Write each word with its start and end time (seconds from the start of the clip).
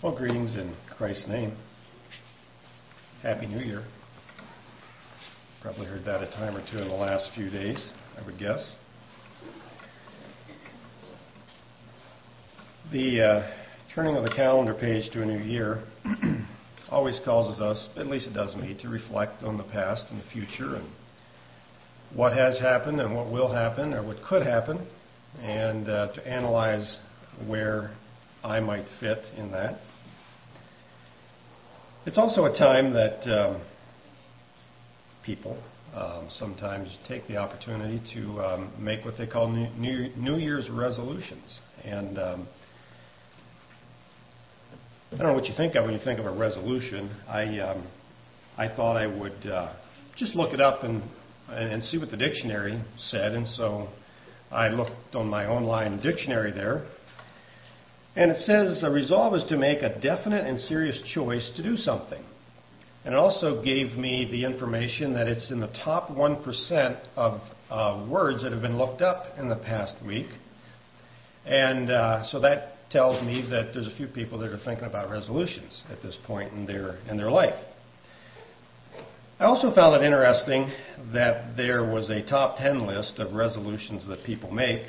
Well, 0.00 0.16
greetings 0.16 0.54
in 0.54 0.76
Christ's 0.96 1.26
name. 1.26 1.56
Happy 3.20 3.48
New 3.48 3.58
Year. 3.58 3.84
Probably 5.60 5.86
heard 5.86 6.04
that 6.04 6.22
a 6.22 6.30
time 6.30 6.56
or 6.56 6.64
two 6.70 6.78
in 6.78 6.86
the 6.86 6.94
last 6.94 7.30
few 7.34 7.50
days, 7.50 7.90
I 8.16 8.24
would 8.24 8.38
guess. 8.38 8.76
The 12.92 13.20
uh, 13.20 13.50
turning 13.92 14.14
of 14.14 14.22
the 14.22 14.30
calendar 14.30 14.72
page 14.72 15.10
to 15.14 15.22
a 15.22 15.26
new 15.26 15.42
year 15.42 15.82
always 16.90 17.20
causes 17.24 17.60
us, 17.60 17.88
at 17.96 18.06
least 18.06 18.28
it 18.28 18.34
does 18.34 18.54
me, 18.54 18.78
to 18.80 18.88
reflect 18.88 19.42
on 19.42 19.58
the 19.58 19.64
past 19.64 20.06
and 20.10 20.20
the 20.20 20.26
future 20.26 20.76
and 20.76 20.86
what 22.14 22.36
has 22.36 22.60
happened 22.60 23.00
and 23.00 23.16
what 23.16 23.32
will 23.32 23.52
happen 23.52 23.92
or 23.92 24.06
what 24.06 24.22
could 24.22 24.46
happen, 24.46 24.86
and 25.42 25.88
uh, 25.88 26.12
to 26.12 26.24
analyze 26.24 27.00
where 27.48 27.90
I 28.44 28.60
might 28.60 28.84
fit 29.00 29.24
in 29.36 29.50
that. 29.50 29.80
It's 32.08 32.16
also 32.16 32.46
a 32.46 32.58
time 32.58 32.94
that 32.94 33.20
um, 33.30 33.60
people 35.26 35.62
um, 35.94 36.26
sometimes 36.30 36.96
take 37.06 37.28
the 37.28 37.36
opportunity 37.36 38.00
to 38.14 38.40
um, 38.40 38.72
make 38.82 39.04
what 39.04 39.18
they 39.18 39.26
call 39.26 39.46
New, 39.50 40.08
New 40.16 40.36
Year's 40.36 40.70
resolutions. 40.70 41.60
And 41.84 42.18
um, 42.18 42.48
I 45.12 45.18
don't 45.18 45.26
know 45.26 45.34
what 45.34 45.44
you 45.48 45.54
think 45.54 45.74
of 45.74 45.84
when 45.84 45.92
you 45.92 46.00
think 46.02 46.18
of 46.18 46.24
a 46.24 46.34
resolution. 46.34 47.14
I 47.28 47.58
um, 47.58 47.86
I 48.56 48.74
thought 48.74 48.96
I 48.96 49.06
would 49.06 49.46
uh, 49.46 49.74
just 50.16 50.34
look 50.34 50.54
it 50.54 50.62
up 50.62 50.84
and 50.84 51.02
and 51.50 51.84
see 51.84 51.98
what 51.98 52.10
the 52.10 52.16
dictionary 52.16 52.82
said, 52.96 53.34
and 53.34 53.46
so 53.46 53.86
I 54.50 54.68
looked 54.68 55.14
on 55.14 55.28
my 55.28 55.46
online 55.46 56.00
dictionary 56.00 56.52
there, 56.52 56.86
and 58.16 58.30
it 58.30 58.38
says 58.38 58.82
a 58.82 58.90
resolve 58.90 59.34
is 59.34 59.44
to 59.44 59.56
make 59.56 59.82
a 59.82 59.98
definite 60.00 60.46
and 60.46 60.58
serious 60.58 61.00
choice 61.14 61.50
to 61.56 61.62
do 61.62 61.76
something. 61.76 62.22
And 63.04 63.14
it 63.14 63.16
also 63.16 63.62
gave 63.62 63.96
me 63.96 64.28
the 64.30 64.44
information 64.44 65.14
that 65.14 65.28
it's 65.28 65.50
in 65.50 65.60
the 65.60 65.72
top 65.84 66.10
1% 66.10 67.00
of 67.16 67.40
uh, 67.70 68.06
words 68.10 68.42
that 68.42 68.52
have 68.52 68.62
been 68.62 68.76
looked 68.76 69.02
up 69.02 69.38
in 69.38 69.48
the 69.48 69.56
past 69.56 69.94
week. 70.04 70.26
And 71.46 71.90
uh, 71.90 72.26
so 72.26 72.40
that 72.40 72.74
tells 72.90 73.22
me 73.24 73.46
that 73.50 73.72
there's 73.72 73.86
a 73.86 73.96
few 73.96 74.08
people 74.08 74.38
that 74.40 74.50
are 74.50 74.58
thinking 74.64 74.86
about 74.86 75.10
resolutions 75.10 75.82
at 75.90 76.02
this 76.02 76.16
point 76.26 76.52
in 76.52 76.66
their, 76.66 76.98
in 77.08 77.16
their 77.16 77.30
life. 77.30 77.58
I 79.38 79.44
also 79.44 79.72
found 79.72 80.02
it 80.02 80.04
interesting 80.04 80.68
that 81.12 81.56
there 81.56 81.84
was 81.84 82.10
a 82.10 82.22
top 82.26 82.56
10 82.56 82.86
list 82.86 83.20
of 83.20 83.34
resolutions 83.34 84.06
that 84.08 84.24
people 84.24 84.50
make. 84.50 84.82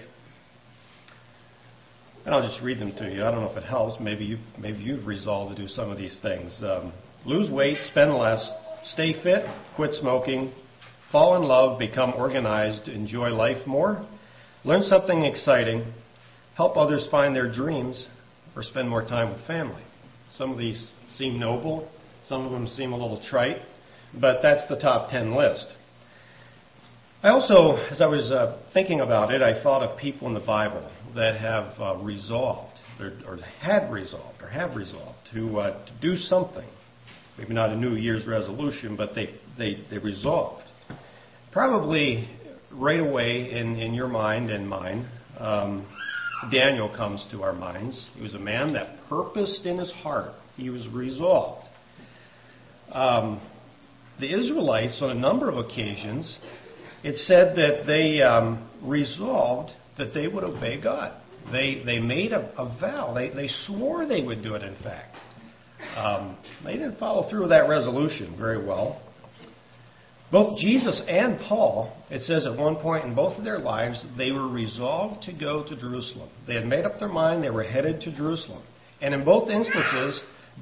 And 2.26 2.36
I'll 2.36 2.48
just 2.48 2.62
read 2.62 2.80
them 2.80 2.92
to 2.98 3.10
you. 3.10 3.24
I 3.24 3.32
don't 3.32 3.42
know 3.42 3.50
if 3.50 3.58
it 3.58 3.64
helps. 3.64 4.00
Maybe 4.00 4.26
you've, 4.26 4.40
maybe 4.60 4.80
you've 4.80 5.08
resolved 5.08 5.56
to 5.56 5.62
do 5.62 5.68
some 5.68 5.90
of 5.90 5.98
these 5.98 6.20
things. 6.22 6.60
Um, 6.62 6.94
lose 7.26 7.50
weight, 7.50 7.78
spend 7.92 8.14
less, 8.14 8.54
stay 8.84 9.14
fit, 9.24 9.46
quit 9.76 9.94
smoking, 9.94 10.54
fall 11.12 11.36
in 11.36 11.44
love, 11.44 11.80
become 11.80 12.14
organized, 12.14 12.88
enjoy 12.88 13.30
life 13.30 13.66
more, 13.66 14.06
learn 14.64 14.82
something 14.84 15.24
exciting, 15.24 15.94
help 16.56 16.78
others 16.78 17.08
find 17.10 17.36
their 17.36 17.52
dreams, 17.52 18.08
or 18.56 18.64
spend 18.64 18.90
more 18.90 19.04
time 19.04 19.32
with 19.34 19.46
family. 19.48 19.84
Some 20.32 20.52
of 20.52 20.58
these 20.58 20.92
seem 21.16 21.40
noble, 21.40 21.90
some 22.28 22.46
of 22.46 22.52
them 22.52 22.68
seem 22.68 22.92
a 22.92 22.98
little 22.98 23.22
trite, 23.30 23.62
but 24.20 24.42
that's 24.42 24.68
the 24.68 24.78
top 24.78 25.10
10 25.10 25.34
list. 25.34 25.74
I 27.22 27.30
also, 27.30 27.76
as 27.92 28.02
I 28.02 28.06
was 28.06 28.32
uh, 28.32 28.62
thinking 28.74 29.02
about 29.02 29.34
it, 29.34 29.42
I 29.42 29.62
thought 29.62 29.84
of 29.84 29.98
people 30.00 30.28
in 30.28 30.34
the 30.34 30.40
Bible 30.40 30.90
that 31.16 31.40
have 31.40 31.80
uh, 31.80 31.98
resolved, 32.04 32.80
or, 33.00 33.38
had 33.60 33.92
resolved, 33.92 34.42
or 34.42 34.48
have 34.48 34.76
resolved 34.76 35.18
to, 35.34 35.60
uh, 35.60 35.86
to 35.86 35.92
do 36.02 36.16
something. 36.16 36.68
Maybe 37.38 37.54
not 37.54 37.70
a 37.70 37.76
New 37.76 37.96
Year's 37.96 38.28
resolution, 38.28 38.96
but 38.96 39.16
they, 39.16 39.36
resolved. 40.00 40.70
Probably 41.52 42.30
right 42.72 43.00
away 43.00 43.52
in, 43.52 43.78
in 43.78 43.94
your 43.94 44.08
mind 44.08 44.50
and 44.50 44.68
mine, 44.68 45.10
um, 45.38 45.88
Daniel 46.52 46.90
comes 46.90 47.26
to 47.32 47.44
our 47.44 47.54
minds. 47.54 48.08
He 48.16 48.22
was 48.22 48.34
a 48.34 48.40
man 48.40 48.74
that 48.74 48.98
purposed 49.08 49.66
in 49.66 49.78
his 49.78 49.92
heart, 49.92 50.34
he 50.56 50.70
was 50.70 50.88
resolved. 50.90 51.68
Um, 52.92 53.42
the 54.20 54.38
Israelites, 54.38 55.00
on 55.02 55.12
a 55.12 55.20
number 55.20 55.50
of 55.50 55.58
occasions, 55.58 56.38
it 57.04 57.18
said 57.18 57.56
that 57.56 57.86
they 57.88 58.22
um, 58.22 58.70
resolved 58.84 59.72
that 60.00 60.14
they 60.14 60.28
would 60.28 60.44
obey 60.44 60.82
God. 60.82 61.22
They, 61.52 61.82
they 61.86 62.00
made 62.00 62.32
a, 62.32 62.52
a 62.58 62.80
vow. 62.80 63.14
They, 63.14 63.30
they 63.30 63.48
swore 63.66 64.06
they 64.06 64.22
would 64.22 64.44
do 64.44 64.56
it, 64.56 64.64
in 64.64 64.76
fact. 64.84 65.16
Um, 65.96 66.38
they 66.66 66.74
didn't 66.74 67.00
follow 67.00 67.30
through 67.30 67.42
with 67.42 67.50
that 67.50 67.70
resolution 67.70 68.36
very 68.38 68.66
well. 68.66 69.02
Both 70.32 70.60
Jesus 70.60 71.02
and 71.08 71.40
Paul, 71.40 71.96
it 72.12 72.22
says 72.22 72.46
at 72.46 72.56
one 72.56 72.76
point 72.76 73.06
in 73.06 73.16
both 73.16 73.38
of 73.38 73.44
their 73.44 73.58
lives, 73.58 74.06
they 74.16 74.32
were 74.32 74.48
resolved 74.48 75.24
to 75.24 75.34
go 75.34 75.64
to 75.64 75.76
Jerusalem. 75.76 76.30
They 76.46 76.54
had 76.54 76.68
made 76.68 76.86
up 76.86 77.00
their 77.00 77.10
mind, 77.10 77.44
they 77.44 77.50
were 77.50 77.64
headed 77.64 78.02
to 78.02 78.16
Jerusalem. 78.16 78.62
And 79.02 79.14
in 79.14 79.26
both 79.26 79.50
instances, 79.50 80.22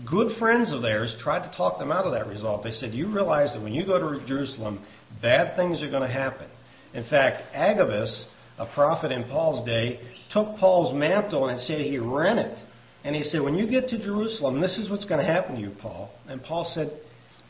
good 0.09 0.37
friends 0.37 0.71
of 0.71 0.81
theirs 0.81 1.15
tried 1.19 1.49
to 1.49 1.57
talk 1.57 1.79
them 1.79 1.91
out 1.91 2.05
of 2.05 2.13
that 2.13 2.27
resolve. 2.27 2.63
They 2.63 2.71
said, 2.71 2.93
You 2.93 3.13
realize 3.13 3.53
that 3.53 3.61
when 3.61 3.73
you 3.73 3.85
go 3.85 3.99
to 3.99 4.25
Jerusalem, 4.25 4.85
bad 5.21 5.57
things 5.57 5.83
are 5.83 5.89
going 5.89 6.07
to 6.07 6.13
happen. 6.13 6.47
In 6.93 7.03
fact, 7.09 7.43
Agabus, 7.53 8.25
a 8.57 8.65
prophet 8.73 9.11
in 9.11 9.23
Paul's 9.25 9.65
day, 9.65 9.99
took 10.31 10.57
Paul's 10.57 10.95
mantle 10.95 11.47
and 11.49 11.59
said 11.61 11.81
he 11.81 11.97
rent 11.97 12.39
it. 12.39 12.57
And 13.03 13.15
he 13.15 13.23
said, 13.23 13.41
When 13.41 13.55
you 13.55 13.69
get 13.69 13.87
to 13.89 13.99
Jerusalem, 13.99 14.59
this 14.59 14.77
is 14.77 14.89
what's 14.89 15.05
going 15.05 15.25
to 15.25 15.31
happen 15.31 15.55
to 15.55 15.61
you, 15.61 15.71
Paul. 15.81 16.09
And 16.27 16.41
Paul 16.43 16.69
said, 16.73 16.91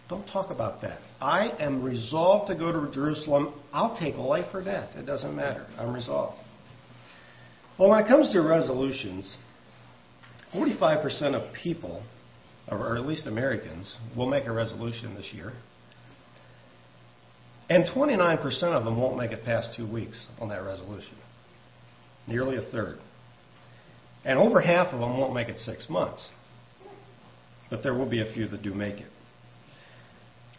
Don't 0.10 0.28
talk 0.28 0.52
about 0.52 0.82
that. 0.82 1.00
I 1.20 1.52
am 1.60 1.84
resolved 1.84 2.48
to 2.50 2.56
go 2.56 2.72
to 2.72 2.92
Jerusalem. 2.92 3.54
I'll 3.74 3.98
take 3.98 4.16
life 4.16 4.54
or 4.54 4.64
death. 4.64 4.90
It 4.96 5.06
doesn't 5.06 5.36
matter. 5.36 5.66
I'm 5.78 5.94
resolved. 5.94 6.38
Well, 7.80 7.90
when 7.90 8.04
it 8.04 8.08
comes 8.08 8.32
to 8.34 8.42
resolutions, 8.42 9.36
45% 10.54 11.36
of 11.36 11.54
people 11.54 12.04
or 12.70 12.98
at 12.98 13.06
least 13.06 13.28
Americans, 13.28 13.96
will 14.16 14.28
make 14.28 14.46
a 14.46 14.52
resolution 14.52 15.16
this 15.16 15.32
year. 15.34 15.54
And 17.70 17.84
29% 17.86 18.64
of 18.64 18.86
them 18.86 19.00
won't 19.00 19.18
make 19.18 19.32
it 19.32 19.44
past 19.44 19.74
two 19.76 19.92
weeks 19.92 20.26
on 20.40 20.50
that 20.50 20.64
resolution. 20.64 21.16
Nearly 22.28 22.58
a 22.58 22.62
third. 22.72 23.00
And 24.24 24.40
over 24.40 24.62
half 24.62 24.94
of 24.94 25.00
them 25.00 25.18
won't 25.18 25.34
make 25.34 25.50
it 25.50 25.60
six 25.60 25.90
months. 25.90 26.26
But 27.70 27.84
there 27.84 27.94
will 27.94 28.10
be 28.10 28.22
a 28.22 28.34
few 28.34 28.48
that 28.48 28.62
do 28.62 28.74
make 28.74 28.96
it. 28.96 29.08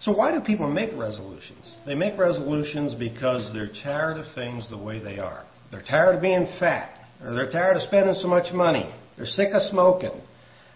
So, 0.01 0.13
why 0.13 0.31
do 0.31 0.41
people 0.41 0.71
make 0.71 0.91
resolutions? 0.97 1.77
They 1.85 1.95
make 1.95 2.19
resolutions 2.19 2.95
because 2.95 3.53
they're 3.53 3.71
tired 3.83 4.19
of 4.19 4.27
things 4.35 4.69
the 4.71 4.79
way 4.79 5.01
they 5.01 5.19
are. 5.19 5.45
They're 5.71 5.83
tired 5.83 6.17
of 6.17 6.23
being 6.23 6.47
fat, 6.61 6.91
or 7.23 7.35
they're 7.35 7.51
tired 7.51 7.77
of 7.77 7.83
spending 7.83 8.15
so 8.15 8.29
much 8.29 8.53
money. 8.53 8.95
They're 9.17 9.27
sick 9.27 9.49
of 9.53 9.63
smoking. 9.63 10.21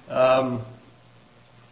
Um, 0.09 0.67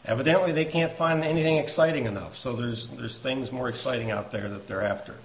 Evidently, 0.04 0.52
they 0.52 0.70
can't 0.70 0.96
find 0.96 1.22
anything 1.22 1.58
exciting 1.58 2.06
enough, 2.06 2.32
so 2.42 2.56
there's, 2.56 2.88
there's 2.96 3.18
things 3.22 3.52
more 3.52 3.68
exciting 3.68 4.10
out 4.10 4.32
there 4.32 4.48
that 4.48 4.66
they're 4.66 4.82
after. 4.82 5.16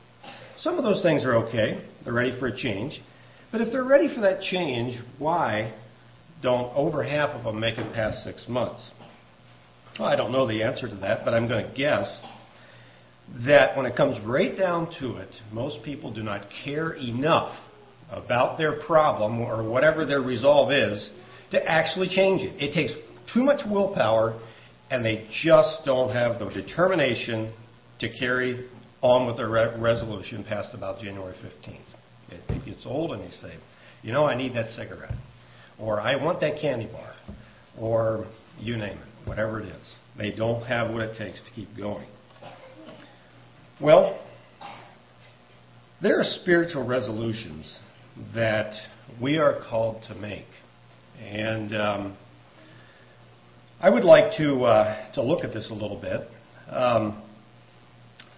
Some 0.59 0.77
of 0.77 0.83
those 0.83 1.01
things 1.01 1.23
are 1.23 1.35
okay, 1.47 1.85
they're 2.03 2.13
ready 2.13 2.37
for 2.39 2.47
a 2.47 2.57
change. 2.57 3.01
But 3.51 3.61
if 3.61 3.71
they're 3.71 3.85
ready 3.85 4.13
for 4.13 4.21
that 4.21 4.41
change, 4.41 4.99
why 5.17 5.73
don't 6.41 6.73
over 6.75 7.03
half 7.03 7.29
of 7.29 7.43
them 7.45 7.59
make 7.59 7.77
it 7.77 7.93
past 7.93 8.23
six 8.23 8.45
months? 8.49 8.91
Well, 9.97 10.09
I 10.09 10.15
don't 10.17 10.31
know 10.31 10.45
the 10.45 10.61
answer 10.61 10.89
to 10.89 10.95
that, 10.97 11.23
but 11.23 11.33
I'm 11.33 11.47
going 11.47 11.65
to 11.65 11.73
guess 11.73 12.21
that 13.45 13.77
when 13.77 13.85
it 13.85 13.95
comes 13.95 14.23
right 14.25 14.57
down 14.57 14.93
to 14.99 15.17
it, 15.17 15.33
most 15.51 15.83
people 15.83 16.13
do 16.13 16.21
not 16.21 16.45
care 16.63 16.93
enough 16.93 17.57
about 18.11 18.57
their 18.57 18.79
problem 18.81 19.39
or 19.39 19.67
whatever 19.67 20.05
their 20.05 20.21
resolve 20.21 20.71
is 20.71 21.09
to 21.51 21.63
actually 21.65 22.09
change 22.09 22.41
it. 22.41 22.61
It 22.61 22.73
takes 22.73 22.91
too 23.33 23.43
much 23.43 23.61
willpower 23.65 24.39
and 24.89 25.03
they 25.03 25.27
just 25.43 25.81
don't 25.85 26.13
have 26.13 26.39
the 26.39 26.49
determination 26.49 27.53
to 27.99 28.09
carry 28.19 28.69
on 29.01 29.25
with 29.27 29.37
their 29.37 29.49
re- 29.49 29.79
resolution 29.79 30.43
past 30.43 30.73
about 30.73 30.99
January 30.99 31.35
15th. 31.43 31.79
It, 32.29 32.41
it 32.49 32.65
gets 32.65 32.85
old 32.85 33.11
and 33.11 33.21
they 33.21 33.31
say, 33.31 33.55
you 34.01 34.11
know, 34.11 34.25
I 34.25 34.35
need 34.35 34.55
that 34.55 34.69
cigarette, 34.69 35.15
or 35.79 35.99
I 35.99 36.15
want 36.15 36.39
that 36.41 36.59
candy 36.61 36.87
bar, 36.87 37.13
or 37.79 38.27
you 38.59 38.77
name 38.77 38.97
it, 38.97 39.27
whatever 39.27 39.59
it 39.59 39.67
is. 39.67 39.95
They 40.17 40.31
don't 40.31 40.63
have 40.63 40.91
what 40.91 41.01
it 41.01 41.17
takes 41.17 41.41
to 41.43 41.51
keep 41.51 41.75
going. 41.75 42.07
Well, 43.81 44.21
there 46.01 46.19
are 46.19 46.23
spiritual 46.23 46.85
resolutions 46.85 47.79
that 48.33 48.73
we 49.21 49.37
are 49.37 49.59
called 49.69 50.03
to 50.07 50.15
make. 50.15 50.45
And 51.19 51.75
um, 51.75 52.17
I 53.85 53.89
would 53.91 54.03
like 54.03 54.35
to, 54.37 54.63
uh, 54.63 55.11
to 55.13 55.21
look 55.21 55.43
at 55.43 55.53
this 55.53 55.69
a 55.69 55.73
little 55.75 56.01
bit. 56.01 56.21
Um, 56.71 57.21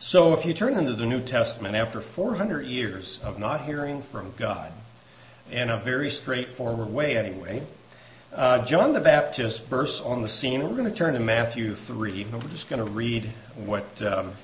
so, 0.01 0.33
if 0.33 0.45
you 0.45 0.53
turn 0.53 0.73
into 0.73 0.93
the 0.93 1.05
New 1.05 1.25
Testament, 1.25 1.73
after 1.73 2.03
400 2.17 2.63
years 2.63 3.17
of 3.23 3.39
not 3.39 3.63
hearing 3.63 4.03
from 4.11 4.35
God, 4.37 4.73
in 5.49 5.69
a 5.69 5.81
very 5.85 6.09
straightforward 6.09 6.93
way 6.93 7.15
anyway, 7.17 7.65
Uh, 8.35 8.65
John 8.67 8.91
the 8.91 8.99
Baptist 8.99 9.61
bursts 9.69 10.01
on 10.03 10.21
the 10.21 10.27
scene. 10.27 10.61
We're 10.61 10.75
going 10.75 10.91
to 10.91 10.97
turn 10.97 11.13
to 11.13 11.19
Matthew 11.21 11.75
3, 11.87 12.23
and 12.23 12.43
we're 12.43 12.49
just 12.49 12.69
going 12.69 12.85
to 12.85 12.91
read 12.91 13.33
what, 13.65 13.87
um, 14.01 14.35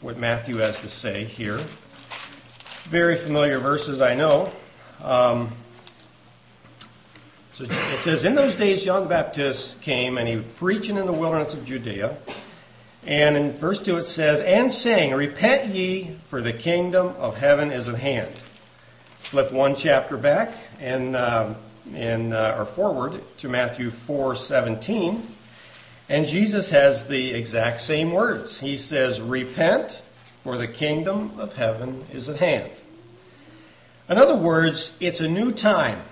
what 0.00 0.16
Matthew 0.16 0.56
has 0.56 0.76
to 0.76 0.88
say 0.88 1.24
here. 1.24 1.68
Very 2.90 3.22
familiar 3.22 3.60
verses, 3.60 4.00
I 4.00 4.14
know. 4.14 4.50
Um, 5.04 5.62
so 7.58 7.64
it 7.68 8.04
says, 8.04 8.24
In 8.24 8.34
those 8.34 8.56
days, 8.56 8.84
John 8.84 9.02
the 9.02 9.08
Baptist 9.08 9.76
came, 9.84 10.16
and 10.16 10.28
he 10.28 10.36
was 10.36 10.44
preaching 10.58 10.96
in 10.96 11.06
the 11.06 11.12
wilderness 11.12 11.54
of 11.54 11.66
Judea. 11.66 12.22
And 13.04 13.36
in 13.36 13.60
verse 13.60 13.80
2 13.84 13.96
it 13.96 14.08
says, 14.08 14.40
And 14.44 14.72
saying, 14.72 15.12
Repent 15.12 15.74
ye, 15.74 16.20
for 16.30 16.40
the 16.40 16.52
kingdom 16.52 17.08
of 17.16 17.34
heaven 17.34 17.70
is 17.70 17.88
at 17.88 17.96
hand. 17.96 18.38
Flip 19.30 19.52
one 19.52 19.76
chapter 19.82 20.16
back, 20.16 20.48
and. 20.78 21.14
Uh, 21.14 21.54
in, 21.94 22.32
uh, 22.32 22.56
or 22.58 22.74
forward 22.74 23.20
to 23.40 23.48
Matthew 23.48 23.90
4:17, 24.06 25.24
and 26.08 26.26
Jesus 26.26 26.70
has 26.70 27.06
the 27.08 27.34
exact 27.34 27.82
same 27.82 28.12
words. 28.12 28.58
He 28.60 28.76
says, 28.76 29.20
"Repent, 29.20 29.92
for 30.42 30.56
the 30.56 30.68
kingdom 30.68 31.38
of 31.38 31.52
heaven 31.52 32.06
is 32.12 32.28
at 32.28 32.36
hand." 32.36 32.72
In 34.08 34.16
other 34.16 34.36
words, 34.36 34.92
it's 35.00 35.20
a 35.20 35.28
new 35.28 35.52
time. 35.52 36.02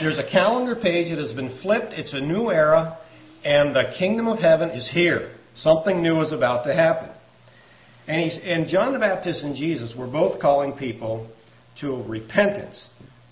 There's 0.00 0.18
a 0.18 0.28
calendar 0.30 0.74
page 0.74 1.10
that 1.10 1.18
has 1.18 1.32
been 1.32 1.58
flipped. 1.62 1.92
It's 1.92 2.12
a 2.12 2.20
new 2.20 2.50
era, 2.50 2.98
and 3.44 3.74
the 3.74 3.94
kingdom 3.98 4.26
of 4.26 4.38
heaven 4.38 4.70
is 4.70 4.90
here. 4.92 5.36
Something 5.54 6.02
new 6.02 6.20
is 6.20 6.32
about 6.32 6.64
to 6.64 6.74
happen. 6.74 7.10
And, 8.08 8.20
he's, 8.20 8.38
and 8.42 8.66
John 8.66 8.92
the 8.92 8.98
Baptist 8.98 9.42
and 9.42 9.54
Jesus 9.54 9.94
were 9.96 10.08
both 10.08 10.40
calling 10.40 10.72
people 10.72 11.30
to 11.80 12.02
repentance, 12.08 12.88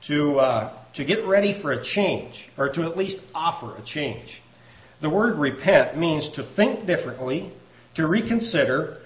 to 0.06 0.36
uh, 0.38 0.84
to 0.94 1.04
get 1.04 1.26
ready 1.26 1.60
for 1.62 1.72
a 1.72 1.82
change, 1.82 2.34
or 2.56 2.72
to 2.72 2.82
at 2.82 2.96
least 2.96 3.16
offer 3.34 3.76
a 3.76 3.84
change. 3.84 4.28
The 5.00 5.10
word 5.10 5.38
repent 5.38 5.98
means 5.98 6.30
to 6.36 6.54
think 6.54 6.86
differently, 6.86 7.52
to 7.96 8.06
reconsider, 8.06 8.98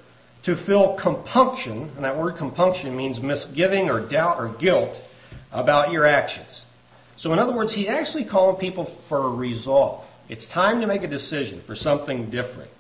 to 0.45 0.63
feel 0.67 0.99
compunction, 1.03 1.91
and 1.97 2.05
that 2.05 2.19
word 2.19 2.37
compunction 2.39 2.95
means 2.97 3.21
misgiving 3.21 3.89
or 3.89 4.07
doubt 4.09 4.39
or 4.39 4.57
guilt 4.59 4.97
about 5.53 5.91
your 5.91 6.07
actions. 6.07 6.65
So, 7.19 7.33
in 7.33 7.39
other 7.39 7.55
words, 7.57 7.75
he's 7.75 7.89
actually 7.89 8.27
calling 8.27 8.59
people 8.59 9.03
for 9.09 9.33
a 9.33 9.37
resolve. 9.37 10.05
It's 10.29 10.47
time 10.53 10.81
to 10.81 10.87
make 10.87 11.03
a 11.03 11.09
decision 11.09 11.63
for 11.67 11.75
something 11.75 12.31
different. 12.31 12.71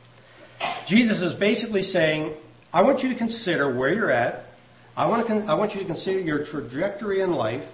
Jesus 0.88 1.22
is 1.22 1.38
basically 1.38 1.82
saying, 1.82 2.36
I 2.72 2.82
want 2.82 3.00
you 3.00 3.08
to 3.10 3.18
consider 3.18 3.76
where 3.76 3.92
you're 3.92 4.10
at. 4.10 4.44
I 4.96 5.08
want, 5.08 5.26
to 5.26 5.32
con- 5.32 5.48
I 5.48 5.54
want 5.54 5.74
you 5.74 5.80
to 5.80 5.86
consider 5.86 6.20
your 6.20 6.44
trajectory 6.44 7.22
in 7.22 7.32
life. 7.32 7.64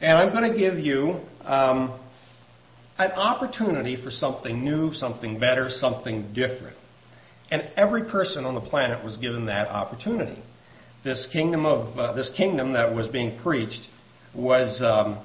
And 0.00 0.16
I'm 0.16 0.30
going 0.32 0.52
to 0.52 0.58
give 0.58 0.78
you 0.78 1.20
um, 1.42 1.98
an 2.98 3.12
opportunity 3.12 4.02
for 4.02 4.10
something 4.10 4.64
new, 4.64 4.92
something 4.92 5.38
better, 5.38 5.68
something 5.68 6.32
different. 6.34 6.76
And 7.50 7.62
every 7.76 8.04
person 8.04 8.44
on 8.44 8.54
the 8.54 8.60
planet 8.60 9.04
was 9.04 9.16
given 9.16 9.46
that 9.46 9.68
opportunity. 9.68 10.42
This 11.04 11.26
kingdom 11.32 11.64
of 11.64 11.98
uh, 11.98 12.12
this 12.12 12.30
kingdom 12.36 12.72
that 12.74 12.94
was 12.94 13.08
being 13.08 13.38
preached 13.40 13.88
was 14.34 14.82
um, 14.82 15.24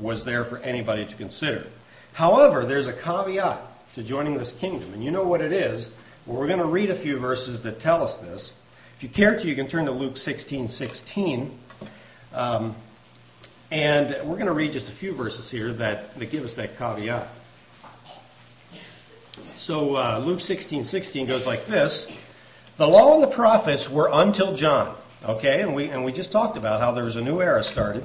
was 0.00 0.24
there 0.24 0.44
for 0.44 0.58
anybody 0.58 1.06
to 1.06 1.16
consider. 1.16 1.66
However, 2.12 2.66
there's 2.66 2.86
a 2.86 2.92
caveat 2.92 3.70
to 3.94 4.04
joining 4.04 4.36
this 4.36 4.52
kingdom, 4.60 4.92
and 4.92 5.04
you 5.04 5.10
know 5.10 5.24
what 5.24 5.40
it 5.40 5.52
is. 5.52 5.88
Well, 6.26 6.38
we're 6.38 6.46
going 6.46 6.60
to 6.60 6.66
read 6.66 6.90
a 6.90 7.02
few 7.02 7.18
verses 7.18 7.62
that 7.64 7.80
tell 7.80 8.02
us 8.02 8.18
this. 8.22 8.52
If 8.96 9.02
you 9.02 9.08
care 9.08 9.36
to, 9.36 9.46
you 9.46 9.54
can 9.54 9.68
turn 9.68 9.84
to 9.86 9.92
Luke 9.92 10.14
16:16. 10.14 11.56
Um, 12.32 12.76
and 13.70 14.28
we're 14.28 14.36
going 14.36 14.46
to 14.46 14.54
read 14.54 14.72
just 14.72 14.86
a 14.86 14.96
few 14.98 15.16
verses 15.16 15.50
here 15.50 15.72
that, 15.74 16.18
that 16.18 16.30
give 16.30 16.44
us 16.44 16.54
that 16.56 16.78
caveat. 16.78 17.28
So 19.58 19.96
uh, 19.96 20.22
Luke 20.24 20.40
16, 20.40 20.84
16 20.84 21.26
goes 21.26 21.44
like 21.46 21.66
this. 21.68 22.06
The 22.78 22.86
law 22.86 23.20
and 23.20 23.30
the 23.30 23.34
prophets 23.34 23.88
were 23.92 24.08
until 24.12 24.56
John. 24.56 24.96
Okay, 25.24 25.62
and 25.62 25.74
we, 25.74 25.88
and 25.88 26.04
we 26.04 26.12
just 26.12 26.30
talked 26.30 26.56
about 26.56 26.80
how 26.80 26.92
there 26.92 27.04
was 27.04 27.16
a 27.16 27.20
new 27.20 27.40
era 27.40 27.62
started 27.62 28.04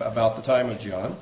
about 0.00 0.36
the 0.36 0.42
time 0.42 0.70
of 0.70 0.80
John. 0.80 1.18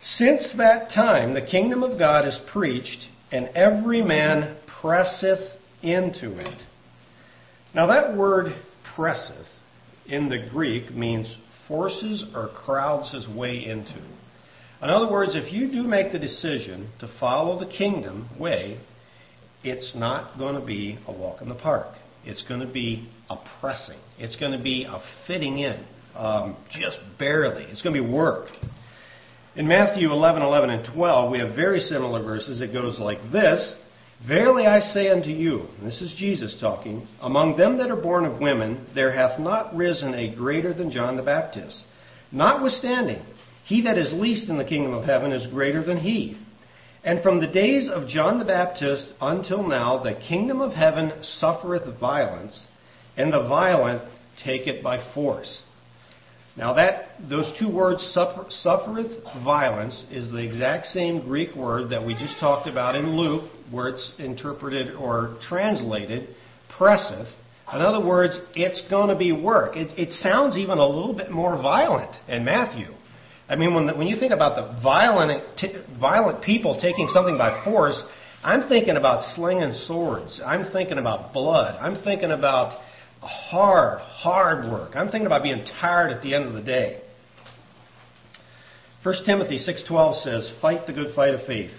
Since 0.00 0.54
that 0.58 0.90
time, 0.90 1.34
the 1.34 1.44
kingdom 1.44 1.82
of 1.82 1.98
God 1.98 2.26
is 2.26 2.38
preached, 2.52 3.06
and 3.32 3.48
every 3.48 4.02
man 4.02 4.56
presseth 4.80 5.40
into 5.82 6.38
it. 6.38 6.62
Now, 7.74 7.86
that 7.88 8.16
word 8.16 8.54
presseth 8.94 9.46
in 10.06 10.28
the 10.28 10.48
Greek 10.50 10.92
means 10.92 11.36
forces 11.66 12.24
or 12.34 12.48
crowds 12.48 13.12
his 13.12 13.28
way 13.28 13.64
into. 13.64 14.00
In 14.80 14.90
other 14.90 15.10
words, 15.10 15.32
if 15.34 15.52
you 15.52 15.70
do 15.70 15.82
make 15.82 16.12
the 16.12 16.18
decision 16.18 16.90
to 17.00 17.12
follow 17.18 17.58
the 17.58 17.70
kingdom 17.70 18.28
way, 18.38 18.80
it's 19.64 19.94
not 19.96 20.38
going 20.38 20.54
to 20.54 20.64
be 20.64 20.98
a 21.06 21.12
walk 21.12 21.42
in 21.42 21.48
the 21.48 21.54
park. 21.54 21.94
It's 22.24 22.44
going 22.44 22.60
to 22.60 22.72
be 22.72 23.08
a 23.28 23.36
pressing. 23.60 23.98
It's 24.18 24.36
going 24.36 24.52
to 24.52 24.62
be 24.62 24.84
a 24.84 25.00
fitting 25.26 25.58
in, 25.58 25.84
um, 26.18 26.56
just 26.70 26.98
barely. 27.18 27.64
It's 27.64 27.82
going 27.82 27.94
to 27.94 28.02
be 28.02 28.08
work. 28.08 28.48
In 29.56 29.66
Matthew 29.66 30.12
11, 30.12 30.42
11, 30.42 30.70
and 30.70 30.94
12, 30.94 31.32
we 31.32 31.38
have 31.38 31.56
very 31.56 31.80
similar 31.80 32.22
verses. 32.22 32.60
It 32.60 32.72
goes 32.72 32.98
like 32.98 33.18
this 33.32 33.76
Verily 34.26 34.66
I 34.66 34.80
say 34.80 35.10
unto 35.10 35.30
you, 35.30 35.68
this 35.80 36.00
is 36.00 36.12
Jesus 36.16 36.58
talking, 36.60 37.06
among 37.20 37.56
them 37.56 37.78
that 37.78 37.90
are 37.90 38.00
born 38.00 38.24
of 38.24 38.40
women, 38.40 38.84
there 38.92 39.12
hath 39.12 39.38
not 39.38 39.76
risen 39.76 40.12
a 40.12 40.34
greater 40.34 40.74
than 40.74 40.90
John 40.90 41.16
the 41.16 41.22
Baptist. 41.22 41.84
Notwithstanding, 42.32 43.22
he 43.64 43.82
that 43.82 43.96
is 43.96 44.12
least 44.12 44.48
in 44.48 44.58
the 44.58 44.64
kingdom 44.64 44.92
of 44.92 45.04
heaven 45.04 45.30
is 45.30 45.46
greater 45.46 45.84
than 45.84 45.98
he. 45.98 46.36
And 47.04 47.22
from 47.22 47.40
the 47.40 47.46
days 47.46 47.88
of 47.88 48.08
John 48.08 48.40
the 48.40 48.44
Baptist 48.44 49.12
until 49.20 49.66
now, 49.66 50.02
the 50.02 50.18
kingdom 50.28 50.60
of 50.60 50.72
heaven 50.72 51.12
suffereth 51.22 51.98
violence, 52.00 52.66
and 53.16 53.32
the 53.32 53.46
violent 53.48 54.02
take 54.44 54.66
it 54.66 54.82
by 54.82 55.12
force. 55.14 55.62
Now 56.58 56.74
that 56.74 57.10
those 57.30 57.52
two 57.56 57.72
words 57.72 58.02
suffer, 58.12 58.46
suffereth 58.48 59.22
violence 59.44 60.04
is 60.10 60.32
the 60.32 60.44
exact 60.44 60.86
same 60.86 61.20
Greek 61.20 61.54
word 61.54 61.90
that 61.90 62.04
we 62.04 62.14
just 62.14 62.36
talked 62.40 62.66
about 62.66 62.96
in 62.96 63.16
Luke, 63.16 63.48
where 63.70 63.86
it's 63.86 64.10
interpreted 64.18 64.96
or 64.96 65.38
translated 65.40 66.34
presseth. 66.76 67.28
In 67.72 67.80
other 67.80 68.04
words, 68.04 68.40
it's 68.56 68.82
going 68.90 69.08
to 69.08 69.16
be 69.16 69.30
work. 69.30 69.76
It, 69.76 69.96
it 69.96 70.10
sounds 70.10 70.56
even 70.56 70.78
a 70.78 70.86
little 70.86 71.14
bit 71.14 71.30
more 71.30 71.56
violent 71.62 72.10
in 72.26 72.44
Matthew. 72.44 72.88
I 73.48 73.54
mean, 73.54 73.72
when, 73.72 73.86
the, 73.86 73.94
when 73.94 74.08
you 74.08 74.18
think 74.18 74.32
about 74.32 74.56
the 74.56 74.82
violent, 74.82 75.44
t- 75.58 75.74
violent 76.00 76.42
people 76.42 76.76
taking 76.80 77.06
something 77.12 77.38
by 77.38 77.62
force, 77.64 78.02
I'm 78.42 78.68
thinking 78.68 78.96
about 78.96 79.22
slinging 79.36 79.72
swords. 79.86 80.40
I'm 80.44 80.72
thinking 80.72 80.98
about 80.98 81.32
blood. 81.32 81.76
I'm 81.80 82.02
thinking 82.02 82.32
about 82.32 82.80
hard, 83.22 84.00
hard 84.00 84.70
work. 84.70 84.92
I'm 84.94 85.08
thinking 85.08 85.26
about 85.26 85.42
being 85.42 85.64
tired 85.80 86.10
at 86.10 86.22
the 86.22 86.34
end 86.34 86.44
of 86.44 86.54
the 86.54 86.62
day. 86.62 87.00
1 89.02 89.24
Timothy 89.24 89.58
6:12 89.58 90.16
says, 90.16 90.50
"Fight 90.60 90.86
the 90.86 90.92
good 90.92 91.14
fight 91.14 91.34
of 91.34 91.42
faith. 91.44 91.72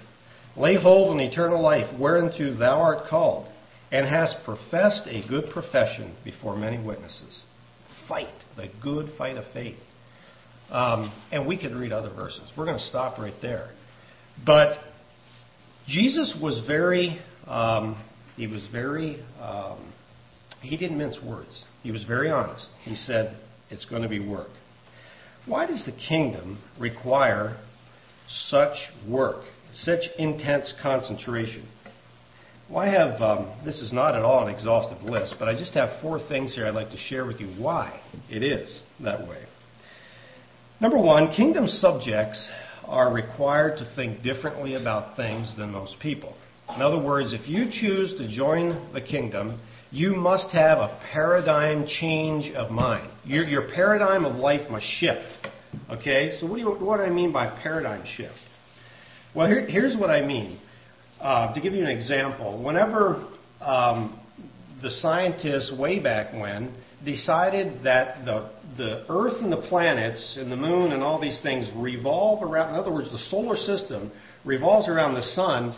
Lay 0.56 0.76
hold 0.76 1.12
on 1.12 1.20
eternal 1.20 1.62
life, 1.62 1.92
whereunto 1.98 2.54
thou 2.54 2.80
art 2.80 3.08
called, 3.08 3.48
and 3.92 4.06
hast 4.06 4.44
professed 4.44 5.08
a 5.08 5.22
good 5.28 5.50
profession 5.52 6.16
before 6.24 6.56
many 6.56 6.78
witnesses." 6.78 7.44
Fight 8.08 8.34
the 8.56 8.68
good 8.82 9.12
fight 9.18 9.38
of 9.38 9.46
faith. 9.48 9.80
Um, 10.72 11.12
and 11.32 11.46
we 11.46 11.58
could 11.58 11.76
read 11.76 11.92
other 11.92 12.10
verses. 12.10 12.52
We're 12.56 12.66
going 12.66 12.78
to 12.78 12.84
stop 12.84 13.18
right 13.18 13.34
there. 13.42 13.70
But 14.46 14.80
Jesus 15.88 16.36
was 16.36 16.60
very, 16.68 17.20
um, 17.48 17.96
he 18.38 18.48
was 18.48 18.66
very 18.68 19.22
um, 19.42 19.80
he 20.62 20.78
didn't 20.78 20.98
mince 20.98 21.20
words. 21.24 21.66
He 21.84 21.92
was 21.92 22.04
very 22.04 22.30
honest. 22.30 22.70
He 22.84 22.96
said, 22.96 23.38
It's 23.70 23.86
going 23.86 24.04
to 24.04 24.10
be 24.10 24.20
work. 24.20 24.50
Why 25.46 25.66
does 25.66 25.84
the 25.86 25.92
kingdom 25.92 26.62
require 26.80 27.58
such 28.28 28.78
work, 29.08 29.44
such 29.74 30.02
intense 30.18 30.74
concentration? 30.82 31.68
Well, 32.70 32.80
I 32.80 32.90
have, 32.92 33.20
um, 33.20 33.52
this 33.66 33.82
is 33.82 33.92
not 33.92 34.16
at 34.16 34.22
all 34.22 34.48
an 34.48 34.54
exhaustive 34.54 35.02
list, 35.02 35.36
but 35.40 35.48
I 35.48 35.58
just 35.58 35.74
have 35.74 36.02
four 36.02 36.20
things 36.20 36.54
here 36.54 36.68
I'd 36.68 36.76
like 36.76 36.92
to 36.92 36.98
share 36.98 37.26
with 37.26 37.40
you 37.40 37.48
why 37.58 38.00
it 38.30 38.44
is 38.44 38.80
that 39.00 39.28
way. 39.28 39.44
Number 40.80 41.00
one, 41.00 41.32
kingdom 41.32 41.68
subjects 41.68 42.50
are 42.86 43.12
required 43.12 43.78
to 43.80 43.92
think 43.96 44.22
differently 44.22 44.76
about 44.76 45.16
things 45.16 45.52
than 45.58 45.72
most 45.72 45.96
people. 46.00 46.36
In 46.76 46.82
other 46.84 47.02
words, 47.02 47.34
if 47.34 47.48
you 47.48 47.66
choose 47.72 48.14
to 48.20 48.28
join 48.28 48.94
the 48.94 49.02
kingdom, 49.02 49.60
you 49.92 50.16
must 50.16 50.50
have 50.52 50.78
a 50.78 51.00
paradigm 51.12 51.88
change 51.88 52.54
of 52.54 52.72
mind. 52.72 53.12
Your, 53.26 53.44
your 53.46 53.70
paradigm 53.74 54.26
of 54.26 54.36
life 54.36 54.70
must 54.70 54.86
shift. 54.86 55.50
Okay? 55.90 56.38
So, 56.40 56.48
what 56.48 56.56
do, 56.56 56.62
you, 56.62 56.72
what 56.72 56.98
do 56.98 57.04
I 57.04 57.10
mean 57.10 57.32
by 57.32 57.48
paradigm 57.62 58.06
shift? 58.16 58.36
Well, 59.36 59.48
here, 59.48 59.68
here's 59.68 59.98
what 59.98 60.10
I 60.10 60.26
mean. 60.26 60.60
Uh, 61.20 61.54
to 61.54 61.62
give 61.62 61.74
you 61.74 61.82
an 61.82 61.90
example, 61.90 62.64
whenever 62.64 63.28
um, 63.62 64.20
the 64.82 64.90
scientists 64.90 65.72
way 65.78 66.00
back 66.00 66.34
when 66.34 66.74
decided 67.04 67.84
that 67.84 68.26
the, 68.26 68.52
the 68.78 69.06
Earth 69.10 69.42
and 69.42 69.52
the 69.52 69.62
planets 69.70 70.38
and 70.40 70.52
the 70.52 70.56
moon 70.56 70.92
and 70.92 71.04
all 71.04 71.20
these 71.20 71.40
things 71.42 71.70
revolve 71.76 72.44
around, 72.44 72.74
in 72.74 72.80
other 72.80 72.92
words, 72.92 73.12
the 73.12 73.20
solar 73.30 73.58
system 73.58 74.12
revolves 74.46 74.88
around 74.88 75.16
the 75.16 75.24
sun 75.24 75.78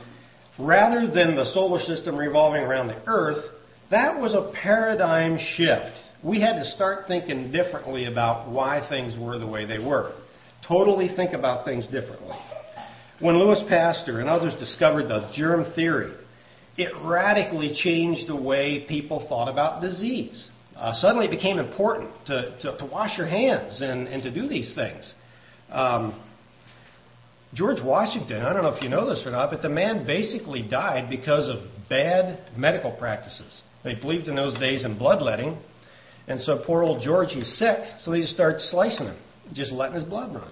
rather 0.59 1.01
than 1.11 1.35
the 1.35 1.45
solar 1.53 1.79
system 1.79 2.15
revolving 2.15 2.61
around 2.61 2.87
the 2.87 3.01
earth, 3.07 3.45
that 3.91 4.19
was 4.19 4.33
a 4.33 4.51
paradigm 4.61 5.37
shift. 5.37 5.97
We 6.23 6.39
had 6.39 6.53
to 6.53 6.65
start 6.65 7.07
thinking 7.07 7.51
differently 7.51 8.05
about 8.05 8.49
why 8.49 8.87
things 8.89 9.19
were 9.19 9.37
the 9.37 9.47
way 9.47 9.65
they 9.65 9.79
were. 9.79 10.13
Totally 10.67 11.09
think 11.15 11.33
about 11.33 11.65
things 11.65 11.85
differently. 11.85 12.35
When 13.19 13.37
Louis 13.37 13.63
Pasteur 13.67 14.19
and 14.19 14.29
others 14.29 14.55
discovered 14.55 15.07
the 15.07 15.31
germ 15.35 15.71
theory, 15.75 16.13
it 16.77 16.91
radically 17.03 17.73
changed 17.75 18.27
the 18.27 18.35
way 18.35 18.85
people 18.87 19.25
thought 19.27 19.49
about 19.49 19.81
disease. 19.81 20.49
Uh, 20.75 20.93
suddenly 20.93 21.25
it 21.25 21.31
became 21.31 21.59
important 21.59 22.09
to, 22.25 22.57
to, 22.61 22.77
to, 22.77 22.85
wash 22.85 23.17
your 23.17 23.27
hands 23.27 23.81
and, 23.81 24.07
and 24.07 24.23
to 24.23 24.31
do 24.31 24.47
these 24.47 24.73
things. 24.73 25.13
Um, 25.69 26.19
George 27.53 27.83
Washington, 27.83 28.41
I 28.41 28.53
don't 28.53 28.63
know 28.63 28.73
if 28.73 28.81
you 28.81 28.89
know 28.89 29.07
this 29.07 29.23
or 29.25 29.31
not, 29.31 29.51
but 29.51 29.61
the 29.61 29.69
man 29.69 30.07
basically 30.07 30.67
died 30.67 31.09
because 31.09 31.49
of 31.49 31.69
bad 31.89 32.39
medical 32.57 32.91
practices. 32.91 33.61
They 33.83 33.95
believed 33.95 34.27
in 34.27 34.35
those 34.35 34.57
days 34.59 34.85
in 34.85 34.97
bloodletting, 34.97 35.57
and 36.27 36.39
so 36.39 36.61
poor 36.65 36.83
old 36.83 37.03
George, 37.03 37.29
he's 37.31 37.57
sick, 37.57 37.79
so 37.99 38.11
they 38.11 38.21
just 38.21 38.33
start 38.33 38.59
slicing 38.59 39.07
him, 39.07 39.17
just 39.53 39.71
letting 39.71 39.95
his 39.95 40.03
blood 40.03 40.33
run. 40.33 40.51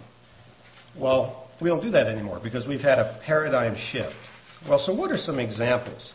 Well, 0.97 1.47
we 1.61 1.69
don't 1.69 1.81
do 1.81 1.91
that 1.91 2.07
anymore 2.07 2.39
because 2.41 2.67
we've 2.67 2.81
had 2.81 2.99
a 2.99 3.19
paradigm 3.25 3.75
shift. 3.91 4.15
Well, 4.67 4.79
so 4.79 4.93
what 4.93 5.11
are 5.11 5.17
some 5.17 5.39
examples 5.39 6.13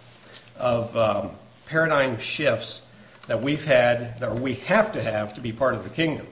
of 0.56 0.94
um, 0.96 1.36
paradigm 1.68 2.18
shifts 2.20 2.80
that 3.28 3.42
we've 3.42 3.60
had, 3.60 4.16
that 4.20 4.42
we 4.42 4.56
have 4.66 4.92
to 4.94 5.02
have 5.02 5.34
to 5.36 5.40
be 5.40 5.52
part 5.52 5.74
of 5.74 5.84
the 5.84 5.90
kingdom? 5.90 6.26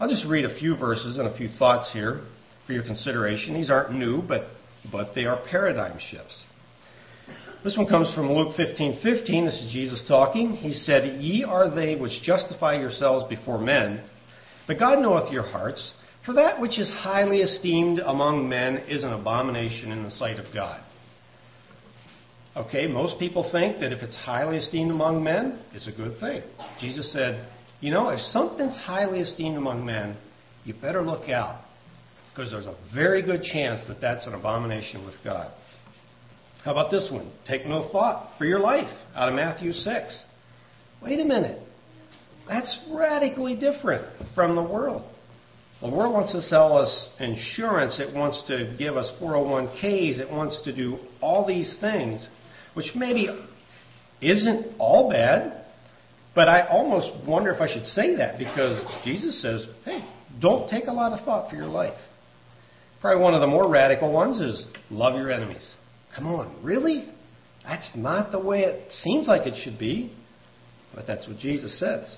I'll 0.00 0.08
just 0.08 0.26
read 0.26 0.44
a 0.44 0.58
few 0.58 0.76
verses 0.76 1.18
and 1.18 1.28
a 1.28 1.36
few 1.36 1.48
thoughts 1.48 1.92
here 1.92 2.22
for 2.66 2.72
your 2.72 2.82
consideration. 2.82 3.54
These 3.54 3.70
aren't 3.70 3.92
new, 3.92 4.22
but, 4.22 4.48
but 4.90 5.14
they 5.14 5.26
are 5.26 5.40
paradigm 5.48 5.98
shifts. 5.98 6.42
This 7.64 7.78
one 7.78 7.86
comes 7.86 8.14
from 8.14 8.30
Luke 8.30 8.54
15 8.58 9.00
15. 9.02 9.46
This 9.46 9.54
is 9.54 9.72
Jesus 9.72 10.04
talking. 10.06 10.52
He 10.52 10.74
said, 10.74 11.22
Ye 11.22 11.44
are 11.44 11.74
they 11.74 11.96
which 11.96 12.22
justify 12.22 12.78
yourselves 12.78 13.24
before 13.26 13.58
men, 13.58 14.04
but 14.66 14.78
God 14.78 14.98
knoweth 14.98 15.32
your 15.32 15.44
hearts. 15.44 15.92
For 16.26 16.34
that 16.34 16.60
which 16.60 16.78
is 16.78 16.90
highly 16.90 17.40
esteemed 17.40 18.00
among 18.00 18.48
men 18.50 18.76
is 18.88 19.02
an 19.02 19.14
abomination 19.14 19.92
in 19.92 20.02
the 20.02 20.10
sight 20.10 20.38
of 20.38 20.46
God. 20.54 20.82
Okay, 22.54 22.86
most 22.86 23.18
people 23.18 23.50
think 23.50 23.80
that 23.80 23.92
if 23.92 24.02
it's 24.02 24.14
highly 24.14 24.58
esteemed 24.58 24.90
among 24.90 25.24
men, 25.24 25.62
it's 25.72 25.88
a 25.88 25.92
good 25.92 26.20
thing. 26.20 26.42
Jesus 26.80 27.10
said, 27.12 27.48
You 27.80 27.92
know, 27.92 28.10
if 28.10 28.20
something's 28.20 28.76
highly 28.76 29.20
esteemed 29.20 29.56
among 29.56 29.86
men, 29.86 30.18
you 30.64 30.74
better 30.74 31.00
look 31.00 31.30
out 31.30 31.62
because 32.30 32.52
there's 32.52 32.66
a 32.66 32.76
very 32.94 33.22
good 33.22 33.42
chance 33.42 33.86
that 33.88 34.02
that's 34.02 34.26
an 34.26 34.34
abomination 34.34 35.04
with 35.06 35.14
God. 35.24 35.50
How 36.64 36.70
about 36.70 36.90
this 36.90 37.08
one? 37.12 37.30
Take 37.46 37.66
no 37.66 37.90
thought 37.92 38.38
for 38.38 38.46
your 38.46 38.58
life 38.58 38.88
out 39.14 39.28
of 39.28 39.34
Matthew 39.34 39.72
6. 39.72 40.24
Wait 41.02 41.20
a 41.20 41.24
minute. 41.24 41.60
That's 42.48 42.78
radically 42.90 43.54
different 43.54 44.06
from 44.34 44.56
the 44.56 44.62
world. 44.62 45.02
The 45.82 45.90
world 45.90 46.14
wants 46.14 46.32
to 46.32 46.40
sell 46.40 46.78
us 46.78 47.08
insurance. 47.20 48.00
It 48.00 48.14
wants 48.14 48.42
to 48.48 48.74
give 48.78 48.96
us 48.96 49.12
401ks. 49.20 50.18
It 50.18 50.30
wants 50.30 50.62
to 50.62 50.74
do 50.74 50.98
all 51.20 51.46
these 51.46 51.76
things, 51.80 52.26
which 52.72 52.92
maybe 52.94 53.28
isn't 54.22 54.74
all 54.78 55.10
bad. 55.10 55.66
But 56.34 56.48
I 56.48 56.66
almost 56.66 57.26
wonder 57.26 57.52
if 57.52 57.60
I 57.60 57.70
should 57.70 57.84
say 57.84 58.16
that 58.16 58.38
because 58.38 58.82
Jesus 59.04 59.40
says, 59.42 59.66
hey, 59.84 60.02
don't 60.40 60.68
take 60.70 60.86
a 60.86 60.92
lot 60.92 61.12
of 61.12 61.24
thought 61.26 61.50
for 61.50 61.56
your 61.56 61.66
life. 61.66 61.98
Probably 63.02 63.22
one 63.22 63.34
of 63.34 63.42
the 63.42 63.46
more 63.46 63.68
radical 63.68 64.10
ones 64.10 64.40
is 64.40 64.64
love 64.90 65.16
your 65.16 65.30
enemies. 65.30 65.74
Come 66.14 66.26
on, 66.26 66.62
really? 66.62 67.08
That's 67.64 67.90
not 67.96 68.30
the 68.30 68.38
way 68.38 68.60
it 68.62 68.92
seems 68.92 69.26
like 69.26 69.46
it 69.46 69.54
should 69.62 69.78
be, 69.78 70.12
but 70.94 71.06
that's 71.06 71.26
what 71.26 71.38
Jesus 71.38 71.78
says. 71.80 72.16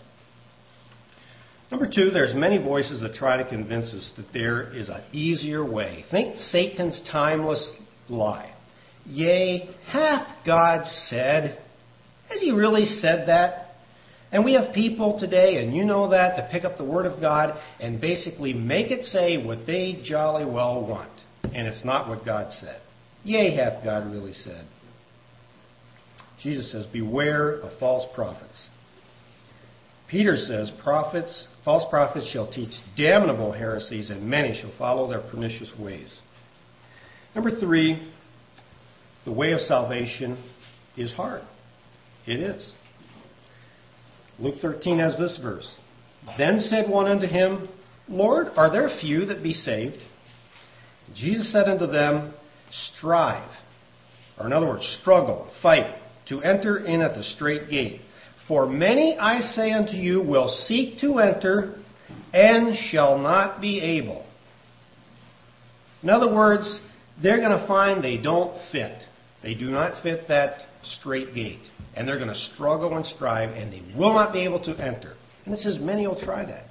Number 1.71 1.89
two, 1.93 2.11
there's 2.11 2.35
many 2.35 2.59
voices 2.59 3.01
that 3.01 3.15
try 3.15 3.43
to 3.43 3.49
convince 3.49 3.93
us 3.93 4.11
that 4.17 4.27
there 4.33 4.73
is 4.73 4.89
an 4.89 5.03
easier 5.13 5.65
way. 5.65 6.05
Think 6.11 6.37
Satan's 6.37 7.03
timeless 7.11 7.75
lie. 8.09 8.55
Yea, 9.05 9.69
hath 9.87 10.29
God 10.45 10.87
said? 10.87 11.61
Has 12.29 12.41
he 12.41 12.51
really 12.51 12.85
said 12.85 13.29
that? 13.29 13.63
And 14.33 14.45
we 14.45 14.55
have 14.55 14.75
people 14.75 15.19
today, 15.19 15.63
and 15.63 15.75
you 15.75 15.85
know 15.85 16.11
that, 16.11 16.37
that 16.37 16.51
pick 16.51 16.65
up 16.65 16.77
the 16.77 16.85
Word 16.85 17.07
of 17.07 17.21
God 17.21 17.57
and 17.81 18.01
basically 18.01 18.53
make 18.53 18.91
it 18.91 19.05
say 19.05 19.37
what 19.37 19.67
they 19.67 20.01
jolly 20.05 20.45
well 20.45 20.87
want. 20.87 21.11
And 21.45 21.67
it's 21.69 21.85
not 21.85 22.09
what 22.09 22.25
God 22.25 22.53
said. 22.53 22.81
Yea, 23.27 23.57
hath 23.57 23.83
God 23.83 24.13
really 24.13 24.33
said. 24.33 24.65
Jesus 26.45 26.71
says, 26.71 26.87
Beware 26.87 27.55
of 27.55 27.77
false 27.81 28.07
prophets. 28.15 28.69
Peter 30.09 30.37
says, 30.37 30.71
Prophets, 30.85 31.49
false 31.65 31.83
prophets 31.91 32.31
shall 32.31 32.49
teach 32.49 32.71
damnable 32.97 33.51
heresies, 33.51 34.11
and 34.11 34.31
many 34.31 34.57
shall 34.61 34.73
follow 34.79 35.11
their 35.11 35.29
pernicious 35.29 35.73
ways. 35.77 36.17
Number 37.35 37.59
three, 37.59 38.09
the 39.25 39.33
way 39.33 39.51
of 39.51 39.61
salvation 39.61 40.39
is 40.97 41.13
hard. 41.13 41.43
It 42.29 42.39
is. 42.39 42.73
Luke 44.39 44.57
13 44.63 45.01
has 45.01 45.19
this 45.19 45.37
verse. 45.43 45.79
Then 46.39 46.61
said 46.61 46.89
one 46.89 47.09
unto 47.09 47.27
him, 47.27 47.69
Lord, 48.09 48.47
are 48.57 48.71
there 48.71 48.89
few 49.01 49.27
that 49.27 49.43
be 49.43 49.53
saved? 49.53 49.97
Jesus 51.13 51.51
said 51.53 51.67
unto 51.67 51.89
them, 51.89 52.35
Strive, 52.71 53.51
or 54.39 54.47
in 54.47 54.53
other 54.53 54.67
words, 54.67 54.99
struggle, 55.01 55.51
fight, 55.63 55.95
to 56.29 56.43
enter 56.43 56.79
in 56.79 57.01
at 57.01 57.15
the 57.15 57.23
strait 57.23 57.71
gate. 57.71 58.01
For 58.49 58.67
many, 58.67 59.17
I 59.19 59.41
say 59.41 59.73
unto 59.73 59.93
you, 59.97 60.23
will 60.23 60.49
seek 60.67 61.01
to 61.01 61.19
enter 61.19 61.75
and 62.33 62.77
shall 62.91 63.19
not 63.19 63.61
be 63.61 63.81
able. 63.81 64.25
In 66.03 66.11
other 66.11 66.33
words, 66.33 66.81
they're 67.23 67.39
going 67.39 67.59
to 67.59 67.67
find 67.67 68.03
they 68.03 68.19
don't 68.19 68.57
fit. 68.71 68.99
They 69.43 69.55
do 69.55 69.71
not 69.71 70.03
fit 70.03 70.29
that 70.29 70.63
strait 70.83 71.35
gate. 71.35 71.63
And 71.95 72.07
they're 72.07 72.19
going 72.19 72.29
to 72.29 72.51
struggle 72.55 72.97
and 72.97 73.07
strive, 73.07 73.51
and 73.51 73.73
they 73.73 73.83
will 73.97 74.13
not 74.13 74.33
be 74.33 74.45
able 74.45 74.63
to 74.65 74.73
enter. 74.73 75.15
And 75.45 75.55
it 75.55 75.61
says 75.61 75.79
many 75.81 76.07
will 76.07 76.21
try 76.21 76.45
that. 76.45 76.67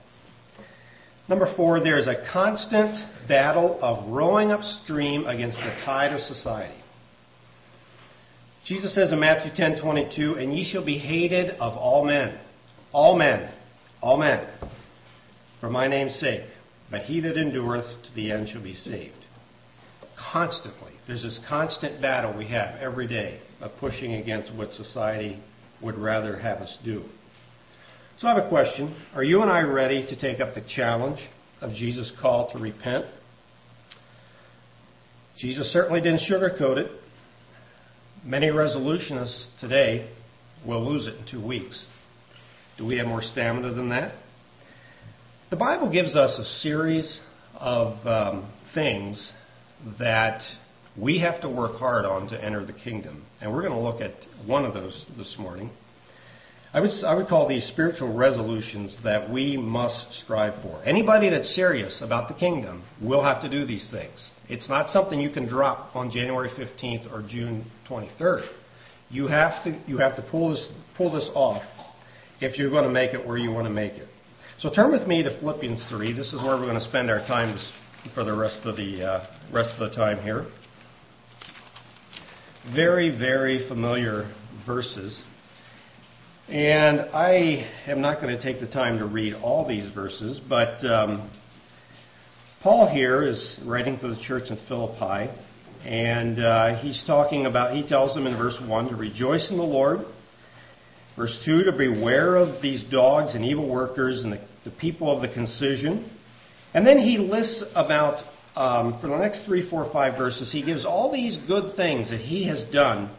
Number 1.27 1.51
four, 1.55 1.79
there 1.79 1.97
is 1.97 2.07
a 2.07 2.23
constant 2.31 2.97
battle 3.27 3.79
of 3.81 4.07
rowing 4.09 4.51
upstream 4.51 5.25
against 5.25 5.57
the 5.57 5.75
tide 5.83 6.13
of 6.13 6.19
society. 6.21 6.81
Jesus 8.65 8.93
says 8.93 9.11
in 9.11 9.19
Matthew 9.19 9.51
10:22, 9.51 10.35
"And 10.35 10.55
ye 10.55 10.63
shall 10.63 10.83
be 10.83 10.97
hated 10.97 11.51
of 11.59 11.75
all 11.77 12.05
men, 12.05 12.37
all 12.91 13.15
men, 13.15 13.49
all 14.01 14.17
men, 14.17 14.45
for 15.59 15.69
my 15.69 15.87
name's 15.87 16.15
sake. 16.15 16.45
But 16.91 17.01
he 17.01 17.19
that 17.21 17.37
endureth 17.37 18.03
to 18.03 18.13
the 18.13 18.31
end 18.31 18.49
shall 18.49 18.61
be 18.61 18.75
saved." 18.75 19.25
Constantly, 20.15 20.91
there's 21.07 21.23
this 21.23 21.39
constant 21.47 21.99
battle 22.01 22.33
we 22.33 22.45
have 22.47 22.75
every 22.79 23.07
day 23.07 23.39
of 23.61 23.75
pushing 23.77 24.13
against 24.13 24.53
what 24.53 24.73
society 24.73 25.39
would 25.81 25.97
rather 25.97 26.37
have 26.37 26.61
us 26.61 26.77
do. 26.83 27.03
So 28.17 28.29
I 28.29 28.35
have 28.35 28.45
a 28.45 28.47
question. 28.47 28.95
Are 29.13 29.25
you 29.25 29.41
and 29.41 29.51
I 29.51 29.61
ready 29.63 30.07
to 30.07 30.15
take 30.15 30.39
up 30.39 30.55
the 30.55 30.63
challenge 30.65 31.19
of 31.59 31.73
Jesus' 31.73 32.13
call 32.21 32.49
to 32.53 32.57
repent? 32.57 33.05
Jesus 35.37 35.67
certainly 35.73 35.99
didn't 35.99 36.21
sugarcoat 36.21 36.77
it. 36.77 36.91
Many 38.23 38.47
resolutionists 38.47 39.47
today 39.59 40.09
will 40.65 40.89
lose 40.89 41.07
it 41.07 41.15
in 41.15 41.25
two 41.29 41.45
weeks. 41.45 41.85
Do 42.77 42.85
we 42.85 42.97
have 42.99 43.07
more 43.07 43.21
stamina 43.21 43.73
than 43.73 43.89
that? 43.89 44.15
The 45.49 45.57
Bible 45.57 45.91
gives 45.91 46.15
us 46.15 46.39
a 46.39 46.45
series 46.61 47.19
of 47.53 48.07
um, 48.07 48.49
things 48.73 49.33
that 49.99 50.41
we 50.97 51.19
have 51.19 51.41
to 51.41 51.49
work 51.49 51.75
hard 51.79 52.05
on 52.05 52.29
to 52.29 52.41
enter 52.41 52.65
the 52.65 52.73
kingdom. 52.73 53.25
And 53.41 53.53
we're 53.53 53.61
going 53.61 53.73
to 53.73 53.79
look 53.79 53.99
at 53.99 54.13
one 54.47 54.63
of 54.63 54.73
those 54.73 55.05
this 55.17 55.35
morning. 55.37 55.69
I 56.75 56.81
would, 56.81 56.91
I 57.05 57.15
would 57.15 57.27
call 57.27 57.47
these 57.47 57.65
spiritual 57.69 58.13
resolutions 58.13 58.97
that 59.05 59.31
we 59.31 59.55
must 59.55 60.13
strive 60.13 60.61
for. 60.61 60.83
Anybody 60.83 61.29
that's 61.29 61.55
serious 61.55 62.01
about 62.01 62.27
the 62.27 62.33
kingdom 62.33 62.83
will 63.01 63.23
have 63.23 63.41
to 63.43 63.49
do 63.49 63.65
these 63.65 63.89
things. 63.89 64.29
It's 64.49 64.67
not 64.67 64.89
something 64.89 65.17
you 65.17 65.29
can 65.29 65.47
drop 65.47 65.95
on 65.95 66.11
January 66.11 66.49
15th 66.49 67.09
or 67.13 67.25
June 67.25 67.65
23rd. 67.89 68.45
You 69.09 69.27
have 69.27 69.63
to, 69.63 69.81
you 69.87 69.99
have 69.99 70.17
to 70.17 70.21
pull, 70.29 70.49
this, 70.49 70.69
pull 70.97 71.13
this 71.13 71.29
off 71.33 71.63
if 72.41 72.59
you're 72.59 72.69
going 72.69 72.83
to 72.83 72.91
make 72.91 73.13
it 73.13 73.25
where 73.25 73.37
you 73.37 73.51
want 73.51 73.67
to 73.67 73.73
make 73.73 73.93
it. 73.93 74.09
So 74.59 74.69
turn 74.69 74.91
with 74.91 75.07
me 75.07 75.23
to 75.23 75.39
Philippians 75.39 75.85
3. 75.87 76.11
This 76.11 76.33
is 76.33 76.43
where 76.43 76.57
we're 76.57 76.67
going 76.67 76.73
to 76.77 76.81
spend 76.81 77.09
our 77.09 77.19
time 77.19 77.57
for 78.13 78.25
the 78.25 78.35
rest 78.35 78.65
of 78.65 78.75
the, 78.75 79.01
uh, 79.01 79.27
rest 79.53 79.69
of 79.79 79.89
the 79.89 79.95
time 79.95 80.21
here 80.21 80.45
very, 82.73 83.15
very 83.15 83.67
familiar 83.67 84.33
verses. 84.65 85.21
And 86.47 86.99
I 86.99 87.67
am 87.87 88.01
not 88.01 88.21
going 88.21 88.37
to 88.37 88.41
take 88.41 88.59
the 88.59 88.67
time 88.67 88.99
to 88.99 89.05
read 89.05 89.33
all 89.33 89.67
these 89.67 89.91
verses, 89.91 90.39
but 90.47 90.85
um, 90.85 91.31
Paul 92.61 92.87
here 92.87 93.23
is 93.23 93.59
writing 93.65 93.97
to 94.01 94.09
the 94.09 94.21
church 94.27 94.51
in 94.51 94.59
Philippi, 94.67 95.33
And 95.83 96.39
uh, 96.39 96.75
he's 96.75 97.03
talking 97.07 97.47
about, 97.47 97.75
he 97.75 97.87
tells 97.87 98.13
them 98.13 98.27
in 98.27 98.37
verse 98.37 98.59
1 98.63 98.89
to 98.89 98.95
rejoice 98.95 99.49
in 99.49 99.57
the 99.57 99.63
Lord. 99.63 100.01
Verse 101.15 101.35
2 101.45 101.63
to 101.63 101.71
beware 101.71 102.35
of 102.35 102.61
these 102.61 102.83
dogs 102.91 103.33
and 103.33 103.43
evil 103.43 103.67
workers 103.67 104.23
and 104.23 104.33
the, 104.33 104.47
the 104.65 104.71
people 104.71 105.09
of 105.09 105.27
the 105.27 105.33
concision. 105.33 106.15
And 106.75 106.85
then 106.85 106.99
he 106.99 107.17
lists 107.17 107.63
about, 107.73 108.23
um, 108.55 109.01
for 109.01 109.07
the 109.07 109.17
next 109.17 109.47
three, 109.47 109.67
four, 109.67 109.91
five 109.91 110.15
verses, 110.15 110.51
he 110.51 110.63
gives 110.63 110.85
all 110.85 111.11
these 111.11 111.39
good 111.47 111.75
things 111.75 112.11
that 112.11 112.19
he 112.19 112.47
has 112.49 112.67
done 112.71 113.09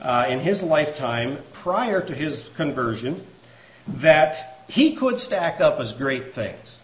uh, 0.00 0.26
in 0.28 0.40
his 0.40 0.62
lifetime 0.62 1.38
prior 1.62 2.04
to 2.04 2.14
his 2.14 2.40
conversion 2.56 3.26
that 4.02 4.34
he 4.66 4.96
could 4.96 5.18
stack 5.18 5.60
up 5.60 5.80
as 5.80 5.92
great 5.98 6.34
things. 6.34 6.76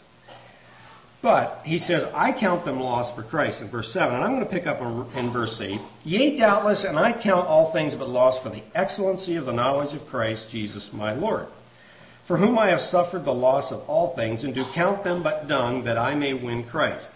But 1.23 1.61
he 1.64 1.79
says, 1.79 2.02
I 2.14 2.33
count 2.38 2.64
them 2.64 2.81
lost 2.81 3.14
for 3.14 3.23
Christ 3.23 3.61
in 3.61 3.71
verse 3.71 3.93
7. 3.93 4.14
And 4.14 4.25
I'm 4.25 4.35
going 4.35 4.45
to 4.45 4.50
pick 4.50 4.67
up 4.67 4.81
in 4.81 5.33
verse 5.33 5.59
8. 5.61 5.79
Yea, 6.05 6.38
doubtless, 6.38 6.85
and 6.88 6.99
I 6.99 7.12
count 7.12 7.47
all 7.47 7.73
things 7.73 7.95
but 7.95 8.09
lost 8.09 8.43
for 8.43 8.49
the 8.49 8.62
excellency 8.75 9.37
of 9.37 9.45
the 9.45 9.52
knowledge 9.52 9.95
of 9.95 10.07
Christ 10.09 10.47
Jesus 10.50 10.88
my 10.95 11.12
Lord, 11.12 11.49
for 12.26 12.38
whom 12.38 12.59
I 12.59 12.71
have 12.71 12.81
suffered 12.81 13.26
the 13.26 13.33
loss 13.33 13.71
of 13.71 13.81
all 13.87 14.17
things, 14.17 14.45
and 14.45 14.55
do 14.55 14.64
count 14.75 15.05
them 15.05 15.23
but 15.23 15.47
dung, 15.47 15.85
that 15.85 15.99
I 15.99 16.14
may 16.14 16.33
win 16.33 16.67
Christ, 16.67 17.09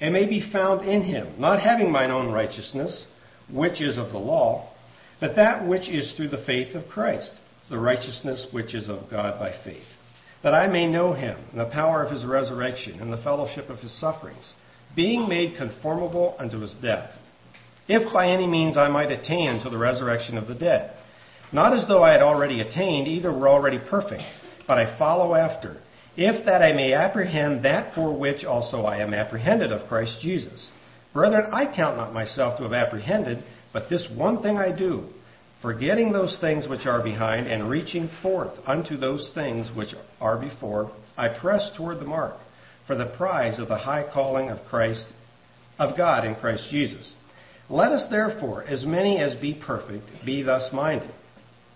and 0.00 0.14
may 0.14 0.26
be 0.26 0.50
found 0.50 0.88
in 0.88 1.02
him, 1.02 1.38
not 1.38 1.60
having 1.60 1.92
mine 1.92 2.10
own 2.10 2.32
righteousness, 2.32 3.04
which 3.52 3.82
is 3.82 3.98
of 3.98 4.10
the 4.10 4.18
law, 4.18 4.70
but 5.24 5.36
that 5.36 5.66
which 5.66 5.88
is 5.88 6.12
through 6.12 6.28
the 6.28 6.44
faith 6.44 6.74
of 6.74 6.86
Christ, 6.86 7.32
the 7.70 7.78
righteousness 7.78 8.46
which 8.50 8.74
is 8.74 8.90
of 8.90 9.08
God 9.08 9.38
by 9.40 9.54
faith 9.64 9.86
that 10.42 10.52
I 10.52 10.66
may 10.66 10.86
know 10.86 11.14
him 11.14 11.38
and 11.50 11.58
the 11.58 11.70
power 11.70 12.04
of 12.04 12.12
his 12.12 12.26
resurrection 12.26 13.00
and 13.00 13.10
the 13.10 13.22
fellowship 13.22 13.70
of 13.70 13.78
his 13.78 13.98
sufferings, 13.98 14.52
being 14.94 15.26
made 15.26 15.56
conformable 15.56 16.36
unto 16.38 16.60
his 16.60 16.76
death, 16.82 17.10
if 17.88 18.12
by 18.12 18.28
any 18.28 18.46
means 18.46 18.76
I 18.76 18.88
might 18.88 19.10
attain 19.10 19.62
to 19.62 19.70
the 19.70 19.78
resurrection 19.78 20.36
of 20.36 20.46
the 20.46 20.54
dead. 20.54 20.94
Not 21.50 21.72
as 21.72 21.88
though 21.88 22.02
I 22.02 22.12
had 22.12 22.20
already 22.20 22.60
attained, 22.60 23.08
either 23.08 23.32
were 23.32 23.48
already 23.48 23.78
perfect, 23.88 24.24
but 24.68 24.76
I 24.76 24.98
follow 24.98 25.34
after, 25.34 25.80
if 26.18 26.44
that 26.44 26.60
I 26.60 26.74
may 26.74 26.92
apprehend 26.92 27.64
that 27.64 27.94
for 27.94 28.14
which 28.14 28.44
also 28.44 28.82
I 28.82 28.98
am 28.98 29.14
apprehended 29.14 29.72
of 29.72 29.88
Christ 29.88 30.18
Jesus. 30.20 30.68
Brethren, 31.14 31.48
I 31.54 31.74
count 31.74 31.96
not 31.96 32.12
myself 32.12 32.58
to 32.58 32.64
have 32.64 32.74
apprehended, 32.74 33.42
but 33.72 33.88
this 33.88 34.06
one 34.14 34.42
thing 34.42 34.58
I 34.58 34.76
do 34.76 35.08
forgetting 35.64 36.12
those 36.12 36.36
things 36.42 36.68
which 36.68 36.84
are 36.84 37.02
behind 37.02 37.46
and 37.46 37.70
reaching 37.70 38.10
forth 38.20 38.52
unto 38.66 38.98
those 38.98 39.30
things 39.34 39.70
which 39.74 39.94
are 40.20 40.36
before, 40.36 40.92
I 41.16 41.30
press 41.30 41.70
toward 41.74 42.00
the 42.00 42.04
mark 42.04 42.34
for 42.86 42.94
the 42.94 43.06
prize 43.16 43.58
of 43.58 43.68
the 43.68 43.78
high 43.78 44.04
calling 44.12 44.50
of 44.50 44.58
Christ, 44.68 45.06
of 45.78 45.96
God 45.96 46.26
in 46.26 46.34
Christ 46.34 46.68
Jesus. 46.70 47.16
Let 47.70 47.92
us 47.92 48.10
therefore, 48.10 48.64
as 48.64 48.84
many 48.84 49.22
as 49.22 49.40
be 49.40 49.54
perfect, 49.54 50.04
be 50.26 50.42
thus 50.42 50.68
minded. 50.70 51.10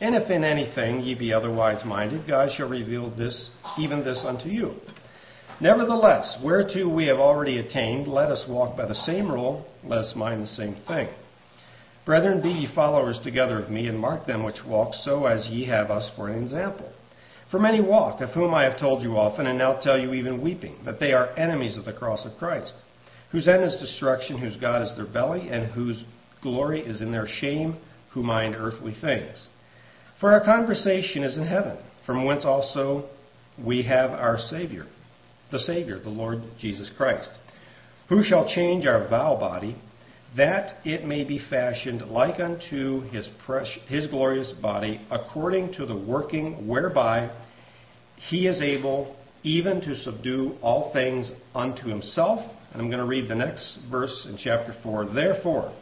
And 0.03 0.15
if 0.15 0.29
in 0.29 0.45
anything 0.45 1.01
ye 1.01 1.15
be 1.15 1.33
otherwise 1.33 1.83
minded, 1.83 2.29
God 2.29 2.51
shall 2.55 2.69
reveal 2.69 3.09
this, 3.17 3.49
even 3.79 4.05
this 4.05 4.23
unto 4.23 4.51
you. 4.51 4.75
Nevertheless, 5.63 6.37
whereto 6.45 6.87
we 6.95 7.07
have 7.07 7.17
already 7.17 7.57
attained, 7.57 8.07
let 8.07 8.29
us 8.29 8.45
walk 8.47 8.77
by 8.77 8.85
the 8.85 8.95
same 8.95 9.33
rule, 9.33 9.67
let 9.83 9.99
us 9.99 10.13
mind 10.15 10.43
the 10.43 10.47
same 10.47 10.77
thing. 10.87 11.09
Brethren, 12.09 12.41
be 12.41 12.49
ye 12.49 12.75
followers 12.75 13.19
together 13.23 13.59
of 13.59 13.69
me, 13.69 13.87
and 13.87 13.99
mark 13.99 14.25
them 14.25 14.43
which 14.43 14.65
walk 14.67 14.95
so 14.95 15.27
as 15.27 15.47
ye 15.49 15.67
have 15.67 15.91
us 15.91 16.11
for 16.17 16.31
an 16.31 16.43
example. 16.43 16.91
For 17.51 17.61
many 17.61 17.83
walk, 17.83 18.23
of 18.23 18.31
whom 18.31 18.55
I 18.55 18.65
have 18.65 18.81
told 18.81 19.03
you 19.03 19.19
often, 19.19 19.47
and 19.47 19.59
now 19.59 19.79
tell 19.79 20.01
you 20.01 20.15
even 20.15 20.41
weeping, 20.41 20.77
that 20.87 21.01
they 21.01 21.13
are 21.13 21.39
enemies 21.39 21.77
of 21.77 21.85
the 21.85 21.93
cross 21.93 22.25
of 22.25 22.39
Christ, 22.39 22.73
whose 23.31 23.47
end 23.47 23.63
is 23.63 23.79
destruction, 23.79 24.39
whose 24.39 24.57
God 24.57 24.89
is 24.89 24.97
their 24.97 25.05
belly, 25.05 25.51
and 25.51 25.71
whose 25.71 26.03
glory 26.43 26.81
is 26.81 27.03
in 27.03 27.13
their 27.13 27.29
shame, 27.29 27.77
who 28.15 28.23
mind 28.23 28.57
earthly 28.57 28.95
things. 28.99 29.47
For 30.19 30.33
our 30.33 30.43
conversation 30.43 31.23
is 31.23 31.37
in 31.37 31.47
heaven, 31.47 31.77
from 32.07 32.25
whence 32.25 32.47
also 32.47 33.07
we 33.63 33.83
have 33.83 34.13
our 34.13 34.39
Savior, 34.39 34.87
the 35.53 35.59
Savior, 35.59 36.01
the 36.01 36.09
Lord 36.09 36.39
Jesus 36.59 36.91
Christ, 36.97 37.29
who 38.09 38.23
shall 38.23 38.49
change 38.49 38.87
our 38.87 39.07
vile 39.11 39.39
body 39.39 39.77
that 40.37 40.77
it 40.87 41.05
may 41.05 41.25
be 41.25 41.41
fashioned 41.51 42.03
like 42.03 42.41
unto 42.41 43.01
his, 43.09 43.29
his 43.87 44.07
glorious 44.09 44.53
body, 44.61 45.01
according 45.11 45.73
to 45.75 45.87
the 45.87 45.97
working 45.97 46.69
whereby 46.69 47.31
he 48.29 48.47
is 48.47 48.61
able 48.61 49.17
even 49.43 49.81
to 49.81 49.97
subdue 49.97 50.57
all 50.61 50.93
things 50.93 51.31
unto 51.55 51.89
himself. 51.89 52.41
And 52.73 52.83
I'm 52.83 52.89
going 52.89 53.01
to 53.01 53.07
read 53.07 53.29
the 53.29 53.35
next 53.35 53.79
verse 53.91 54.27
in 54.29 54.37
chapter 54.37 54.75
4. 54.83 55.15
Therefore, 55.15 55.75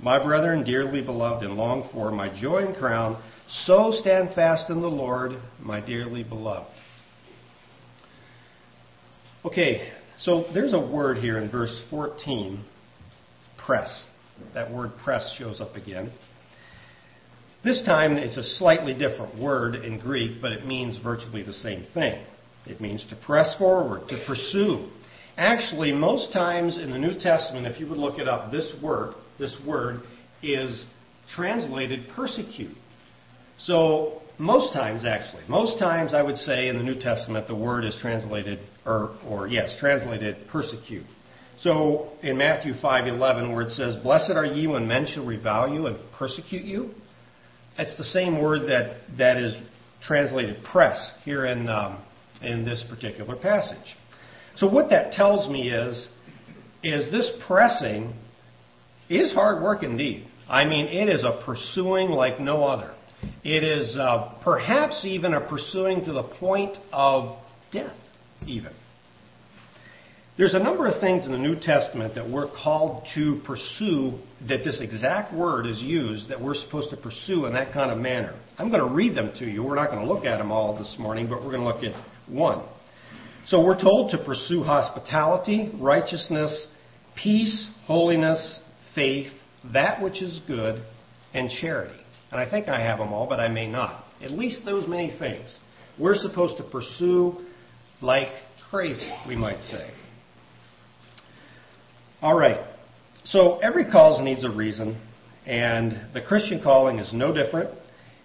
my 0.00 0.22
brethren, 0.22 0.64
dearly 0.64 1.02
beloved 1.02 1.44
and 1.44 1.56
longed 1.56 1.90
for, 1.92 2.10
my 2.10 2.28
joy 2.40 2.66
and 2.66 2.74
crown, 2.74 3.22
so 3.48 3.90
stand 3.92 4.34
fast 4.34 4.70
in 4.70 4.80
the 4.80 4.88
Lord, 4.88 5.32
my 5.60 5.84
dearly 5.84 6.24
beloved. 6.24 6.70
Okay, 9.44 9.92
so 10.18 10.46
there's 10.52 10.72
a 10.72 10.80
word 10.80 11.18
here 11.18 11.38
in 11.38 11.50
verse 11.50 11.80
14 11.90 12.64
press. 13.64 14.04
That 14.54 14.72
word 14.72 14.92
press 15.02 15.34
shows 15.38 15.60
up 15.60 15.76
again. 15.76 16.12
This 17.64 17.82
time 17.84 18.12
it's 18.12 18.36
a 18.36 18.42
slightly 18.42 18.92
different 18.92 19.40
word 19.40 19.76
in 19.76 19.98
Greek, 19.98 20.42
but 20.42 20.52
it 20.52 20.66
means 20.66 20.98
virtually 21.02 21.42
the 21.42 21.52
same 21.52 21.86
thing. 21.94 22.24
It 22.66 22.80
means 22.80 23.06
to 23.10 23.16
press 23.16 23.56
forward, 23.58 24.08
to 24.08 24.22
pursue. 24.26 24.90
Actually, 25.36 25.92
most 25.92 26.32
times 26.32 26.78
in 26.78 26.90
the 26.90 26.98
New 26.98 27.18
Testament, 27.18 27.66
if 27.66 27.80
you 27.80 27.88
would 27.88 27.98
look 27.98 28.18
it 28.18 28.28
up, 28.28 28.52
this 28.52 28.72
word, 28.82 29.14
this 29.38 29.56
word 29.66 30.00
is 30.42 30.84
translated 31.34 32.08
persecute. 32.14 32.76
So 33.58 34.22
most 34.38 34.72
times, 34.72 35.04
actually, 35.04 35.44
most 35.48 35.78
times 35.78 36.12
I 36.12 36.22
would 36.22 36.36
say 36.36 36.68
in 36.68 36.76
the 36.76 36.82
New 36.82 37.00
Testament 37.00 37.48
the 37.48 37.56
word 37.56 37.84
is 37.84 37.96
translated, 38.00 38.58
or, 38.84 39.16
or 39.26 39.46
yes, 39.46 39.76
translated 39.80 40.36
persecute. 40.50 41.04
So 41.60 42.08
in 42.22 42.36
Matthew 42.36 42.74
5:11 42.74 43.52
where 43.52 43.62
it 43.62 43.72
says, 43.72 43.96
"Blessed 43.96 44.32
are 44.32 44.44
ye 44.44 44.66
when 44.66 44.86
men 44.86 45.06
shall 45.06 45.24
revile 45.24 45.72
you 45.72 45.86
and 45.86 45.98
persecute 46.18 46.64
you," 46.64 46.94
it's 47.78 47.94
the 47.96 48.04
same 48.04 48.38
word 48.40 48.68
that 48.68 48.96
that 49.16 49.36
is 49.36 49.56
translated 50.00 50.62
press 50.64 51.12
here 51.24 51.46
in 51.46 51.68
um, 51.68 51.98
in 52.42 52.64
this 52.64 52.82
particular 52.88 53.36
passage. 53.36 53.96
So 54.56 54.68
what 54.68 54.90
that 54.90 55.12
tells 55.12 55.48
me 55.48 55.70
is 55.70 56.08
is 56.82 57.10
this 57.10 57.30
pressing 57.46 58.12
is 59.08 59.32
hard 59.32 59.62
work 59.62 59.82
indeed. 59.82 60.26
I 60.48 60.64
mean, 60.64 60.86
it 60.86 61.08
is 61.08 61.24
a 61.24 61.42
pursuing 61.44 62.10
like 62.10 62.40
no 62.40 62.64
other. 62.64 62.94
It 63.42 63.62
is 63.62 63.96
uh, 63.96 64.34
perhaps 64.42 65.04
even 65.04 65.34
a 65.34 65.40
pursuing 65.40 66.04
to 66.04 66.12
the 66.12 66.24
point 66.24 66.76
of 66.92 67.38
death, 67.72 67.96
even. 68.46 68.72
There's 70.36 70.54
a 70.54 70.58
number 70.58 70.88
of 70.88 71.00
things 71.00 71.26
in 71.26 71.30
the 71.30 71.38
New 71.38 71.54
Testament 71.60 72.16
that 72.16 72.28
we're 72.28 72.48
called 72.48 73.06
to 73.14 73.40
pursue, 73.46 74.18
that 74.48 74.64
this 74.64 74.80
exact 74.80 75.32
word 75.32 75.64
is 75.64 75.80
used, 75.80 76.28
that 76.28 76.40
we're 76.40 76.56
supposed 76.56 76.90
to 76.90 76.96
pursue 76.96 77.46
in 77.46 77.52
that 77.52 77.72
kind 77.72 77.92
of 77.92 77.98
manner. 77.98 78.34
I'm 78.58 78.68
going 78.68 78.84
to 78.84 78.92
read 78.92 79.16
them 79.16 79.30
to 79.38 79.44
you. 79.44 79.62
We're 79.62 79.76
not 79.76 79.90
going 79.90 80.04
to 80.04 80.12
look 80.12 80.24
at 80.24 80.38
them 80.38 80.50
all 80.50 80.76
this 80.76 80.96
morning, 80.98 81.28
but 81.28 81.44
we're 81.44 81.56
going 81.56 81.60
to 81.60 81.66
look 81.66 81.84
at 81.84 81.94
one. 82.28 82.66
So 83.46 83.64
we're 83.64 83.80
told 83.80 84.10
to 84.10 84.24
pursue 84.24 84.64
hospitality, 84.64 85.70
righteousness, 85.80 86.66
peace, 87.14 87.68
holiness, 87.84 88.58
faith, 88.92 89.30
that 89.72 90.02
which 90.02 90.20
is 90.20 90.40
good, 90.48 90.82
and 91.32 91.48
charity. 91.48 92.00
And 92.32 92.40
I 92.40 92.50
think 92.50 92.66
I 92.66 92.80
have 92.80 92.98
them 92.98 93.12
all, 93.12 93.28
but 93.28 93.38
I 93.38 93.46
may 93.46 93.68
not. 93.68 94.04
At 94.20 94.32
least 94.32 94.64
those 94.64 94.88
many 94.88 95.16
things. 95.16 95.56
We're 95.96 96.16
supposed 96.16 96.56
to 96.56 96.64
pursue 96.64 97.36
like 98.02 98.30
crazy, 98.68 99.12
we 99.28 99.36
might 99.36 99.62
say. 99.62 99.92
All 102.22 102.38
right. 102.38 102.60
So 103.24 103.58
every 103.58 103.90
cause 103.90 104.22
needs 104.22 104.44
a 104.44 104.50
reason, 104.50 105.00
and 105.46 106.14
the 106.14 106.20
Christian 106.20 106.62
calling 106.62 106.98
is 106.98 107.12
no 107.12 107.34
different, 107.34 107.70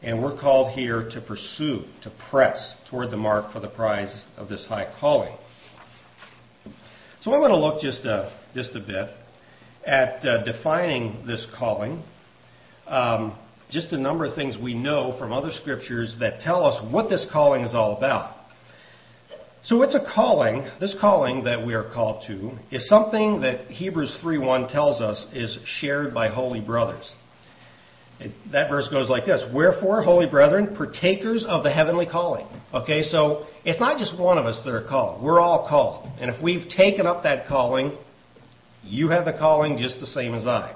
and 0.02 0.22
we're 0.22 0.40
called 0.40 0.74
here 0.74 1.10
to 1.10 1.22
pursue, 1.22 1.84
to 2.04 2.12
press 2.30 2.76
toward 2.90 3.12
the 3.12 3.18
mark 3.18 3.52
for 3.52 3.60
the 3.60 3.68
prize 3.68 4.24
of 4.38 4.48
this 4.48 4.66
high 4.68 4.94
calling. 5.00 5.36
So 7.22 7.34
I 7.34 7.38
want 7.38 7.52
to 7.52 7.58
look 7.58 7.82
just 7.82 8.06
a, 8.06 8.32
just 8.54 8.76
a 8.76 8.80
bit 8.80 9.10
at 9.86 10.26
uh, 10.26 10.44
defining 10.44 11.26
this 11.26 11.46
calling. 11.58 12.04
Um, 12.88 13.38
just 13.70 13.92
a 13.92 13.98
number 13.98 14.26
of 14.26 14.36
things 14.36 14.58
we 14.62 14.74
know 14.74 15.16
from 15.20 15.32
other 15.32 15.52
scriptures 15.52 16.16
that 16.20 16.42
tell 16.42 16.64
us 16.64 16.84
what 16.92 17.10
this 17.10 17.28
calling 17.32 17.64
is 17.64 17.74
all 17.76 17.98
about. 17.98 18.36
So 19.64 19.82
it's 19.84 19.96
a 19.96 20.00
calling. 20.14 20.66
This 20.80 20.96
calling 21.00 21.44
that 21.44 21.66
we 21.66 21.74
are 21.74 21.84
called 21.84 22.24
to 22.28 22.52
is 22.72 22.88
something 22.88 23.42
that 23.42 23.68
Hebrews 23.68 24.20
3:1 24.24 24.72
tells 24.72 25.02
us 25.02 25.26
is 25.34 25.60
shared 25.66 26.14
by 26.14 26.30
holy 26.30 26.62
brothers. 26.62 27.14
It, 28.22 28.32
that 28.52 28.70
verse 28.70 28.88
goes 28.90 29.10
like 29.10 29.26
this: 29.26 29.44
"Wherefore, 29.54 30.02
holy 30.02 30.28
brethren, 30.28 30.76
partakers 30.76 31.46
of 31.46 31.64
the 31.64 31.72
heavenly 31.72 32.06
calling." 32.06 32.48
Okay, 32.74 33.04
so 33.04 33.48
it's 33.66 33.80
not 33.80 33.98
just 33.98 34.18
one 34.18 34.38
of 34.38 34.46
us 34.46 34.62
that 34.64 34.74
are 34.74 34.88
called. 34.88 35.22
We're 35.22 35.42
all 35.42 35.68
called, 35.68 36.10
and 36.22 36.30
if 36.30 36.42
we've 36.42 36.70
taken 36.70 37.06
up 37.06 37.24
that 37.24 37.48
calling, 37.48 37.98
you 38.84 39.10
have 39.10 39.26
the 39.26 39.34
calling 39.34 39.78
just 39.78 40.00
the 40.00 40.08
same 40.08 40.36
as 40.36 40.48
I. 40.48 40.74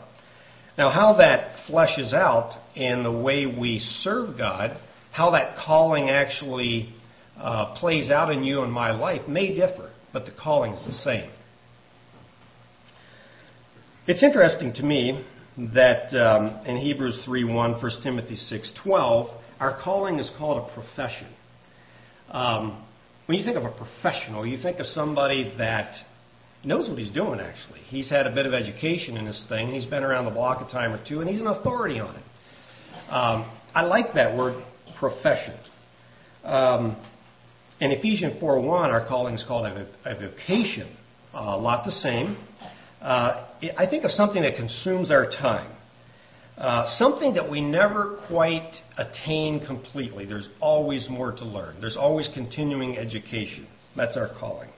Now, 0.77 0.89
how 0.89 1.13
that 1.17 1.55
fleshes 1.69 2.13
out 2.13 2.57
in 2.75 3.03
the 3.03 3.11
way 3.11 3.45
we 3.45 3.79
serve 3.79 4.37
God, 4.37 4.77
how 5.11 5.31
that 5.31 5.55
calling 5.57 6.09
actually 6.09 6.93
uh, 7.37 7.75
plays 7.75 8.09
out 8.09 8.31
in 8.31 8.43
you 8.43 8.61
and 8.61 8.71
my 8.71 8.91
life 8.91 9.27
may 9.27 9.55
differ, 9.55 9.91
but 10.11 10.25
the 10.25 10.31
calling 10.31 10.73
is 10.73 10.85
the 10.85 10.91
same. 10.91 11.29
It's 14.05 14.23
interesting 14.23 14.73
to 14.73 14.83
me 14.83 15.25
that 15.57 16.13
um, 16.13 16.65
in 16.65 16.77
Hebrews 16.77 17.23
3:1, 17.27 17.81
1 17.81 17.91
Timothy 18.03 18.35
6:12, 18.35 19.33
our 19.59 19.79
calling 19.81 20.19
is 20.19 20.29
called 20.37 20.69
a 20.69 20.73
profession. 20.73 21.27
Um, 22.29 22.83
when 23.27 23.37
you 23.37 23.45
think 23.45 23.55
of 23.55 23.63
a 23.63 23.71
professional, 23.71 24.45
you 24.45 24.57
think 24.57 24.79
of 24.79 24.85
somebody 24.87 25.53
that 25.57 25.93
knows 26.65 26.89
what 26.89 26.97
he's 26.97 27.11
doing, 27.11 27.39
actually. 27.39 27.79
He's 27.79 28.09
had 28.09 28.27
a 28.27 28.33
bit 28.33 28.45
of 28.45 28.53
education 28.53 29.15
in 29.17 29.25
this 29.25 29.45
thing. 29.47 29.71
He's 29.71 29.85
been 29.85 30.03
around 30.03 30.25
the 30.25 30.31
block 30.31 30.67
a 30.67 30.71
time 30.71 30.91
or 30.91 31.03
two, 31.07 31.21
and 31.21 31.29
he's 31.29 31.39
an 31.39 31.47
authority 31.47 31.99
on 31.99 32.15
it. 32.15 32.23
Um, 33.09 33.51
I 33.73 33.83
like 33.83 34.13
that 34.15 34.35
word, 34.35 34.63
profession. 34.99 35.57
Um, 36.43 36.97
in 37.83 37.91
Ephesians 37.91 38.41
4.1, 38.41 38.69
our 38.69 39.05
calling 39.05 39.35
is 39.35 39.43
called 39.45 39.65
a, 39.65 40.15
vocation. 40.15 40.95
Uh, 41.33 41.55
a 41.55 41.57
lot 41.57 41.83
the 41.83 41.91
same. 41.91 42.37
Uh, 43.01 43.45
I 43.77 43.85
think 43.87 44.05
of 44.05 44.11
something 44.11 44.41
that 44.43 44.55
consumes 44.55 45.11
our 45.11 45.25
time. 45.25 45.75
Uh, 46.57 46.85
something 46.97 47.33
that 47.33 47.49
we 47.49 47.59
never 47.59 48.19
quite 48.27 48.71
attain 48.97 49.65
completely. 49.65 50.25
There's 50.25 50.47
always 50.61 51.09
more 51.09 51.33
to 51.33 51.43
learn. 51.43 51.81
There's 51.81 51.97
always 51.97 52.29
continuing 52.33 52.97
education. 52.97 53.67
That's 53.97 54.15
our 54.15 54.29
calling. 54.39 54.69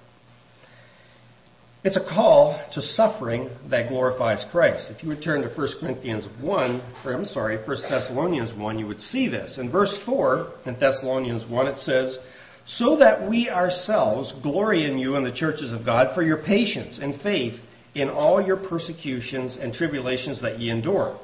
It's 1.84 1.98
a 1.98 2.04
call 2.04 2.60
to 2.74 2.82
suffering 2.82 3.52
that 3.70 3.90
glorifies 3.90 4.44
Christ. 4.52 4.90
If 4.90 5.04
you 5.04 5.10
would 5.10 5.22
turn 5.22 5.44
to 5.44 5.50
1 5.50 5.68
Corinthians 5.80 6.28
1, 6.42 6.94
or 7.06 7.14
I'm 7.14 7.26
sorry, 7.26 7.58
1 7.58 7.68
Thessalonians 7.88 8.58
1, 8.58 8.80
you 8.80 8.88
would 8.88 9.02
see 9.02 9.30
this. 9.30 9.60
In 9.60 9.72
verse 9.72 9.96
4 10.08 10.54
in 10.66 10.80
Thessalonians 10.80 11.46
1, 11.48 11.68
it 11.68 11.78
says, 11.78 12.18
So 12.68 12.98
that 12.98 13.30
we 13.30 13.50
ourselves 13.50 14.34
glory 14.42 14.86
in 14.86 14.98
you 14.98 15.16
and 15.16 15.26
the 15.26 15.32
churches 15.32 15.72
of 15.72 15.86
God 15.86 16.16
for 16.16 16.24
your 16.24 16.44
patience 16.44 17.00
and 17.02 17.22
faith 17.22 17.60
in 17.94 18.10
all 18.10 18.42
your 18.42 18.58
persecutions 18.58 19.58
and 19.60 19.74
tribulations 19.74 20.42
that 20.42 20.60
ye 20.60 20.70
endure. 20.70 21.20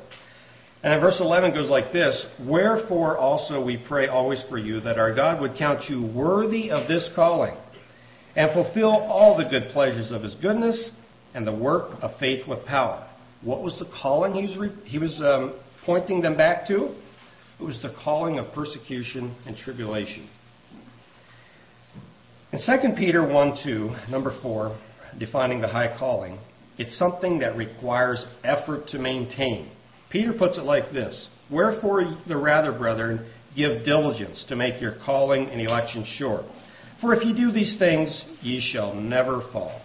And 0.83 0.99
verse 0.99 1.19
11 1.19 1.53
goes 1.53 1.69
like 1.69 1.91
this 1.91 2.25
Wherefore 2.39 3.17
also 3.17 3.63
we 3.63 3.83
pray 3.87 4.07
always 4.07 4.43
for 4.49 4.57
you, 4.57 4.81
that 4.81 4.97
our 4.97 5.13
God 5.13 5.41
would 5.41 5.57
count 5.57 5.89
you 5.89 6.05
worthy 6.15 6.71
of 6.71 6.87
this 6.87 7.09
calling 7.15 7.55
and 8.35 8.51
fulfill 8.53 8.91
all 8.91 9.37
the 9.37 9.45
good 9.45 9.69
pleasures 9.71 10.11
of 10.11 10.23
his 10.23 10.35
goodness 10.35 10.91
and 11.33 11.45
the 11.45 11.55
work 11.55 11.91
of 12.01 12.17
faith 12.19 12.47
with 12.47 12.65
power. 12.65 13.07
What 13.41 13.63
was 13.63 13.77
the 13.79 13.89
calling 14.01 14.33
he 14.33 14.47
was, 14.47 14.57
re- 14.57 14.83
he 14.85 14.97
was 14.97 15.19
um, 15.21 15.59
pointing 15.85 16.21
them 16.21 16.37
back 16.37 16.67
to? 16.67 16.95
It 17.59 17.63
was 17.63 17.81
the 17.81 17.93
calling 18.03 18.39
of 18.39 18.53
persecution 18.53 19.35
and 19.45 19.57
tribulation. 19.57 20.29
In 22.53 22.59
2 22.59 22.95
Peter 22.97 23.25
1 23.25 23.59
2, 23.63 23.95
number 24.09 24.37
4, 24.41 24.77
defining 25.17 25.61
the 25.61 25.69
high 25.69 25.97
calling, 25.97 26.37
it's 26.77 26.97
something 26.97 27.39
that 27.39 27.55
requires 27.55 28.25
effort 28.43 28.87
to 28.89 28.99
maintain. 28.99 29.71
Peter 30.09 30.33
puts 30.33 30.57
it 30.57 30.63
like 30.63 30.91
this 30.91 31.29
Wherefore, 31.49 32.17
the 32.27 32.35
rather, 32.35 32.77
brethren, 32.77 33.25
give 33.55 33.85
diligence 33.85 34.43
to 34.49 34.57
make 34.57 34.81
your 34.81 34.97
calling 35.05 35.47
and 35.47 35.61
election 35.61 36.03
sure. 36.05 36.43
For 36.99 37.13
if 37.13 37.23
ye 37.23 37.33
do 37.33 37.53
these 37.53 37.77
things, 37.79 38.23
ye 38.41 38.59
shall 38.59 38.95
never 38.95 39.41
fall. 39.53 39.81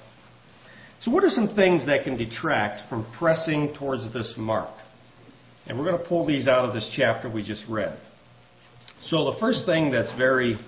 So, 1.03 1.13
what 1.13 1.23
are 1.23 1.31
some 1.31 1.55
things 1.55 1.87
that 1.87 2.03
can 2.03 2.17
detract 2.17 2.89
from 2.89 3.07
pressing 3.17 3.75
towards 3.79 4.13
this 4.13 4.35
mark? 4.37 4.75
And 5.69 5.79
we're 5.79 5.85
going 5.85 6.03
to 6.03 6.09
pull 6.09 6.27
these 6.27 6.49
out 6.49 6.65
of 6.65 6.75
this 6.75 6.93
chapter 6.97 7.31
we 7.31 7.45
just 7.45 7.65
read. 7.69 7.97
So, 9.05 9.31
the 9.31 9.39
first 9.39 9.67
thing 9.67 9.93
that's 9.93 10.13
very 10.19 10.59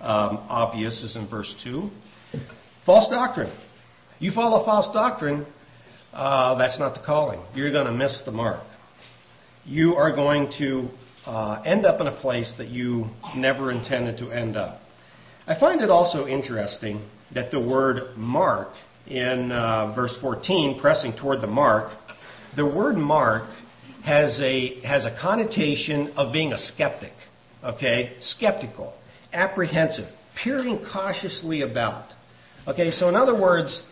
um, 0.00 0.44
obvious 0.48 1.02
is 1.02 1.16
in 1.16 1.28
verse 1.28 1.52
2 1.64 1.90
false 2.86 3.10
doctrine. 3.10 3.52
You 4.20 4.30
follow 4.32 4.64
false 4.64 4.92
doctrine, 4.94 5.44
uh, 6.12 6.56
that's 6.56 6.78
not 6.78 6.94
the 6.94 7.04
calling. 7.04 7.40
You're 7.54 7.72
going 7.72 7.86
to 7.86 7.92
miss 7.92 8.22
the 8.24 8.30
mark. 8.30 8.64
You 9.64 9.96
are 9.96 10.14
going 10.14 10.50
to 10.58 10.88
uh, 11.26 11.62
end 11.66 11.84
up 11.84 12.00
in 12.00 12.06
a 12.06 12.20
place 12.20 12.50
that 12.56 12.68
you 12.68 13.06
never 13.36 13.72
intended 13.72 14.18
to 14.18 14.30
end 14.30 14.56
up. 14.56 14.80
I 15.46 15.58
find 15.58 15.82
it 15.82 15.90
also 15.90 16.26
interesting 16.26 17.08
that 17.34 17.50
the 17.50 17.60
word 17.60 18.16
mark 18.16 18.68
in 19.06 19.52
uh, 19.52 19.92
verse 19.94 20.16
14, 20.20 20.80
pressing 20.80 21.16
toward 21.20 21.40
the 21.40 21.48
mark, 21.48 21.92
the 22.54 22.64
word 22.64 22.96
mark 22.96 23.48
has 24.04 24.38
a, 24.40 24.80
has 24.82 25.04
a 25.04 25.16
connotation 25.20 26.12
of 26.16 26.32
being 26.32 26.52
a 26.52 26.58
skeptic, 26.58 27.12
okay? 27.62 28.16
Skeptical, 28.20 28.94
apprehensive, 29.36 30.08
peering 30.42 30.84
cautiously 30.92 31.62
about. 31.62 32.10
Okay, 32.66 32.90
so 32.90 33.08
in 33.08 33.14
other 33.14 33.40
words, 33.40 33.82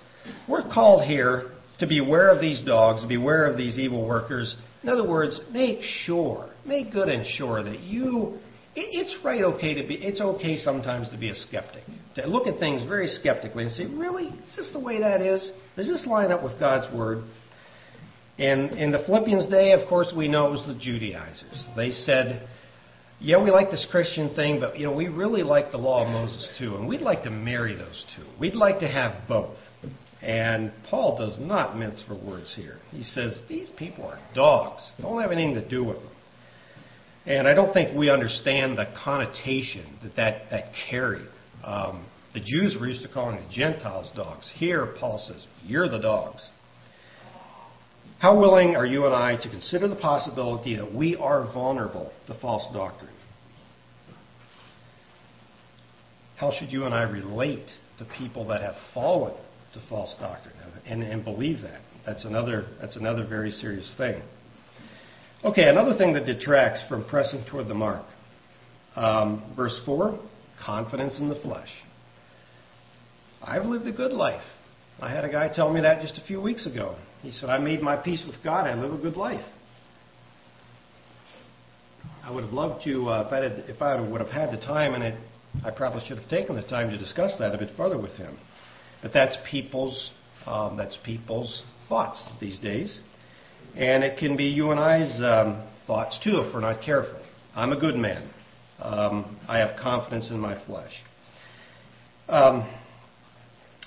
we're 0.48 0.68
called 0.68 1.06
here 1.06 1.52
to 1.78 1.86
beware 1.86 2.30
of 2.30 2.40
these 2.40 2.62
dogs, 2.62 3.04
beware 3.06 3.46
of 3.46 3.56
these 3.56 3.78
evil 3.78 4.06
workers. 4.06 4.56
In 4.82 4.88
other 4.88 5.08
words, 5.08 5.40
make 5.52 5.82
sure, 5.82 6.50
make 6.66 6.92
good 6.92 7.08
and 7.08 7.26
sure 7.26 7.62
that 7.62 7.80
you 7.80 8.38
it's 8.76 9.16
right 9.24 9.42
okay 9.42 9.74
to 9.80 9.86
be, 9.86 9.94
it's 9.94 10.20
okay 10.20 10.56
sometimes 10.56 11.10
to 11.10 11.16
be 11.16 11.30
a 11.30 11.34
skeptic, 11.34 11.84
to 12.16 12.26
look 12.26 12.46
at 12.46 12.58
things 12.58 12.86
very 12.88 13.06
skeptically 13.06 13.64
and 13.64 13.72
say, 13.72 13.86
really? 13.86 14.26
Is 14.48 14.56
this 14.56 14.70
the 14.72 14.80
way 14.80 15.00
that 15.00 15.20
is? 15.20 15.52
Does 15.76 15.88
this 15.88 16.06
line 16.06 16.32
up 16.32 16.42
with 16.42 16.58
God's 16.58 16.92
Word? 16.94 17.24
And 18.38 18.72
in 18.72 18.90
the 18.90 18.98
Philippians 19.06 19.48
day, 19.48 19.72
of 19.72 19.88
course, 19.88 20.12
we 20.16 20.26
know 20.26 20.48
it 20.48 20.50
was 20.50 20.66
the 20.66 20.74
Judaizers. 20.74 21.64
They 21.76 21.92
said, 21.92 22.48
yeah, 23.24 23.42
we 23.42 23.50
like 23.50 23.70
this 23.70 23.86
Christian 23.90 24.34
thing, 24.34 24.60
but 24.60 24.78
you 24.78 24.84
know, 24.84 24.92
we 24.92 25.08
really 25.08 25.42
like 25.42 25.70
the 25.70 25.78
law 25.78 26.04
of 26.04 26.12
Moses 26.12 26.46
too, 26.58 26.76
and 26.76 26.86
we'd 26.86 27.00
like 27.00 27.22
to 27.22 27.30
marry 27.30 27.74
those 27.74 28.04
two. 28.14 28.24
We'd 28.38 28.54
like 28.54 28.80
to 28.80 28.88
have 28.88 29.26
both. 29.26 29.56
And 30.20 30.72
Paul 30.90 31.16
does 31.16 31.38
not 31.40 31.76
mince 31.78 32.02
for 32.06 32.14
words 32.14 32.52
here. 32.54 32.76
He 32.90 33.02
says, 33.02 33.38
These 33.48 33.70
people 33.78 34.04
are 34.04 34.18
dogs. 34.34 34.92
Don't 35.00 35.20
have 35.22 35.32
anything 35.32 35.54
to 35.54 35.66
do 35.66 35.82
with 35.82 35.96
them. 35.96 36.10
And 37.26 37.48
I 37.48 37.54
don't 37.54 37.72
think 37.72 37.96
we 37.96 38.10
understand 38.10 38.76
the 38.76 38.92
connotation 39.02 39.98
that 40.02 40.16
that, 40.16 40.50
that 40.50 40.64
carried. 40.90 41.28
Um, 41.64 42.04
the 42.34 42.40
Jews 42.40 42.76
were 42.78 42.86
used 42.86 43.02
to 43.02 43.08
calling 43.08 43.36
the 43.36 43.54
Gentiles 43.54 44.10
dogs. 44.14 44.50
Here, 44.56 44.94
Paul 44.98 45.18
says, 45.26 45.46
You're 45.64 45.88
the 45.88 45.98
dogs. 45.98 46.46
How 48.18 48.38
willing 48.38 48.76
are 48.76 48.86
you 48.86 49.06
and 49.06 49.14
I 49.14 49.36
to 49.36 49.50
consider 49.50 49.88
the 49.88 49.96
possibility 49.96 50.76
that 50.76 50.94
we 50.94 51.16
are 51.16 51.50
vulnerable 51.52 52.12
to 52.26 52.34
false 52.40 52.66
doctrine? 52.72 53.13
How 56.36 56.52
should 56.52 56.72
you 56.72 56.84
and 56.84 56.94
I 56.94 57.02
relate 57.02 57.70
to 57.98 58.04
people 58.18 58.48
that 58.48 58.60
have 58.60 58.74
fallen 58.92 59.34
to 59.74 59.80
false 59.88 60.14
doctrine 60.18 60.54
and, 60.86 61.02
and 61.02 61.24
believe 61.24 61.62
that? 61.62 61.80
That's 62.04 62.24
another, 62.24 62.66
that's 62.80 62.96
another 62.96 63.26
very 63.26 63.50
serious 63.50 63.92
thing. 63.96 64.20
Okay, 65.44 65.68
another 65.68 65.96
thing 65.96 66.14
that 66.14 66.24
detracts 66.26 66.82
from 66.88 67.04
pressing 67.04 67.44
toward 67.50 67.68
the 67.68 67.74
mark. 67.74 68.04
Um, 68.96 69.52
verse 69.56 69.78
4 69.84 70.18
confidence 70.64 71.18
in 71.18 71.28
the 71.28 71.34
flesh. 71.40 71.68
I've 73.42 73.64
lived 73.64 73.86
a 73.86 73.92
good 73.92 74.12
life. 74.12 74.44
I 75.00 75.10
had 75.10 75.24
a 75.24 75.30
guy 75.30 75.52
tell 75.52 75.72
me 75.72 75.80
that 75.82 76.00
just 76.00 76.18
a 76.18 76.26
few 76.26 76.40
weeks 76.40 76.66
ago. 76.66 76.96
He 77.22 77.30
said, 77.30 77.50
I 77.50 77.58
made 77.58 77.82
my 77.82 77.96
peace 77.96 78.22
with 78.26 78.36
God. 78.42 78.66
I 78.66 78.74
live 78.74 78.92
a 78.92 79.02
good 79.02 79.16
life. 79.16 79.44
I 82.22 82.30
would 82.30 82.44
have 82.44 82.52
loved 82.52 82.84
to, 82.84 83.08
uh, 83.08 83.24
if, 83.26 83.32
I 83.32 83.36
had, 83.42 83.52
if 83.68 83.82
I 83.82 84.00
would 84.00 84.20
have 84.20 84.30
had 84.30 84.50
the 84.50 84.60
time, 84.64 84.94
and 84.94 85.04
it, 85.04 85.20
I 85.62 85.70
probably 85.70 86.02
should 86.06 86.18
have 86.18 86.28
taken 86.28 86.56
the 86.56 86.62
time 86.62 86.90
to 86.90 86.98
discuss 86.98 87.38
that 87.38 87.54
a 87.54 87.58
bit 87.58 87.70
further 87.76 87.98
with 87.98 88.12
him. 88.12 88.38
But 89.02 89.12
that's 89.12 89.36
people's, 89.48 90.10
um, 90.46 90.76
that's 90.76 90.98
people's 91.04 91.62
thoughts 91.88 92.26
these 92.40 92.58
days. 92.58 92.98
And 93.76 94.02
it 94.02 94.18
can 94.18 94.36
be 94.36 94.44
you 94.44 94.70
and 94.70 94.80
I's 94.80 95.20
um, 95.22 95.68
thoughts 95.86 96.18
too 96.22 96.40
if 96.40 96.54
we're 96.54 96.60
not 96.60 96.82
careful. 96.82 97.20
I'm 97.54 97.72
a 97.72 97.78
good 97.78 97.96
man. 97.96 98.30
Um, 98.80 99.38
I 99.48 99.58
have 99.58 99.78
confidence 99.80 100.30
in 100.30 100.40
my 100.40 100.64
flesh. 100.66 100.92
Um, 102.28 102.68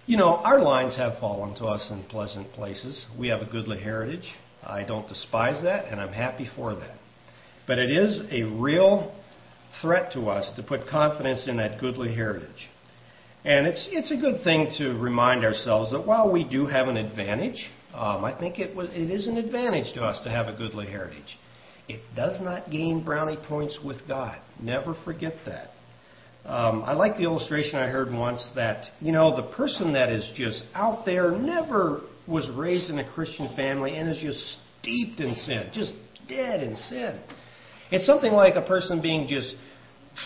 you 0.06 0.15
know, 0.15 0.36
our 0.36 0.62
lines 0.62 0.95
have 0.95 1.19
fallen 1.19 1.56
to 1.56 1.65
us 1.65 1.89
in 1.91 2.03
pleasant 2.06 2.51
places. 2.53 3.06
We 3.19 3.27
have 3.27 3.41
a 3.41 3.45
goodly 3.45 3.80
heritage. 3.80 4.34
I 4.63 4.84
don't 4.84 5.08
despise 5.08 5.62
that, 5.63 5.91
and 5.91 5.99
I'm 5.99 6.13
happy 6.13 6.49
for 6.56 6.75
that. 6.75 6.97
But 7.67 7.80
it 7.80 7.91
is 7.91 8.21
a 8.32 8.43
real 8.43 9.13
threat 9.82 10.12
to 10.13 10.30
us 10.30 10.52
to 10.56 10.63
put 10.63 10.88
confidence 10.88 11.48
in 11.48 11.58
that 11.58 11.80
goodly 11.80 12.13
heritage. 12.13 12.70
And 13.46 13.66
it's, 13.66 13.88
it's 13.92 14.12
a 14.12 14.18
good 14.18 14.44
thing 14.44 14.70
to 14.78 14.90
remind 15.00 15.46
ourselves 15.46 15.92
that 15.92 16.06
while 16.06 16.32
we 16.32 16.44
do 16.44 16.66
have 16.66 16.88
an 16.88 16.98
advantage, 16.98 17.70
um, 17.94 18.26
I 18.26 18.38
think 18.38 18.60
it, 18.60 18.76
was, 18.76 18.90
it 18.92 19.10
is 19.10 19.28
an 19.28 19.38
advantage 19.38 19.94
to 19.96 20.04
us 20.04 20.22
to 20.24 20.30
have 20.30 20.48
a 20.48 20.58
goodly 20.58 20.88
heritage. 20.88 21.38
It 21.88 22.02
does 22.16 22.42
not 22.42 22.70
gain 22.70 23.04
brownie 23.04 23.38
points 23.48 23.80
with 23.84 23.98
God. 24.08 24.40
Never 24.62 24.96
forget 25.06 25.34
that. 25.46 25.70
Um, 26.44 26.84
I 26.84 26.94
like 26.94 27.18
the 27.18 27.24
illustration 27.24 27.78
I 27.78 27.88
heard 27.88 28.12
once 28.12 28.46
that, 28.56 28.86
you 29.00 29.12
know, 29.12 29.36
the 29.36 29.56
person 29.56 29.94
that 29.94 30.10
is 30.10 30.30
just 30.36 30.63
out 30.74 31.06
there, 31.06 31.32
never 31.32 32.02
was 32.28 32.50
raised 32.56 32.90
in 32.90 33.00
a 33.00 33.13
Christian 33.13 33.54
family, 33.56 33.96
and 33.96 34.10
is 34.10 34.20
just 34.20 34.58
steeped 34.80 35.20
in 35.20 35.36
sin, 35.36 35.70
just 35.74 35.94
dead 36.28 36.63
in 36.63 36.76
sin. 36.76 37.20
It's 37.91 38.06
something 38.06 38.34
like 38.34 38.56
a 38.56 38.62
person 38.62 39.02
being 39.02 39.28
just 39.28 39.56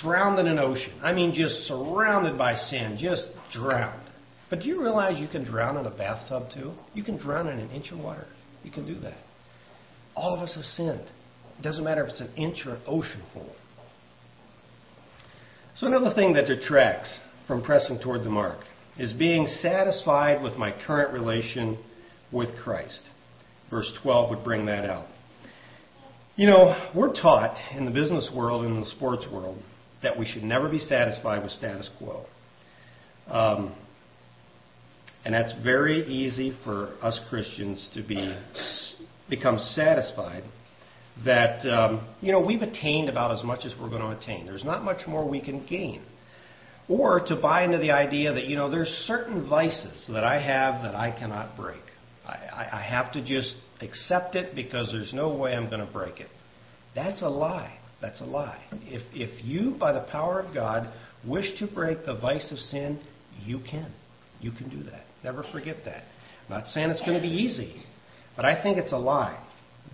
drowned 0.01 0.39
in 0.39 0.47
an 0.47 0.59
ocean. 0.59 0.99
I 1.01 1.13
mean, 1.13 1.33
just 1.33 1.55
surrounded 1.67 2.37
by 2.37 2.55
sin, 2.55 2.97
just 2.99 3.27
drowned. 3.51 4.07
But 4.49 4.61
do 4.61 4.67
you 4.67 4.81
realize 4.81 5.19
you 5.19 5.27
can 5.27 5.43
drown 5.43 5.77
in 5.77 5.85
a 5.85 5.89
bathtub 5.91 6.49
too? 6.53 6.73
You 6.93 7.03
can 7.03 7.17
drown 7.17 7.47
in 7.47 7.59
an 7.59 7.69
inch 7.71 7.91
of 7.91 7.99
water. 7.99 8.25
You 8.63 8.71
can 8.71 8.85
do 8.85 8.99
that. 8.99 9.17
All 10.15 10.33
of 10.33 10.41
us 10.41 10.55
have 10.55 10.65
sinned. 10.65 11.09
It 11.57 11.61
doesn't 11.61 11.83
matter 11.83 12.03
if 12.03 12.11
it's 12.11 12.21
an 12.21 12.33
inch 12.35 12.65
or 12.65 12.75
an 12.75 12.81
ocean 12.85 13.21
full. 13.33 13.55
So, 15.75 15.87
another 15.87 16.13
thing 16.13 16.33
that 16.33 16.47
detracts 16.47 17.17
from 17.47 17.63
pressing 17.63 17.99
toward 17.99 18.23
the 18.23 18.29
mark 18.29 18.59
is 18.97 19.13
being 19.13 19.47
satisfied 19.47 20.41
with 20.41 20.55
my 20.57 20.73
current 20.85 21.13
relation 21.13 21.81
with 22.31 22.49
Christ. 22.61 23.01
Verse 23.69 23.91
12 24.03 24.31
would 24.31 24.43
bring 24.43 24.65
that 24.65 24.83
out. 24.83 25.07
You 26.41 26.47
know, 26.47 26.89
we're 26.95 27.13
taught 27.13 27.55
in 27.77 27.85
the 27.85 27.91
business 27.91 28.31
world 28.35 28.65
and 28.65 28.73
in 28.73 28.81
the 28.81 28.89
sports 28.89 29.27
world 29.31 29.61
that 30.01 30.17
we 30.17 30.25
should 30.25 30.41
never 30.41 30.67
be 30.67 30.79
satisfied 30.79 31.43
with 31.43 31.51
status 31.51 31.87
quo. 31.99 32.25
Um, 33.27 33.75
and 35.23 35.35
that's 35.35 35.53
very 35.63 36.03
easy 36.07 36.57
for 36.63 36.95
us 36.99 37.21
Christians 37.29 37.87
to 37.93 38.01
be 38.01 38.35
become 39.29 39.59
satisfied 39.59 40.43
that 41.23 41.63
um, 41.69 42.07
you 42.21 42.31
know 42.31 42.43
we've 42.43 42.63
attained 42.63 43.07
about 43.07 43.37
as 43.37 43.43
much 43.43 43.63
as 43.63 43.75
we're 43.79 43.91
going 43.91 44.01
to 44.01 44.09
attain. 44.09 44.47
There's 44.47 44.65
not 44.65 44.83
much 44.83 45.05
more 45.05 45.29
we 45.29 45.41
can 45.41 45.63
gain. 45.67 46.01
Or 46.89 47.19
to 47.19 47.35
buy 47.35 47.65
into 47.65 47.77
the 47.77 47.91
idea 47.91 48.33
that 48.33 48.45
you 48.45 48.55
know 48.55 48.67
there's 48.67 48.89
certain 49.05 49.47
vices 49.47 50.09
that 50.11 50.23
I 50.23 50.41
have 50.41 50.81
that 50.81 50.95
I 50.95 51.11
cannot 51.11 51.55
break. 51.55 51.83
I, 52.25 52.67
I 52.71 52.81
have 52.81 53.11
to 53.11 53.23
just 53.23 53.53
accept 53.81 54.35
it 54.35 54.55
because 54.55 54.89
there's 54.91 55.13
no 55.13 55.35
way 55.35 55.53
I'm 55.53 55.69
going 55.69 55.85
to 55.85 55.91
break 55.91 56.19
it. 56.19 56.29
That's 56.95 57.21
a 57.21 57.29
lie. 57.29 57.77
That's 58.01 58.21
a 58.21 58.25
lie. 58.25 58.61
If 58.71 59.03
if 59.13 59.43
you, 59.45 59.75
by 59.79 59.93
the 59.93 60.01
power 60.11 60.39
of 60.39 60.53
God, 60.53 60.91
wish 61.27 61.59
to 61.59 61.67
break 61.67 62.05
the 62.05 62.15
vice 62.15 62.51
of 62.51 62.57
sin, 62.57 62.99
you 63.45 63.59
can. 63.59 63.91
You 64.39 64.51
can 64.51 64.69
do 64.69 64.83
that. 64.89 65.03
Never 65.23 65.43
forget 65.51 65.77
that. 65.85 66.03
I'm 66.49 66.57
not 66.57 66.67
saying 66.67 66.89
it's 66.89 67.01
going 67.01 67.13
to 67.13 67.21
be 67.21 67.33
easy, 67.33 67.83
but 68.35 68.43
I 68.43 68.61
think 68.61 68.77
it's 68.77 68.91
a 68.91 68.97
lie 68.97 69.39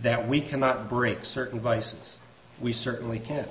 that 0.04 0.28
we 0.30 0.48
cannot 0.48 0.90
break 0.90 1.24
certain 1.24 1.62
vices. 1.62 2.16
We 2.64 2.74
certainly 2.74 3.20
can. 3.20 3.48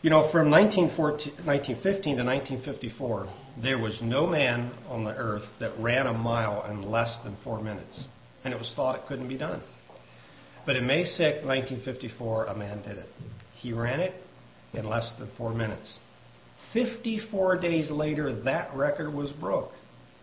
You 0.00 0.10
know, 0.10 0.30
from 0.30 0.48
1915 0.50 0.96
to 1.36 2.24
1954, 2.24 3.28
there 3.62 3.78
was 3.78 3.98
no 4.02 4.26
man 4.26 4.72
on 4.88 5.04
the 5.04 5.14
earth 5.14 5.44
that 5.60 5.72
ran 5.78 6.06
a 6.06 6.12
mile 6.12 6.64
in 6.70 6.82
less 6.82 7.18
than 7.24 7.36
four 7.42 7.60
minutes. 7.60 8.04
And 8.44 8.54
it 8.54 8.58
was 8.58 8.72
thought 8.76 8.96
it 8.96 9.02
couldn't 9.08 9.28
be 9.28 9.38
done. 9.38 9.62
But 10.64 10.76
in 10.76 10.86
May 10.86 11.04
6, 11.04 11.44
1954, 11.44 12.46
a 12.46 12.56
man 12.56 12.82
did 12.82 12.98
it. 12.98 13.08
He 13.56 13.72
ran 13.72 14.00
it 14.00 14.14
in 14.74 14.84
less 14.88 15.12
than 15.18 15.30
four 15.36 15.54
minutes. 15.54 15.98
54 16.72 17.58
days 17.58 17.90
later, 17.90 18.42
that 18.42 18.74
record 18.74 19.12
was 19.12 19.32
broke. 19.32 19.72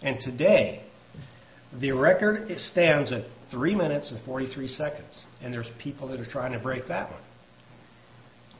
And 0.01 0.19
today, 0.19 0.83
the 1.79 1.91
record 1.91 2.47
stands 2.57 3.11
at 3.11 3.25
3 3.51 3.75
minutes 3.75 4.11
and 4.11 4.23
43 4.23 4.67
seconds. 4.67 5.25
And 5.41 5.53
there's 5.53 5.67
people 5.81 6.07
that 6.09 6.19
are 6.19 6.29
trying 6.29 6.51
to 6.53 6.59
break 6.59 6.87
that 6.87 7.11
one. 7.11 7.21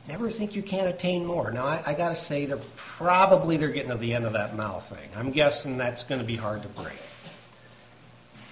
Never 0.08 0.30
think 0.30 0.54
you 0.54 0.62
can't 0.62 0.86
attain 0.86 1.24
more. 1.24 1.50
Now, 1.50 1.66
I, 1.66 1.92
I 1.92 1.96
got 1.96 2.10
to 2.10 2.20
say, 2.26 2.46
they're 2.46 2.62
probably 2.96 3.56
they're 3.56 3.72
getting 3.72 3.90
to 3.90 3.98
the 3.98 4.14
end 4.14 4.24
of 4.24 4.34
that 4.34 4.54
mile 4.54 4.86
thing. 4.88 5.10
I'm 5.14 5.32
guessing 5.32 5.76
that's 5.76 6.04
going 6.04 6.20
to 6.20 6.26
be 6.26 6.36
hard 6.36 6.62
to 6.62 6.68
break. 6.68 6.98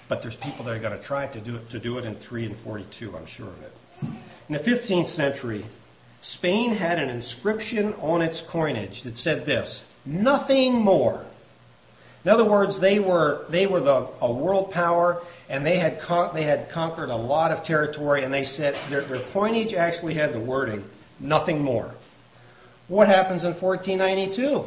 But 0.08 0.20
there's 0.22 0.36
people 0.42 0.64
that 0.64 0.72
are 0.72 0.80
going 0.80 0.98
to 0.98 1.04
try 1.06 1.32
to 1.32 1.42
do 1.42 1.56
it 1.56 1.70
to 1.70 1.80
do 1.80 1.98
it 1.98 2.04
in 2.04 2.16
3 2.28 2.46
and 2.46 2.64
42. 2.64 3.16
I'm 3.16 3.26
sure 3.26 3.48
of 3.48 3.58
it. 3.60 3.72
In 4.48 4.54
the 4.54 4.58
15th 4.58 5.14
century, 5.14 5.64
Spain 6.22 6.74
had 6.76 6.98
an 6.98 7.08
inscription 7.08 7.94
on 7.94 8.20
its 8.20 8.42
coinage 8.50 9.02
that 9.04 9.16
said 9.16 9.46
this: 9.46 9.82
"Nothing 10.04 10.74
more." 10.74 11.24
In 12.24 12.30
other 12.30 12.48
words, 12.48 12.80
they 12.80 12.98
were 12.98 13.46
they 13.50 13.66
were 13.66 13.80
the, 13.80 14.10
a 14.20 14.32
world 14.32 14.72
power, 14.72 15.22
and 15.48 15.64
they 15.64 15.78
had 15.78 16.00
con- 16.06 16.34
they 16.34 16.44
had 16.44 16.68
conquered 16.72 17.10
a 17.10 17.16
lot 17.16 17.52
of 17.52 17.64
territory. 17.64 18.24
And 18.24 18.34
they 18.34 18.44
said 18.44 18.74
their, 18.90 19.06
their 19.06 19.32
coinage 19.32 19.72
actually 19.72 20.14
had 20.14 20.34
the 20.34 20.40
wording 20.40 20.84
"Nothing 21.20 21.62
more." 21.62 21.94
What 22.88 23.08
happens 23.08 23.44
in 23.44 23.54
1492? 23.54 24.64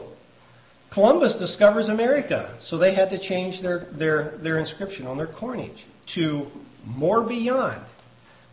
Columbus 0.93 1.35
discovers 1.35 1.89
America, 1.89 2.57
so 2.61 2.77
they 2.77 2.95
had 2.95 3.09
to 3.09 3.19
change 3.19 3.61
their, 3.61 3.87
their, 3.97 4.37
their 4.41 4.57
inscription 4.57 5.05
on 5.05 5.17
their 5.17 5.27
coinage 5.27 5.85
to 6.15 6.47
more 6.85 7.27
beyond. 7.27 7.85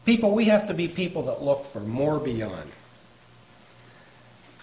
People, 0.05 0.35
we 0.35 0.49
have 0.49 0.67
to 0.69 0.75
be 0.75 0.89
people 0.89 1.25
that 1.27 1.43
look 1.43 1.73
for 1.73 1.81
more 1.81 2.23
beyond. 2.23 2.71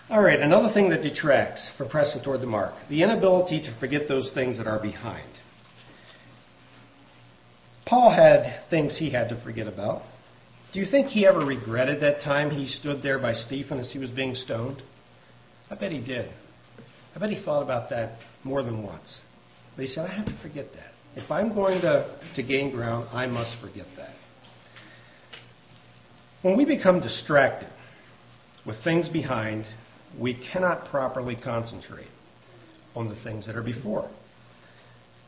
All 0.10 0.22
right, 0.22 0.39
another 0.39 0.74
thing 0.74 0.89
that 0.89 1.02
detracts 1.02 1.72
from 1.78 1.88
pressing 1.88 2.22
toward 2.22 2.41
the 2.41 2.46
mark 2.46 2.74
the 2.89 3.02
inability 3.02 3.62
to 3.62 3.80
forget 3.80 4.08
those 4.08 4.30
things 4.34 4.58
that 4.58 4.67
are 4.67 4.80
behind. 4.80 5.30
Paul 7.86 8.12
had 8.12 8.70
things 8.70 8.98
he 8.98 9.10
had 9.10 9.30
to 9.30 9.41
forget 9.41 9.67
about. 9.67 10.04
Do 10.74 10.80
you 10.80 10.86
think 10.90 11.08
he 11.08 11.28
ever 11.28 11.40
regretted 11.40 12.02
that 12.02 12.22
time 12.22 12.50
he 12.50 12.66
stood 12.66 13.04
there 13.04 13.20
by 13.20 13.34
Stephen 13.34 13.80
as 13.80 13.92
he 13.92 14.00
was 14.00 14.10
being 14.10 14.34
stoned? 14.34 14.82
I 15.70 15.76
bet 15.76 15.92
he 15.92 16.02
did. 16.02 16.32
I 17.16 17.20
bet 17.20 17.30
he 17.30 17.44
thought 17.44 17.62
about 17.62 17.90
that 17.90 18.20
more 18.44 18.64
than 18.64 18.84
once. 18.84 19.20
But 19.76 19.84
he 19.84 19.88
said, 19.88 20.10
I 20.10 20.14
have 20.14 20.26
to 20.26 20.40
forget 20.42 20.68
that. 20.74 21.22
If 21.22 21.30
I'm 21.30 21.54
going 21.54 21.82
to, 21.82 22.18
to 22.36 22.44
gain 22.44 22.72
ground, 22.72 23.10
I 23.12 23.28
must 23.28 23.60
forget 23.60 23.86
that. 23.98 24.16
When 26.42 26.58
we 26.58 26.64
become 26.66 27.02
distracted 27.02 27.70
with 28.66 28.82
things 28.84 29.10
behind, 29.10 29.66
we 30.20 30.42
cannot 30.52 30.90
properly 30.90 31.36
concentrate 31.36 32.08
on 32.96 33.10
the 33.10 33.22
things 33.24 33.46
that 33.46 33.56
are 33.56 33.64
before. 33.64 34.10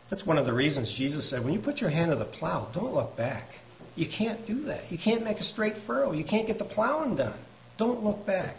That's 0.10 0.26
one 0.26 0.38
of 0.38 0.46
the 0.46 0.54
reasons 0.54 0.94
Jesus 0.98 1.30
said, 1.30 1.44
when 1.44 1.54
you 1.54 1.60
put 1.60 1.78
your 1.78 1.90
hand 1.90 2.12
to 2.12 2.18
the 2.18 2.26
plow, 2.26 2.72
don't 2.74 2.94
look 2.94 3.18
back. 3.18 3.48
You 3.96 4.08
can't 4.16 4.46
do 4.48 4.64
that. 4.66 4.92
You 4.92 4.98
can't 5.04 5.24
make 5.24 5.38
a 5.38 5.44
straight 5.44 5.76
furrow. 5.86 6.14
You 6.14 6.26
can't 6.26 6.48
get 6.48 6.58
the 6.58 6.66
plowing 6.66 7.16
done. 7.16 7.40
Don't 7.78 8.04
look 8.04 8.26
back. 8.26 8.56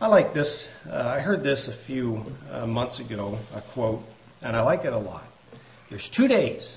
I 0.00 0.06
like 0.06 0.32
this. 0.32 0.68
Uh, 0.88 0.94
I 0.94 1.20
heard 1.20 1.42
this 1.42 1.68
a 1.68 1.86
few 1.86 2.22
uh, 2.50 2.66
months 2.66 3.00
ago, 3.00 3.38
a 3.52 3.62
quote, 3.74 4.00
and 4.42 4.56
I 4.56 4.62
like 4.62 4.84
it 4.84 4.92
a 4.92 4.98
lot. 4.98 5.28
There's 5.90 6.08
two 6.16 6.28
days 6.28 6.76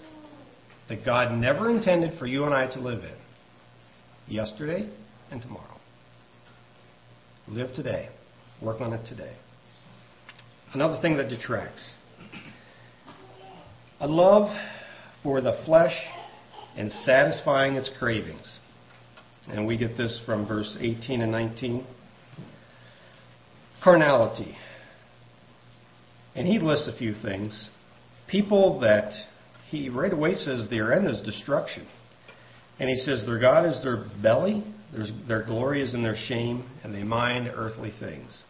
that 0.89 1.05
God 1.05 1.31
never 1.37 1.69
intended 1.69 2.17
for 2.19 2.25
you 2.25 2.43
and 2.45 2.53
I 2.53 2.67
to 2.73 2.79
live 2.79 3.03
in 3.03 3.15
yesterday 4.27 4.89
and 5.31 5.41
tomorrow. 5.41 5.77
Live 7.47 7.73
today. 7.73 8.09
Work 8.61 8.81
on 8.81 8.93
it 8.93 9.05
today. 9.07 9.35
Another 10.73 10.99
thing 11.01 11.17
that 11.17 11.29
detracts 11.29 11.91
a 13.99 14.07
love 14.07 14.49
for 15.21 15.39
the 15.39 15.61
flesh 15.65 15.93
and 16.77 16.91
satisfying 16.91 17.75
its 17.75 17.89
cravings. 17.99 18.57
And 19.47 19.67
we 19.67 19.77
get 19.77 19.97
this 19.97 20.19
from 20.25 20.47
verse 20.47 20.77
18 20.79 21.21
and 21.21 21.31
19 21.31 21.85
carnality. 23.83 24.55
And 26.35 26.47
he 26.47 26.59
lists 26.59 26.87
a 26.87 26.97
few 26.97 27.13
things. 27.13 27.69
People 28.27 28.79
that 28.79 29.11
he 29.69 29.89
right 29.89 30.13
away 30.13 30.35
says 30.35 30.67
their 30.69 30.93
end 30.93 31.07
is 31.07 31.21
destruction. 31.21 31.87
And 32.79 32.89
he 32.89 32.95
says 32.95 33.25
their 33.25 33.39
God 33.39 33.65
is 33.65 33.83
their 33.83 34.05
belly, 34.21 34.63
their 35.27 35.43
glory 35.43 35.81
is 35.81 35.93
in 35.93 36.01
their 36.01 36.15
shame, 36.15 36.67
and 36.83 36.95
they 36.95 37.03
mind 37.03 37.51
earthly 37.53 37.91
things. 37.99 38.41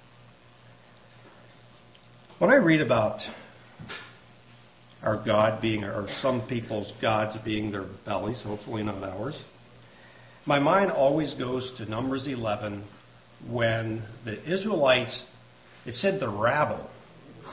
When 2.39 2.49
I 2.49 2.55
read 2.55 2.81
about 2.81 3.19
our 5.03 5.23
God 5.23 5.61
being, 5.61 5.83
or 5.83 6.07
some 6.21 6.47
people's 6.47 6.91
gods 7.01 7.35
being 7.43 7.71
their 7.71 7.85
bellies, 8.05 8.41
hopefully 8.43 8.83
not 8.83 9.03
ours, 9.03 9.37
my 10.45 10.59
mind 10.59 10.91
always 10.91 11.33
goes 11.35 11.73
to 11.77 11.85
Numbers 11.85 12.27
11 12.27 12.83
when 13.49 14.03
the 14.25 14.41
Israelites, 14.51 15.23
it 15.85 15.93
said 15.95 16.19
the 16.19 16.29
rabble, 16.29 16.89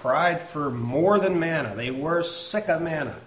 cried 0.00 0.48
for 0.52 0.70
more 0.70 1.18
than 1.20 1.38
manna. 1.38 1.74
They 1.76 1.90
were 1.90 2.22
sick 2.50 2.64
of 2.68 2.82
manna. 2.82 3.22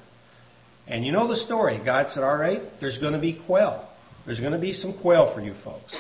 And 0.88 1.06
you 1.06 1.12
know 1.14 1.28
the 1.28 1.38
story. 1.38 1.82
God 1.84 2.08
said, 2.10 2.24
All 2.24 2.36
right, 2.36 2.62
there's 2.82 2.98
going 2.98 3.14
to 3.14 3.20
be 3.20 3.42
quail. 3.46 3.90
There's 4.26 4.40
going 4.40 4.54
to 4.54 4.60
be 4.60 4.74
some 4.74 4.98
quail 5.02 5.34
for 5.34 5.42
you 5.42 5.54
folks. 5.64 5.96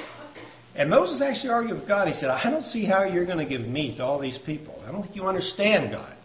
And 0.76 0.90
Moses 0.90 1.22
actually 1.22 1.52
argued 1.52 1.80
with 1.80 1.88
God. 1.88 2.08
He 2.08 2.14
said, 2.16 2.30
I 2.30 2.50
don't 2.50 2.66
see 2.66 2.86
how 2.86 3.04
you're 3.04 3.26
going 3.26 3.38
to 3.38 3.46
give 3.46 3.62
meat 3.62 3.98
to 3.98 4.04
all 4.04 4.20
these 4.20 4.40
people. 4.46 4.82
I 4.86 4.92
don't 4.92 5.04
think 5.04 5.16
you 5.16 5.26
understand 5.26 5.92
God. 5.92 6.18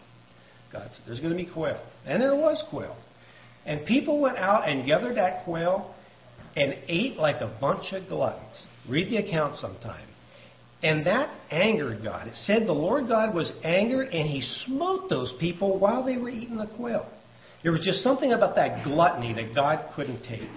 God 0.71 0.89
said, 0.91 1.01
There's 1.07 1.19
going 1.19 1.35
to 1.35 1.43
be 1.43 1.49
quail. 1.49 1.81
And 2.05 2.21
there 2.21 2.35
was 2.35 2.63
quail. 2.69 2.95
And 3.65 3.85
people 3.85 4.21
went 4.21 4.37
out 4.37 4.67
and 4.67 4.85
gathered 4.85 5.17
that 5.17 5.43
quail 5.43 5.93
and 6.55 6.75
ate 6.87 7.17
like 7.17 7.41
a 7.41 7.57
bunch 7.59 7.93
of 7.93 8.07
gluttons. 8.07 8.65
Read 8.87 9.11
the 9.11 9.17
account 9.17 9.55
sometime. 9.55 10.07
And 10.81 11.05
that 11.05 11.29
angered 11.51 12.03
God. 12.03 12.27
It 12.27 12.35
said 12.35 12.65
the 12.65 12.73
Lord 12.73 13.07
God 13.07 13.35
was 13.35 13.51
angered 13.63 14.09
and 14.09 14.27
he 14.27 14.41
smote 14.65 15.09
those 15.09 15.33
people 15.39 15.77
while 15.77 16.03
they 16.03 16.17
were 16.17 16.29
eating 16.29 16.57
the 16.57 16.67
quail. 16.67 17.09
There 17.63 17.73
was 17.73 17.81
just 17.81 18.01
something 18.01 18.31
about 18.31 18.55
that 18.55 18.85
gluttony 18.85 19.33
that 19.33 19.53
God 19.53 19.93
couldn't 19.95 20.23
take. 20.23 20.49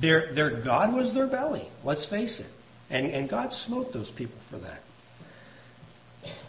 Their, 0.00 0.32
their 0.34 0.62
God 0.62 0.94
was 0.94 1.12
their 1.14 1.26
belly, 1.26 1.68
let's 1.84 2.08
face 2.08 2.40
it. 2.40 2.50
And, 2.90 3.06
and 3.06 3.28
God 3.28 3.52
smote 3.66 3.92
those 3.92 4.10
people 4.16 4.38
for 4.50 4.58
that. 4.60 4.80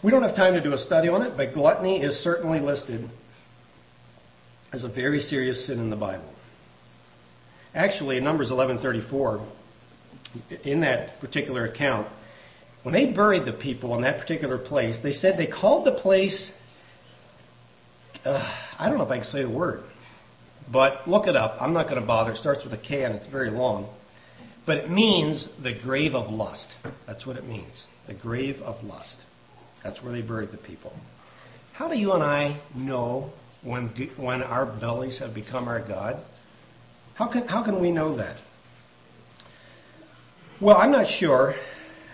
We 0.02 0.10
don't 0.10 0.22
have 0.22 0.36
time 0.36 0.54
to 0.54 0.62
do 0.62 0.72
a 0.72 0.78
study 0.78 1.08
on 1.08 1.22
it, 1.22 1.36
but 1.36 1.54
gluttony 1.54 2.02
is 2.02 2.16
certainly 2.22 2.60
listed 2.60 3.08
as 4.72 4.84
a 4.84 4.88
very 4.88 5.20
serious 5.20 5.66
sin 5.66 5.78
in 5.78 5.90
the 5.90 5.96
Bible. 5.96 6.32
Actually, 7.74 8.18
in 8.18 8.24
Numbers 8.24 8.50
11:34, 8.50 9.46
in 10.64 10.80
that 10.80 11.20
particular 11.20 11.66
account, 11.66 12.08
when 12.82 12.94
they 12.94 13.06
buried 13.06 13.44
the 13.44 13.52
people 13.52 13.94
in 13.96 14.02
that 14.02 14.18
particular 14.18 14.58
place, 14.58 14.98
they 15.02 15.12
said 15.12 15.38
they 15.38 15.46
called 15.46 15.86
the 15.86 15.92
place. 15.92 16.50
Uh, 18.24 18.38
I 18.78 18.88
don't 18.88 18.98
know 18.98 19.04
if 19.04 19.10
I 19.10 19.18
can 19.18 19.24
say 19.24 19.42
the 19.42 19.50
word, 19.50 19.82
but 20.70 21.08
look 21.08 21.26
it 21.26 21.36
up. 21.36 21.56
I'm 21.60 21.72
not 21.72 21.88
going 21.88 22.00
to 22.00 22.06
bother. 22.06 22.32
It 22.32 22.38
starts 22.38 22.64
with 22.64 22.72
a 22.72 22.78
K 22.78 23.04
and 23.04 23.14
it's 23.14 23.26
very 23.28 23.50
long. 23.50 23.88
But 24.66 24.78
it 24.78 24.90
means 24.90 25.48
the 25.62 25.78
grave 25.80 26.14
of 26.14 26.30
lust. 26.30 26.68
That's 27.06 27.26
what 27.26 27.36
it 27.36 27.44
means. 27.44 27.84
The 28.06 28.14
grave 28.14 28.56
of 28.62 28.82
lust. 28.84 29.16
That's 29.82 30.02
where 30.02 30.12
they 30.12 30.22
buried 30.22 30.50
the 30.52 30.58
people. 30.58 30.92
How 31.72 31.88
do 31.88 31.96
you 31.96 32.12
and 32.12 32.22
I 32.22 32.60
know 32.74 33.32
when, 33.62 33.88
when 34.16 34.42
our 34.42 34.66
bellies 34.66 35.18
have 35.18 35.34
become 35.34 35.68
our 35.68 35.86
God? 35.86 36.22
How 37.14 37.30
can, 37.30 37.46
how 37.46 37.64
can 37.64 37.80
we 37.80 37.90
know 37.90 38.16
that? 38.16 38.36
Well, 40.60 40.76
I'm 40.76 40.92
not 40.92 41.06
sure 41.18 41.54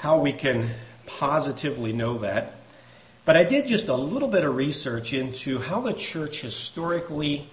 how 0.00 0.22
we 0.22 0.32
can 0.32 0.74
positively 1.18 1.92
know 1.92 2.20
that, 2.20 2.54
but 3.26 3.36
I 3.36 3.44
did 3.44 3.66
just 3.66 3.88
a 3.88 3.96
little 3.96 4.30
bit 4.30 4.44
of 4.44 4.54
research 4.54 5.12
into 5.12 5.58
how 5.58 5.82
the 5.82 5.94
church 6.12 6.36
historically 6.40 7.48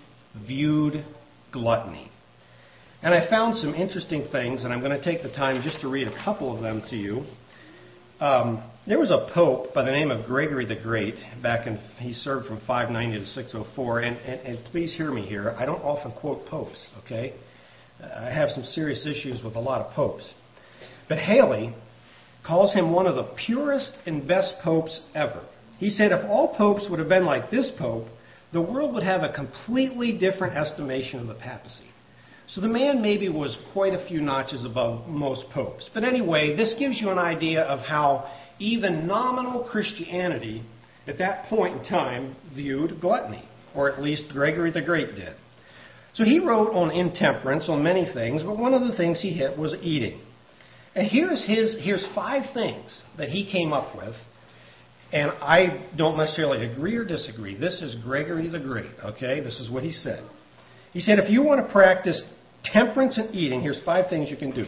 viewed 0.47 1.04
gluttony. 1.51 2.12
And 3.01 3.13
I 3.13 3.30
found 3.30 3.58
some 3.58 3.73
interesting 3.73 4.28
things, 4.32 4.63
and 4.63 4.73
I'm 4.73 4.80
going 4.80 4.97
to 4.97 5.04
take 5.04 5.21
the 5.21 5.32
time 5.32 5.62
just 5.63 5.82
to 5.82 5.89
read 5.89 6.08
a 6.08 6.23
couple 6.23 6.56
of 6.56 6.62
them 6.62 6.82
to 6.89 6.95
you. 6.95 7.25
Um, 8.19 8.63
there 8.87 8.99
was 8.99 9.09
a 9.09 9.27
pope 9.33 9.73
by 9.73 9.83
the 9.83 9.91
name 9.91 10.11
of 10.11 10.25
Gregory 10.25 10.65
the 10.65 10.75
Great 10.75 11.15
back 11.41 11.65
in, 11.65 11.77
he 11.97 12.13
served 12.13 12.45
from 12.45 12.59
590 12.67 13.19
to 13.19 13.25
604. 13.25 13.99
And, 14.01 14.17
and, 14.17 14.41
and 14.41 14.65
please 14.65 14.93
hear 14.95 15.11
me 15.11 15.25
here. 15.25 15.55
I 15.57 15.65
don't 15.65 15.81
often 15.81 16.11
quote 16.11 16.45
popes, 16.45 16.85
okay? 17.03 17.33
I 17.99 18.29
have 18.29 18.49
some 18.49 18.63
serious 18.63 19.05
issues 19.05 19.43
with 19.43 19.55
a 19.55 19.59
lot 19.59 19.81
of 19.81 19.93
popes. 19.93 20.31
But 21.09 21.17
Halley 21.17 21.73
calls 22.45 22.73
him 22.73 22.91
one 22.91 23.07
of 23.07 23.15
the 23.15 23.33
purest 23.45 23.91
and 24.05 24.27
best 24.27 24.55
popes 24.63 24.99
ever. 25.15 25.43
He 25.77 25.89
said 25.89 26.11
if 26.11 26.23
all 26.25 26.55
popes 26.55 26.87
would 26.89 26.99
have 26.99 27.09
been 27.09 27.25
like 27.25 27.49
this 27.49 27.71
pope, 27.79 28.07
the 28.53 28.61
world 28.61 28.93
would 28.93 29.03
have 29.03 29.23
a 29.23 29.33
completely 29.33 30.17
different 30.17 30.55
estimation 30.55 31.19
of 31.19 31.27
the 31.27 31.33
papacy. 31.33 31.89
So 32.47 32.61
the 32.61 32.67
man 32.67 33.01
maybe 33.01 33.27
was 33.27 33.57
quite 33.73 33.93
a 33.93 34.07
few 34.07 34.21
notches 34.21 34.63
above 34.63 35.07
most 35.07 35.49
popes. 35.49 35.89
But 35.93 36.03
anyway, 36.03 36.55
this 36.55 36.75
gives 36.77 37.01
you 37.01 37.09
an 37.09 37.17
idea 37.17 37.63
of 37.63 37.79
how 37.79 38.29
even 38.59 39.07
nominal 39.07 39.67
Christianity 39.69 40.63
at 41.07 41.17
that 41.19 41.45
point 41.45 41.77
in 41.77 41.83
time 41.83 42.35
viewed 42.53 42.99
gluttony, 43.01 43.47
or 43.75 43.91
at 43.91 44.01
least 44.01 44.25
Gregory 44.31 44.71
the 44.71 44.81
Great 44.81 45.15
did. 45.15 45.35
So 46.13 46.23
he 46.23 46.39
wrote 46.39 46.71
on 46.71 46.91
intemperance, 46.91 47.65
on 47.67 47.83
many 47.83 48.11
things, 48.13 48.41
but 48.43 48.57
one 48.57 48.73
of 48.73 48.81
the 48.81 48.95
things 48.95 49.21
he 49.21 49.31
hit 49.31 49.57
was 49.57 49.75
eating. 49.81 50.21
And 50.95 51.07
here's 51.07 51.45
his 51.45 51.75
here's 51.79 52.07
five 52.15 52.53
things 52.53 53.01
that 53.17 53.29
he 53.29 53.49
came 53.49 53.73
up 53.73 53.95
with. 53.95 54.15
And 55.11 55.31
I 55.31 55.87
don't 55.97 56.17
necessarily 56.17 56.65
agree 56.65 56.95
or 56.95 57.05
disagree. 57.05 57.55
This 57.55 57.81
is 57.81 57.95
Gregory 58.03 58.47
the 58.49 58.59
Great, 58.59 58.91
okay? 59.03 59.39
This 59.39 59.59
is 59.59 59.69
what 59.69 59.83
he 59.83 59.91
said. 59.91 60.27
He 60.93 60.99
said, 60.99 61.19
if 61.19 61.29
you 61.29 61.43
want 61.43 61.65
to 61.65 61.71
practice 61.71 62.23
temperance 62.63 63.17
in 63.17 63.33
eating, 63.35 63.61
here's 63.61 63.81
five 63.83 64.09
things 64.09 64.31
you 64.31 64.37
can 64.37 64.51
do. 64.51 64.65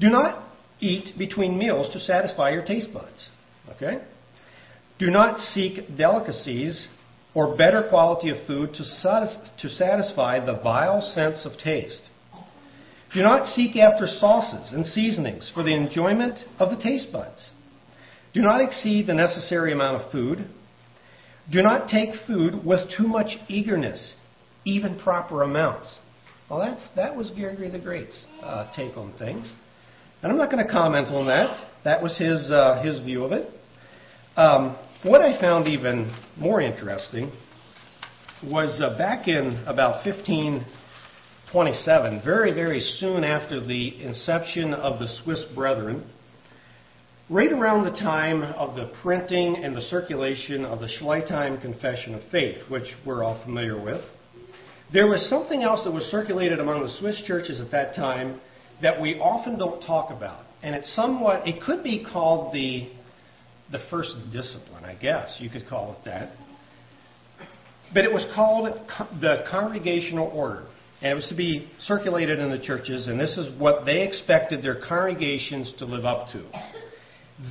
Do 0.00 0.08
not 0.08 0.43
eat 0.80 1.16
between 1.18 1.58
meals 1.58 1.92
to 1.92 1.98
satisfy 1.98 2.50
your 2.50 2.64
taste 2.64 2.88
buds. 2.92 3.30
Okay? 3.70 4.02
Do 4.98 5.10
not 5.10 5.38
seek 5.38 5.96
delicacies 5.96 6.88
or 7.34 7.56
better 7.56 7.86
quality 7.88 8.30
of 8.30 8.46
food 8.46 8.74
to, 8.74 8.84
satisfy 9.68 10.44
the 10.44 10.60
vile 10.62 11.00
sense 11.00 11.44
of 11.44 11.58
taste. 11.58 12.08
Do 13.12 13.22
not 13.22 13.46
seek 13.46 13.76
after 13.76 14.06
sauces 14.06 14.72
and 14.72 14.86
seasonings 14.86 15.50
for 15.52 15.62
the 15.62 15.74
enjoyment 15.74 16.38
of 16.58 16.70
the 16.70 16.82
taste 16.82 17.12
buds. 17.12 17.50
Do 18.32 18.42
not 18.42 18.60
exceed 18.60 19.06
the 19.06 19.14
necessary 19.14 19.72
amount 19.72 20.02
of 20.02 20.12
food. 20.12 20.46
Do 21.50 21.62
not 21.62 21.88
take 21.88 22.10
food 22.26 22.64
with 22.64 22.80
too 22.96 23.06
much 23.06 23.36
eagerness, 23.48 24.14
even 24.64 24.98
proper 24.98 25.42
amounts. 25.42 25.98
Well, 26.48 26.60
that's, 26.60 26.88
that 26.96 27.16
was 27.16 27.30
Gregory 27.30 27.70
the 27.70 27.78
Great's 27.78 28.24
uh, 28.42 28.72
take 28.74 28.96
on 28.96 29.12
things. 29.18 29.50
And 30.24 30.32
I'm 30.32 30.38
not 30.38 30.50
going 30.50 30.66
to 30.66 30.72
comment 30.72 31.08
on 31.08 31.26
that. 31.26 31.62
That 31.84 32.02
was 32.02 32.16
his, 32.16 32.50
uh, 32.50 32.82
his 32.82 32.98
view 33.00 33.24
of 33.24 33.32
it. 33.32 33.46
Um, 34.36 34.78
what 35.02 35.20
I 35.20 35.38
found 35.38 35.68
even 35.68 36.16
more 36.38 36.62
interesting 36.62 37.30
was 38.42 38.80
uh, 38.82 38.96
back 38.96 39.28
in 39.28 39.62
about 39.66 40.06
1527, 40.06 42.22
very, 42.24 42.54
very 42.54 42.80
soon 42.80 43.22
after 43.22 43.60
the 43.60 44.02
inception 44.02 44.72
of 44.72 44.98
the 44.98 45.08
Swiss 45.22 45.44
Brethren, 45.54 46.10
right 47.28 47.52
around 47.52 47.84
the 47.84 47.90
time 47.90 48.42
of 48.42 48.76
the 48.76 48.94
printing 49.02 49.62
and 49.62 49.76
the 49.76 49.82
circulation 49.82 50.64
of 50.64 50.80
the 50.80 50.88
Schleitheim 50.88 51.60
Confession 51.60 52.14
of 52.14 52.22
Faith, 52.32 52.62
which 52.70 52.94
we're 53.04 53.22
all 53.22 53.44
familiar 53.44 53.78
with. 53.78 54.00
There 54.90 55.06
was 55.06 55.28
something 55.28 55.62
else 55.62 55.84
that 55.84 55.92
was 55.92 56.04
circulated 56.04 56.60
among 56.60 56.82
the 56.82 56.88
Swiss 56.98 57.22
churches 57.26 57.60
at 57.60 57.70
that 57.72 57.94
time 57.94 58.40
that 58.84 59.00
we 59.00 59.18
often 59.18 59.58
don't 59.58 59.80
talk 59.80 60.10
about. 60.10 60.44
And 60.62 60.74
it's 60.74 60.94
somewhat, 60.94 61.48
it 61.48 61.62
could 61.62 61.82
be 61.82 62.04
called 62.04 62.52
the, 62.52 62.92
the 63.72 63.78
first 63.90 64.14
discipline, 64.30 64.84
I 64.84 64.94
guess 64.94 65.38
you 65.40 65.48
could 65.48 65.66
call 65.66 65.94
it 65.94 66.04
that. 66.04 66.32
But 67.94 68.04
it 68.04 68.12
was 68.12 68.26
called 68.34 68.78
the 69.22 69.44
congregational 69.50 70.28
order. 70.28 70.66
And 71.00 71.12
it 71.12 71.14
was 71.14 71.26
to 71.28 71.34
be 71.34 71.66
circulated 71.80 72.38
in 72.38 72.50
the 72.50 72.60
churches, 72.60 73.08
and 73.08 73.18
this 73.18 73.38
is 73.38 73.58
what 73.58 73.86
they 73.86 74.02
expected 74.02 74.62
their 74.62 74.80
congregations 74.86 75.72
to 75.78 75.86
live 75.86 76.04
up 76.04 76.28
to. 76.32 76.44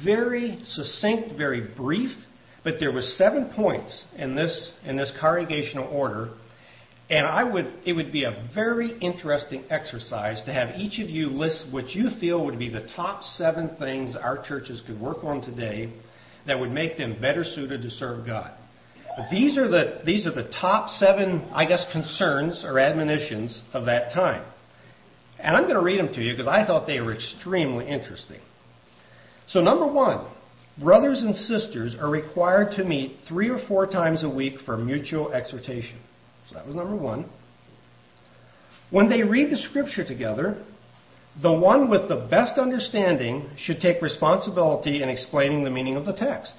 Very 0.06 0.60
succinct, 0.66 1.36
very 1.36 1.68
brief, 1.76 2.12
but 2.64 2.76
there 2.80 2.92
was 2.92 3.18
seven 3.18 3.52
points 3.56 4.06
in 4.18 4.36
this 4.36 4.72
in 4.86 4.98
this 4.98 5.12
congregational 5.20 5.88
order 5.88 6.30
and 7.10 7.26
I 7.26 7.44
would, 7.44 7.72
it 7.86 7.94
would 7.94 8.12
be 8.12 8.24
a 8.24 8.48
very 8.56 8.98
interesting 9.00 9.66
exercise 9.70 10.42
to 10.46 10.54
have 10.54 10.76
each 10.78 11.00
of 11.00 11.10
you 11.10 11.28
list 11.28 11.66
what 11.70 11.90
you 11.90 12.10
feel 12.20 12.46
would 12.46 12.58
be 12.58 12.70
the 12.70 12.88
top 12.96 13.24
seven 13.24 13.76
things 13.78 14.16
our 14.16 14.42
churches 14.44 14.82
could 14.88 15.00
work 15.00 15.24
on 15.24 15.42
today 15.42 15.94
that 16.48 16.60
would 16.60 16.72
make 16.72 16.98
them 16.98 17.20
better 17.22 17.44
suited 17.44 17.82
to 17.82 17.90
serve 17.90 18.26
God. 18.26 18.52
But 19.18 19.30
these 19.30 19.58
are 19.58 19.68
the, 19.68 20.02
these 20.06 20.26
are 20.26 20.34
the 20.34 20.50
top 20.60 20.90
seven, 20.90 21.50
I 21.54 21.66
guess, 21.66 21.86
concerns 21.92 22.64
or 22.66 22.80
admonitions 22.80 23.62
of 23.74 23.86
that 23.86 24.12
time. 24.14 24.46
And 25.40 25.58
I'm 25.58 25.64
going 25.64 25.76
to 25.76 25.84
read 25.84 26.00
them 26.00 26.14
to 26.14 26.22
you 26.22 26.34
because 26.34 26.48
I 26.48 26.66
thought 26.66 26.88
they 26.88 27.02
were 27.02 27.14
extremely 27.14 27.88
interesting. 27.88 28.40
So, 29.48 29.60
number 29.60 29.86
one, 29.86 30.26
brothers 30.82 31.22
and 31.22 31.36
sisters 31.36 31.96
are 32.00 32.10
required 32.10 32.72
to 32.78 32.86
meet 32.86 33.18
three 33.28 33.50
or 33.50 33.60
four 33.68 33.86
times 33.86 34.24
a 34.24 34.30
week 34.30 34.60
for 34.66 34.78
mutual 34.78 35.34
exhortation. 35.34 36.00
That 36.54 36.68
was 36.68 36.76
number 36.76 36.96
one. 36.96 37.30
When 38.92 39.10
they 39.10 39.24
read 39.24 39.52
the 39.52 39.58
scripture 39.58 40.06
together, 40.06 40.64
the 41.42 41.52
one 41.52 41.90
with 41.90 42.08
the 42.10 42.28
best 42.30 42.60
understanding 42.60 43.50
should 43.58 43.80
take 43.80 44.02
responsibility 44.02 45.02
in 45.02 45.10
explaining 45.10 45.64
the 45.64 45.72
meaning 45.72 45.96
of 45.96 46.06
the 46.06 46.14
text. 46.14 46.56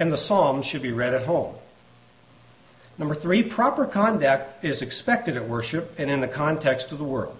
And 0.00 0.12
the 0.12 0.18
psalms 0.18 0.66
should 0.66 0.82
be 0.82 0.90
read 0.90 1.14
at 1.14 1.26
home. 1.26 1.56
Number 2.98 3.14
three, 3.14 3.52
proper 3.54 3.86
conduct 3.86 4.64
is 4.64 4.82
expected 4.82 5.36
at 5.36 5.48
worship 5.48 5.90
and 5.98 6.10
in 6.10 6.20
the 6.20 6.28
context 6.28 6.88
of 6.90 6.98
the 6.98 7.04
world. 7.04 7.36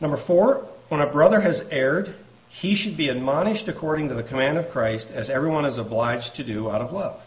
Number 0.00 0.22
four, 0.26 0.68
when 0.88 1.00
a 1.00 1.12
brother 1.12 1.40
has 1.40 1.62
erred, 1.70 2.14
he 2.48 2.76
should 2.76 2.96
be 2.96 3.08
admonished 3.08 3.68
according 3.68 4.08
to 4.08 4.14
the 4.14 4.22
command 4.22 4.58
of 4.58 4.70
Christ, 4.70 5.08
as 5.12 5.30
everyone 5.30 5.64
is 5.64 5.78
obliged 5.78 6.34
to 6.36 6.44
do 6.46 6.70
out 6.70 6.80
of 6.80 6.92
love. 6.92 7.20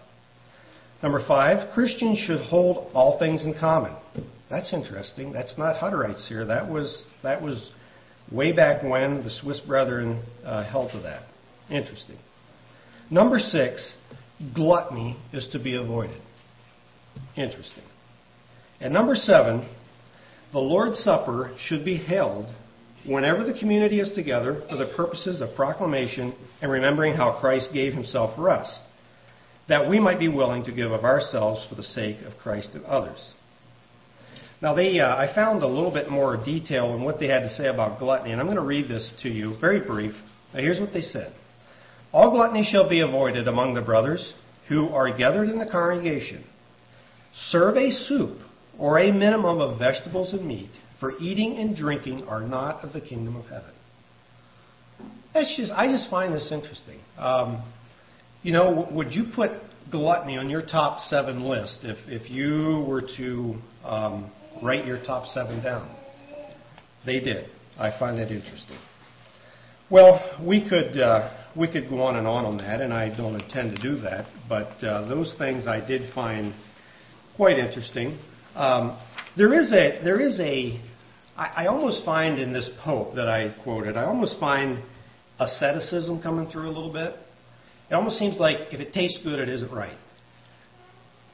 Number 1.04 1.26
five, 1.28 1.74
Christians 1.74 2.18
should 2.20 2.40
hold 2.40 2.90
all 2.94 3.20
things 3.20 3.44
in 3.44 3.54
common. 3.60 3.96
That's 4.50 4.74
interesting. 4.74 5.34
That's 5.34 5.58
not 5.58 5.76
Hutterites 5.76 6.28
here. 6.28 6.46
That 6.46 6.70
was 6.70 7.04
that 7.24 7.42
was 7.42 7.72
way 8.32 8.52
back 8.52 8.84
when 8.84 9.24
the 9.24 9.30
Swiss 9.30 9.60
Brethren 9.60 10.24
uh, 10.44 10.64
held 10.64 10.92
to 10.92 11.00
that. 11.00 11.24
Interesting. 11.70 12.18
Number 13.12 13.40
six, 13.40 13.94
gluttony 14.54 15.18
is 15.34 15.48
to 15.52 15.60
be 15.60 15.76
avoided. 15.76 16.22
Interesting. 17.36 17.84
And 18.80 18.94
number 18.94 19.16
seven, 19.16 19.70
the 20.52 20.60
Lord's 20.60 21.00
Supper 21.00 21.56
should 21.60 21.86
be 21.86 21.98
held 21.98 22.54
whenever 23.06 23.44
the 23.44 23.58
community 23.58 24.00
is 24.00 24.12
together 24.14 24.64
for 24.70 24.78
the 24.78 24.92
purposes 24.96 25.42
of 25.42 25.56
proclamation 25.56 26.36
and 26.62 26.72
remembering 26.72 27.14
how 27.14 27.40
Christ 27.40 27.70
gave 27.74 27.94
himself 27.94 28.36
for 28.36 28.50
us. 28.50 28.80
That 29.68 29.90
we 29.90 30.00
might 30.00 30.20
be 30.20 30.28
willing 30.28 30.64
to 30.66 30.72
give 30.72 30.92
of 30.92 31.04
ourselves 31.04 31.66
for 31.68 31.76
the 31.76 31.84
sake 31.84 32.18
of 32.22 32.38
Christ 32.38 32.70
and 32.74 32.86
others. 32.86 33.34
Now, 34.62 34.74
they, 34.74 35.00
uh, 35.00 35.16
I 35.16 35.34
found 35.34 35.64
a 35.64 35.68
little 35.68 35.92
bit 35.92 36.10
more 36.10 36.38
detail 36.44 36.96
in 36.96 37.04
what 37.04 37.20
they 37.20 37.28
had 37.28 37.42
to 37.42 37.50
say 37.50 37.68
about 37.68 38.00
gluttony, 38.00 38.32
and 38.32 38.40
I'm 38.40 38.48
going 38.48 38.58
to 38.58 38.64
read 38.64 38.88
this 38.88 39.14
to 39.24 39.30
you, 39.30 39.58
very 39.60 39.82
brief. 39.82 40.14
Now, 40.54 40.62
here's 40.62 40.80
what 40.80 40.94
they 40.94 41.02
said 41.02 41.34
All 42.12 42.32
gluttony 42.32 42.64
shall 42.64 42.90
be 42.90 43.02
avoided 43.02 43.48
among 43.48 43.74
the 43.74 43.82
brothers 43.82 44.34
who 44.70 44.88
are 44.90 45.16
gathered 45.16 45.50
in 45.50 45.60
the 45.60 45.66
congregation. 45.70 46.46
Serve 47.50 47.76
a 47.76 47.92
soup 47.92 48.38
or 48.80 49.00
a 49.00 49.12
minimum 49.12 49.60
of 49.60 49.78
vegetables 49.78 50.34
and 50.34 50.46
meat, 50.46 50.72
for 51.00 51.18
eating 51.20 51.58
and 51.58 51.76
drinking 51.76 52.24
are 52.24 52.42
not 52.42 52.84
of 52.84 52.94
the 52.94 53.02
kingdom 53.02 53.36
of 53.36 53.46
heaven. 53.46 53.72
That's 55.34 55.54
just, 55.58 55.72
I 55.74 55.92
just 55.92 56.10
find 56.10 56.34
this 56.34 56.52
interesting. 56.52 57.00
Um, 57.18 57.62
you 58.46 58.52
know, 58.52 58.88
would 58.92 59.12
you 59.12 59.24
put 59.34 59.50
gluttony 59.92 60.38
on 60.38 60.52
your 60.52 60.62
top 60.62 61.00
seven 61.08 61.46
list 61.46 61.80
if, 61.82 61.98
if 62.06 62.30
you 62.30 62.86
were 62.88 63.02
to 63.18 63.56
um, 63.84 64.32
write 64.62 64.86
your 64.86 65.04
top 65.04 65.26
seven 65.34 65.64
down? 65.64 65.90
They 67.08 67.20
did. 67.20 67.50
I 67.80 67.98
find 67.98 68.20
that 68.20 68.30
interesting. 68.30 68.78
Well, 69.90 70.40
we 70.46 70.70
could 70.70 70.96
uh, 70.96 71.36
we 71.56 71.72
could 71.72 71.90
go 71.90 72.04
on 72.04 72.18
and 72.18 72.28
on 72.28 72.46
on 72.46 72.58
that, 72.58 72.82
and 72.82 72.94
I 72.94 73.18
don't 73.18 73.34
intend 73.34 73.76
to 73.78 73.82
do 73.82 74.00
that. 74.02 74.28
But 74.48 74.84
uh, 74.84 75.08
those 75.10 75.34
things 75.40 75.66
I 75.66 75.84
did 75.84 76.14
find 76.14 76.54
quite 77.36 77.58
interesting. 77.58 78.20
Um, 78.54 79.02
there 79.36 79.60
is 79.60 79.72
a 79.72 80.02
there 80.04 80.20
is 80.20 80.40
a 80.40 80.80
I, 81.36 81.64
I 81.64 81.66
almost 81.66 82.06
find 82.06 82.38
in 82.38 82.54
this 82.54 82.70
pope 82.84 83.16
that 83.16 83.28
I 83.28 83.56
quoted, 83.64 83.98
I 83.98 84.04
almost 84.04 84.40
find 84.40 84.84
asceticism 85.40 86.22
coming 86.22 86.48
through 86.52 86.68
a 86.68 86.74
little 86.74 86.94
bit. 86.94 87.16
It 87.90 87.94
almost 87.94 88.18
seems 88.18 88.40
like 88.40 88.74
if 88.74 88.80
it 88.80 88.94
tastes 88.94 89.20
good, 89.24 89.40
it 89.40 89.50
isn't 89.50 89.72
right. 89.72 89.98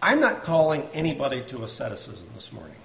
I'm 0.02 0.20
not 0.20 0.44
calling 0.44 0.84
anybody 0.94 1.46
to 1.50 1.64
asceticism 1.64 2.28
this 2.36 2.50
morning. 2.52 2.78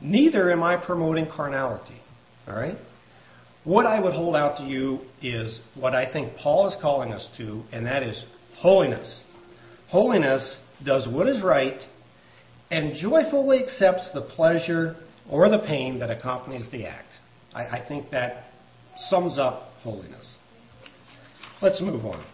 Neither 0.00 0.50
am 0.50 0.62
I 0.62 0.76
promoting 0.76 1.26
carnality. 1.30 2.00
All 2.48 2.54
right? 2.54 2.76
What 3.64 3.86
I 3.86 4.00
would 4.00 4.12
hold 4.12 4.34
out 4.34 4.56
to 4.58 4.64
you 4.64 5.00
is 5.22 5.60
what 5.74 5.94
I 5.94 6.10
think 6.12 6.36
Paul 6.36 6.68
is 6.68 6.76
calling 6.82 7.12
us 7.12 7.28
to, 7.36 7.62
and 7.70 7.86
that 7.86 8.02
is 8.02 8.24
holiness. 8.56 9.22
Holiness 9.88 10.58
does 10.84 11.06
what 11.06 11.28
is 11.28 11.42
right 11.42 11.80
and 12.70 12.94
joyfully 12.94 13.62
accepts 13.62 14.10
the 14.12 14.22
pleasure 14.22 14.96
or 15.30 15.48
the 15.48 15.60
pain 15.60 16.00
that 16.00 16.10
accompanies 16.10 16.68
the 16.72 16.86
act. 16.86 17.08
I, 17.54 17.78
I 17.78 17.84
think 17.86 18.10
that 18.10 18.46
sums 19.08 19.38
up 19.38 19.68
holiness. 19.82 20.34
Let's 21.60 21.80
move 21.80 22.04
on 22.04 22.24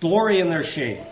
glory 0.00 0.40
in 0.40 0.48
their 0.50 0.64
shame, 0.64 1.04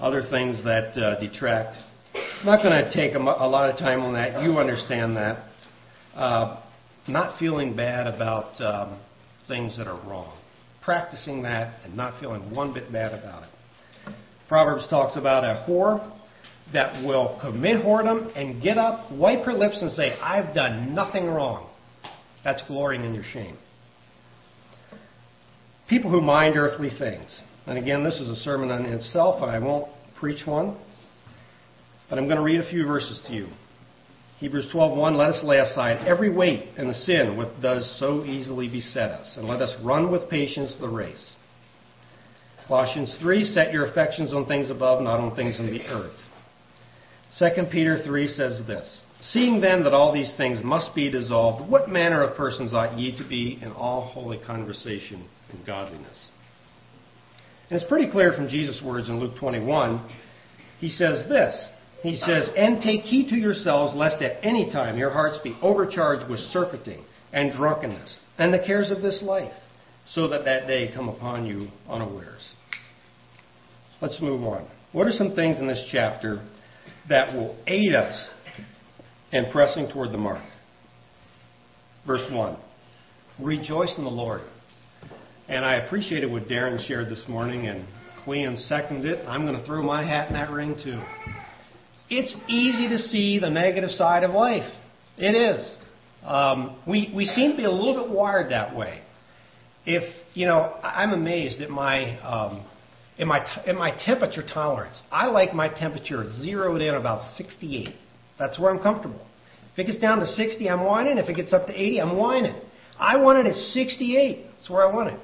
other 0.00 0.22
things 0.30 0.62
that 0.64 0.96
uh, 0.96 1.20
detract. 1.20 1.76
I'm 2.14 2.46
not 2.46 2.62
going 2.62 2.84
to 2.84 2.92
take 2.92 3.14
a, 3.14 3.18
lot 3.18 3.70
of 3.70 3.78
time 3.78 4.00
on 4.00 4.14
that. 4.14 4.42
You 4.42 4.58
understand 4.58 5.16
that. 5.16 5.46
Uh, 6.14 6.62
not 7.08 7.38
feeling 7.38 7.74
bad 7.74 8.06
about 8.06 8.60
um, 8.60 9.00
things 9.48 9.76
that 9.78 9.86
are 9.86 10.00
wrong. 10.08 10.36
Practicing 10.82 11.42
that 11.42 11.80
and 11.84 11.96
not 11.96 12.20
feeling 12.20 12.54
one 12.54 12.72
bit 12.72 12.92
bad 12.92 13.18
about 13.18 13.44
it. 13.44 13.48
Proverbs 14.48 14.86
talks 14.88 15.16
about 15.16 15.44
a 15.44 15.64
whore 15.68 16.12
that 16.72 17.04
will 17.04 17.38
commit 17.40 17.84
whoredom 17.84 18.32
and 18.36 18.62
get 18.62 18.78
up, 18.78 19.10
wipe 19.12 19.44
her 19.44 19.52
lips, 19.52 19.80
and 19.80 19.90
say, 19.90 20.18
I've 20.20 20.54
done 20.54 20.94
nothing 20.94 21.26
wrong. 21.26 21.70
That's 22.42 22.62
glorying 22.66 23.04
in 23.04 23.14
your 23.14 23.24
shame. 23.24 23.56
People 25.88 26.10
who 26.10 26.20
mind 26.20 26.56
earthly 26.56 26.90
things. 26.90 27.40
And 27.66 27.78
again, 27.78 28.04
this 28.04 28.20
is 28.20 28.28
a 28.28 28.36
sermon 28.36 28.70
on 28.70 28.84
itself, 28.86 29.42
and 29.42 29.50
I 29.50 29.58
won't 29.58 29.88
preach 30.18 30.46
one. 30.46 30.76
But 32.08 32.18
I'm 32.18 32.26
going 32.26 32.36
to 32.36 32.42
read 32.42 32.60
a 32.60 32.68
few 32.68 32.86
verses 32.86 33.20
to 33.26 33.32
you. 33.32 33.48
Hebrews 34.38 34.68
12:1 34.74 35.16
Let 35.16 35.30
us 35.30 35.44
lay 35.44 35.58
aside 35.58 36.06
every 36.06 36.30
weight 36.30 36.68
and 36.76 36.90
the 36.90 36.94
sin 36.94 37.36
which 37.36 37.48
does 37.62 37.98
so 37.98 38.24
easily 38.24 38.68
beset 38.68 39.10
us, 39.10 39.36
and 39.36 39.48
let 39.48 39.62
us 39.62 39.74
run 39.82 40.10
with 40.10 40.28
patience 40.28 40.74
the 40.80 40.88
race. 40.88 41.32
Colossians 42.66 43.16
3 43.20 43.44
Set 43.44 43.72
your 43.72 43.86
affections 43.86 44.34
on 44.34 44.46
things 44.46 44.70
above, 44.70 45.02
not 45.02 45.20
on 45.20 45.34
things 45.34 45.58
on 45.58 45.66
the 45.66 45.82
earth. 45.86 46.16
2 47.38 47.64
Peter 47.70 48.02
3 48.04 48.28
says 48.28 48.66
this 48.66 49.02
Seeing 49.20 49.60
then 49.60 49.84
that 49.84 49.94
all 49.94 50.12
these 50.12 50.34
things 50.36 50.62
must 50.62 50.94
be 50.94 51.10
dissolved, 51.10 51.68
what 51.70 51.88
manner 51.88 52.22
of 52.22 52.36
persons 52.36 52.74
ought 52.74 52.98
ye 52.98 53.16
to 53.16 53.26
be 53.26 53.58
in 53.62 53.72
all 53.72 54.02
holy 54.02 54.38
conversation 54.38 55.26
and 55.50 55.64
godliness? 55.66 56.28
And 57.70 57.80
it's 57.80 57.88
pretty 57.88 58.10
clear 58.10 58.32
from 58.32 58.48
Jesus' 58.48 58.82
words 58.84 59.08
in 59.08 59.18
Luke 59.20 59.38
21. 59.38 60.10
He 60.78 60.88
says 60.88 61.28
this. 61.28 61.68
He 62.02 62.16
says, 62.16 62.50
And 62.56 62.82
take 62.82 63.00
heed 63.00 63.30
to 63.30 63.36
yourselves, 63.36 63.94
lest 63.96 64.20
at 64.22 64.44
any 64.44 64.70
time 64.70 64.98
your 64.98 65.10
hearts 65.10 65.38
be 65.42 65.56
overcharged 65.62 66.30
with 66.30 66.40
surfeiting 66.40 67.02
and 67.32 67.50
drunkenness 67.52 68.18
and 68.38 68.52
the 68.52 68.58
cares 68.58 68.90
of 68.90 69.00
this 69.00 69.22
life, 69.22 69.52
so 70.06 70.28
that 70.28 70.44
that 70.44 70.66
day 70.66 70.92
come 70.94 71.08
upon 71.08 71.46
you 71.46 71.68
unawares. 71.88 72.52
Let's 74.02 74.20
move 74.20 74.42
on. 74.42 74.68
What 74.92 75.06
are 75.06 75.12
some 75.12 75.34
things 75.34 75.58
in 75.58 75.66
this 75.66 75.88
chapter 75.90 76.46
that 77.08 77.34
will 77.34 77.56
aid 77.66 77.94
us 77.94 78.28
in 79.32 79.50
pressing 79.50 79.88
toward 79.88 80.12
the 80.12 80.18
mark? 80.18 80.44
Verse 82.06 82.30
1 82.30 82.58
Rejoice 83.40 83.94
in 83.96 84.04
the 84.04 84.10
Lord. 84.10 84.42
And 85.46 85.64
I 85.64 85.74
appreciated 85.74 86.30
what 86.30 86.48
Darren 86.48 86.84
shared 86.86 87.10
this 87.10 87.22
morning, 87.28 87.66
and 87.66 87.86
Clean 88.24 88.56
seconded 88.66 89.18
it. 89.18 89.28
I'm 89.28 89.44
going 89.44 89.58
to 89.58 89.66
throw 89.66 89.82
my 89.82 90.02
hat 90.02 90.28
in 90.28 90.34
that 90.34 90.50
ring 90.50 90.74
too. 90.82 91.02
It's 92.08 92.34
easy 92.48 92.88
to 92.88 92.98
see 92.98 93.38
the 93.38 93.50
negative 93.50 93.90
side 93.90 94.24
of 94.24 94.30
life. 94.30 94.70
It 95.18 95.34
is. 95.34 95.70
Um, 96.22 96.78
we, 96.86 97.12
we 97.14 97.26
seem 97.26 97.50
to 97.52 97.56
be 97.58 97.64
a 97.64 97.70
little 97.70 98.04
bit 98.04 98.10
wired 98.14 98.50
that 98.52 98.74
way. 98.74 99.02
If, 99.84 100.02
you 100.32 100.46
know, 100.46 100.76
I'm 100.82 101.10
amazed 101.12 101.60
at 101.60 101.68
my, 101.68 102.18
um, 102.20 102.66
at 103.18 103.26
my, 103.26 103.40
at 103.66 103.74
my 103.74 103.94
temperature 103.98 104.42
tolerance. 104.42 105.02
I 105.12 105.26
like 105.26 105.52
my 105.52 105.68
temperature 105.68 106.26
zeroed 106.40 106.80
in 106.80 106.94
about 106.94 107.36
68. 107.36 107.90
That's 108.38 108.58
where 108.58 108.72
I'm 108.74 108.82
comfortable. 108.82 109.20
If 109.74 109.80
it 109.80 109.84
gets 109.84 109.98
down 109.98 110.20
to 110.20 110.26
60, 110.26 110.70
I'm 110.70 110.84
whining. 110.84 111.18
If 111.18 111.28
it 111.28 111.34
gets 111.34 111.52
up 111.52 111.66
to 111.66 111.72
80, 111.74 112.00
I'm 112.00 112.16
whining. 112.16 112.56
I 112.98 113.18
want 113.18 113.46
it 113.46 113.50
at 113.50 113.56
68. 113.56 114.46
That's 114.56 114.70
where 114.70 114.88
I 114.88 114.90
want 114.90 115.10
it 115.10 115.20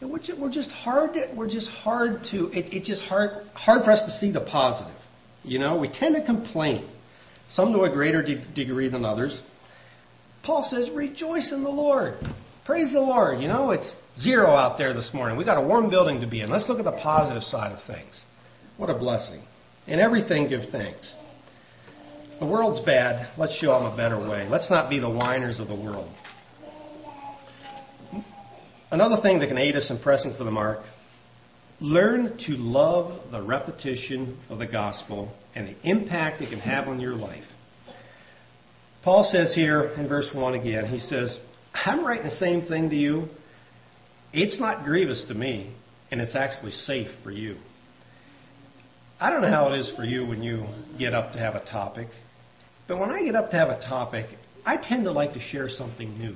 we're 0.00 0.18
just, 0.18 0.38
we're 0.38 0.52
just 0.52 0.70
hard 0.70 1.14
to, 1.14 1.32
we're 1.34 1.50
just 1.50 1.68
hard 1.68 2.22
to, 2.30 2.46
it, 2.52 2.72
it's 2.72 2.86
just 2.86 3.02
hard, 3.02 3.46
hard 3.54 3.84
for 3.84 3.90
us 3.90 4.02
to 4.06 4.10
see 4.18 4.30
the 4.30 4.40
positive. 4.40 4.94
You 5.42 5.58
know, 5.58 5.76
we 5.76 5.88
tend 5.88 6.14
to 6.14 6.24
complain, 6.24 6.88
some 7.50 7.72
to 7.72 7.82
a 7.82 7.90
greater 7.90 8.22
de- 8.22 8.44
degree 8.54 8.88
than 8.88 9.04
others. 9.04 9.40
Paul 10.44 10.66
says, 10.70 10.88
rejoice 10.94 11.52
in 11.52 11.64
the 11.64 11.70
Lord. 11.70 12.14
Praise 12.64 12.92
the 12.92 13.00
Lord. 13.00 13.40
You 13.40 13.48
know, 13.48 13.70
it's 13.70 13.96
zero 14.20 14.50
out 14.50 14.78
there 14.78 14.94
this 14.94 15.10
morning. 15.12 15.36
we 15.36 15.44
got 15.44 15.62
a 15.62 15.66
warm 15.66 15.90
building 15.90 16.20
to 16.20 16.26
be 16.26 16.42
in. 16.42 16.50
Let's 16.50 16.68
look 16.68 16.78
at 16.78 16.84
the 16.84 17.00
positive 17.02 17.42
side 17.42 17.72
of 17.72 17.78
things. 17.86 18.20
What 18.76 18.90
a 18.90 18.98
blessing. 18.98 19.42
In 19.86 19.98
everything, 19.98 20.48
give 20.48 20.70
thanks. 20.70 21.12
The 22.38 22.46
world's 22.46 22.84
bad. 22.84 23.30
Let's 23.36 23.58
show 23.58 23.72
them 23.78 23.92
a 23.92 23.96
better 23.96 24.18
way. 24.18 24.46
Let's 24.48 24.70
not 24.70 24.88
be 24.90 25.00
the 25.00 25.10
whiners 25.10 25.58
of 25.58 25.66
the 25.66 25.74
world. 25.74 26.12
Another 28.90 29.20
thing 29.20 29.38
that 29.40 29.48
can 29.48 29.58
aid 29.58 29.76
us 29.76 29.90
in 29.90 29.98
pressing 30.00 30.34
for 30.36 30.44
the 30.44 30.50
mark 30.50 30.80
learn 31.80 32.38
to 32.46 32.52
love 32.56 33.30
the 33.30 33.42
repetition 33.42 34.38
of 34.48 34.58
the 34.58 34.66
gospel 34.66 35.32
and 35.54 35.68
the 35.68 35.88
impact 35.88 36.40
it 36.40 36.50
can 36.50 36.58
have 36.58 36.88
on 36.88 36.98
your 36.98 37.14
life. 37.14 37.44
Paul 39.04 39.28
says 39.30 39.54
here 39.54 39.94
in 39.96 40.08
verse 40.08 40.28
1 40.34 40.54
again, 40.54 40.86
he 40.86 40.98
says, 40.98 41.38
I'm 41.72 42.04
writing 42.04 42.24
the 42.24 42.36
same 42.36 42.66
thing 42.66 42.90
to 42.90 42.96
you. 42.96 43.28
It's 44.32 44.58
not 44.58 44.84
grievous 44.84 45.24
to 45.28 45.34
me, 45.34 45.74
and 46.10 46.20
it's 46.20 46.34
actually 46.34 46.72
safe 46.72 47.08
for 47.22 47.30
you. 47.30 47.56
I 49.20 49.30
don't 49.30 49.42
know 49.42 49.50
how 49.50 49.72
it 49.72 49.78
is 49.78 49.92
for 49.96 50.04
you 50.04 50.26
when 50.26 50.42
you 50.42 50.66
get 50.98 51.14
up 51.14 51.32
to 51.32 51.38
have 51.38 51.54
a 51.54 51.64
topic, 51.64 52.08
but 52.86 52.98
when 52.98 53.10
I 53.10 53.22
get 53.22 53.34
up 53.34 53.50
to 53.50 53.56
have 53.56 53.68
a 53.68 53.80
topic, 53.80 54.26
I 54.64 54.76
tend 54.76 55.04
to 55.04 55.12
like 55.12 55.32
to 55.34 55.40
share 55.40 55.68
something 55.68 56.18
new. 56.18 56.34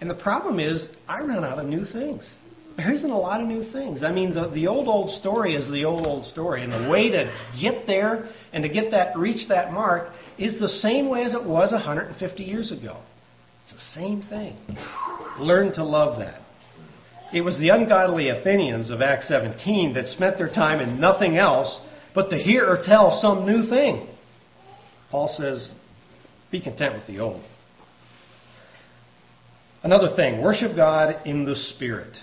And 0.00 0.08
the 0.08 0.14
problem 0.14 0.60
is, 0.60 0.86
I 1.08 1.20
run 1.20 1.44
out 1.44 1.58
of 1.58 1.66
new 1.66 1.84
things. 1.84 2.28
There 2.76 2.92
isn't 2.92 3.10
a 3.10 3.18
lot 3.18 3.40
of 3.40 3.48
new 3.48 3.70
things. 3.72 4.04
I 4.04 4.12
mean, 4.12 4.34
the, 4.34 4.50
the 4.50 4.68
old, 4.68 4.86
old 4.86 5.10
story 5.20 5.56
is 5.56 5.68
the 5.68 5.84
old, 5.84 6.06
old 6.06 6.26
story. 6.26 6.62
And 6.62 6.72
the 6.72 6.88
way 6.88 7.10
to 7.10 7.32
get 7.60 7.88
there 7.88 8.28
and 8.52 8.62
to 8.62 8.68
get 8.68 8.92
that, 8.92 9.18
reach 9.18 9.48
that 9.48 9.72
mark 9.72 10.12
is 10.38 10.60
the 10.60 10.68
same 10.68 11.08
way 11.08 11.24
as 11.24 11.34
it 11.34 11.44
was 11.44 11.72
150 11.72 12.42
years 12.44 12.70
ago. 12.70 13.02
It's 13.64 13.72
the 13.72 14.00
same 14.00 14.22
thing. 14.22 14.56
Learn 15.40 15.72
to 15.74 15.84
love 15.84 16.20
that. 16.20 16.40
It 17.34 17.40
was 17.42 17.58
the 17.58 17.70
ungodly 17.70 18.28
Athenians 18.28 18.90
of 18.90 19.02
Acts 19.02 19.28
17 19.28 19.94
that 19.94 20.06
spent 20.06 20.38
their 20.38 20.48
time 20.48 20.80
in 20.80 21.00
nothing 21.00 21.36
else 21.36 21.78
but 22.14 22.30
to 22.30 22.38
hear 22.38 22.64
or 22.64 22.80
tell 22.82 23.18
some 23.20 23.44
new 23.44 23.68
thing. 23.68 24.08
Paul 25.10 25.34
says, 25.36 25.72
be 26.50 26.60
content 26.60 26.94
with 26.94 27.06
the 27.06 27.18
old. 27.18 27.42
Another 29.82 30.16
thing, 30.16 30.42
worship 30.42 30.74
God 30.74 31.26
in 31.26 31.44
the 31.44 31.54
Spirit. 31.54 32.16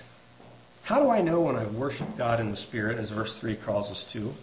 How 0.84 1.02
do 1.02 1.10
I 1.10 1.22
know 1.22 1.42
when 1.42 1.56
I 1.56 1.66
worship 1.72 2.08
God 2.18 2.40
in 2.40 2.52
the 2.52 2.58
Spirit, 2.58 3.00
as 3.00 3.10
verse 3.10 3.36
3 3.40 3.58
calls 3.66 3.90
us 3.90 4.06
to? 4.14 4.34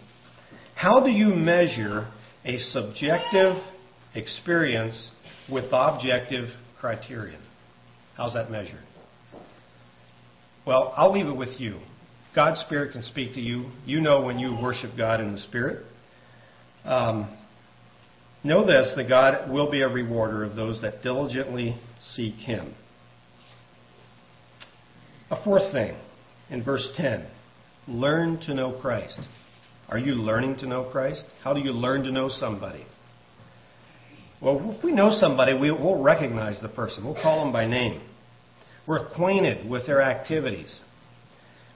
How 0.75 1.03
do 1.03 1.11
you 1.11 1.27
measure 1.27 2.11
a 2.43 2.57
subjective 2.57 3.55
experience 4.15 5.11
with 5.49 5.65
objective 5.71 6.49
criterion? 6.79 7.39
How's 8.17 8.33
that 8.33 8.51
measured? 8.51 8.83
Well, 10.65 10.93
I'll 10.97 11.13
leave 11.13 11.27
it 11.27 11.35
with 11.35 11.59
you. 11.59 11.79
God's 12.35 12.61
Spirit 12.61 12.93
can 12.93 13.03
speak 13.03 13.35
to 13.35 13.41
you. 13.41 13.69
You 13.85 14.01
know 14.01 14.23
when 14.23 14.39
you 14.39 14.57
worship 14.61 14.91
God 14.97 15.21
in 15.21 15.31
the 15.31 15.39
Spirit. 15.39 15.85
Um, 16.83 17.37
know 18.43 18.65
this 18.65 18.91
that 18.95 19.07
God 19.07 19.51
will 19.51 19.69
be 19.69 19.81
a 19.81 19.87
rewarder 19.87 20.43
of 20.43 20.55
those 20.55 20.81
that 20.81 21.03
diligently 21.03 21.79
seek 22.01 22.35
Him. 22.35 22.73
A 25.33 25.43
fourth 25.43 25.71
thing 25.71 25.95
in 26.51 26.63
verse 26.63 26.87
10 26.95 27.25
learn 27.87 28.39
to 28.41 28.53
know 28.53 28.77
Christ. 28.79 29.19
Are 29.89 29.97
you 29.97 30.13
learning 30.13 30.57
to 30.57 30.67
know 30.67 30.83
Christ? 30.91 31.25
How 31.43 31.53
do 31.53 31.59
you 31.59 31.71
learn 31.71 32.03
to 32.03 32.11
know 32.11 32.29
somebody? 32.29 32.85
Well, 34.39 34.75
if 34.77 34.83
we 34.83 34.91
know 34.91 35.09
somebody, 35.19 35.57
we 35.57 35.71
will 35.71 36.03
recognize 36.03 36.61
the 36.61 36.69
person. 36.69 37.03
We'll 37.03 37.15
call 37.15 37.43
them 37.43 37.51
by 37.51 37.65
name. 37.65 38.03
We're 38.85 39.07
acquainted 39.07 39.67
with 39.67 39.87
their 39.87 40.03
activities. 40.03 40.81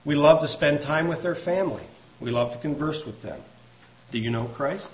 We 0.06 0.14
love 0.14 0.40
to 0.42 0.48
spend 0.48 0.82
time 0.82 1.08
with 1.08 1.24
their 1.24 1.36
family. 1.44 1.86
We 2.22 2.30
love 2.30 2.52
to 2.52 2.60
converse 2.60 3.02
with 3.04 3.20
them. 3.22 3.42
Do 4.12 4.20
you 4.20 4.30
know 4.30 4.54
Christ? 4.56 4.88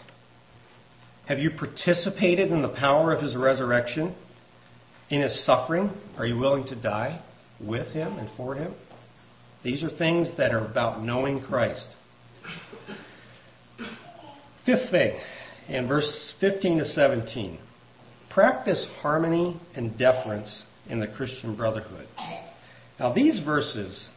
Have 1.29 1.39
you 1.39 1.51
participated 1.51 2.51
in 2.51 2.63
the 2.63 2.75
power 2.75 3.13
of 3.13 3.23
his 3.23 3.37
resurrection? 3.37 4.17
In 5.11 5.21
his 5.21 5.45
suffering? 5.45 5.91
Are 6.17 6.25
you 6.25 6.39
willing 6.39 6.65
to 6.69 6.81
die 6.81 7.23
with 7.67 7.89
him 7.89 8.19
and 8.19 8.29
for 8.37 8.55
him? 8.55 8.75
These 9.63 9.83
are 9.83 9.91
things 9.91 10.31
that 10.37 10.53
are 10.53 10.67
about 10.67 11.03
knowing 11.03 11.43
Christ. 11.43 11.89
Fifth 14.67 14.91
thing, 14.91 15.19
in 15.69 15.89
verse 15.89 16.35
15 16.41 16.79
to 16.79 16.85
17 16.85 17.59
practice 18.35 18.85
harmony 19.01 19.59
and 19.77 19.97
deference 19.97 20.65
in 20.89 20.99
the 20.99 21.07
Christian 21.07 21.57
brotherhood. 21.57 22.09
Now, 22.99 23.13
these 23.13 23.41
verses 23.45 24.09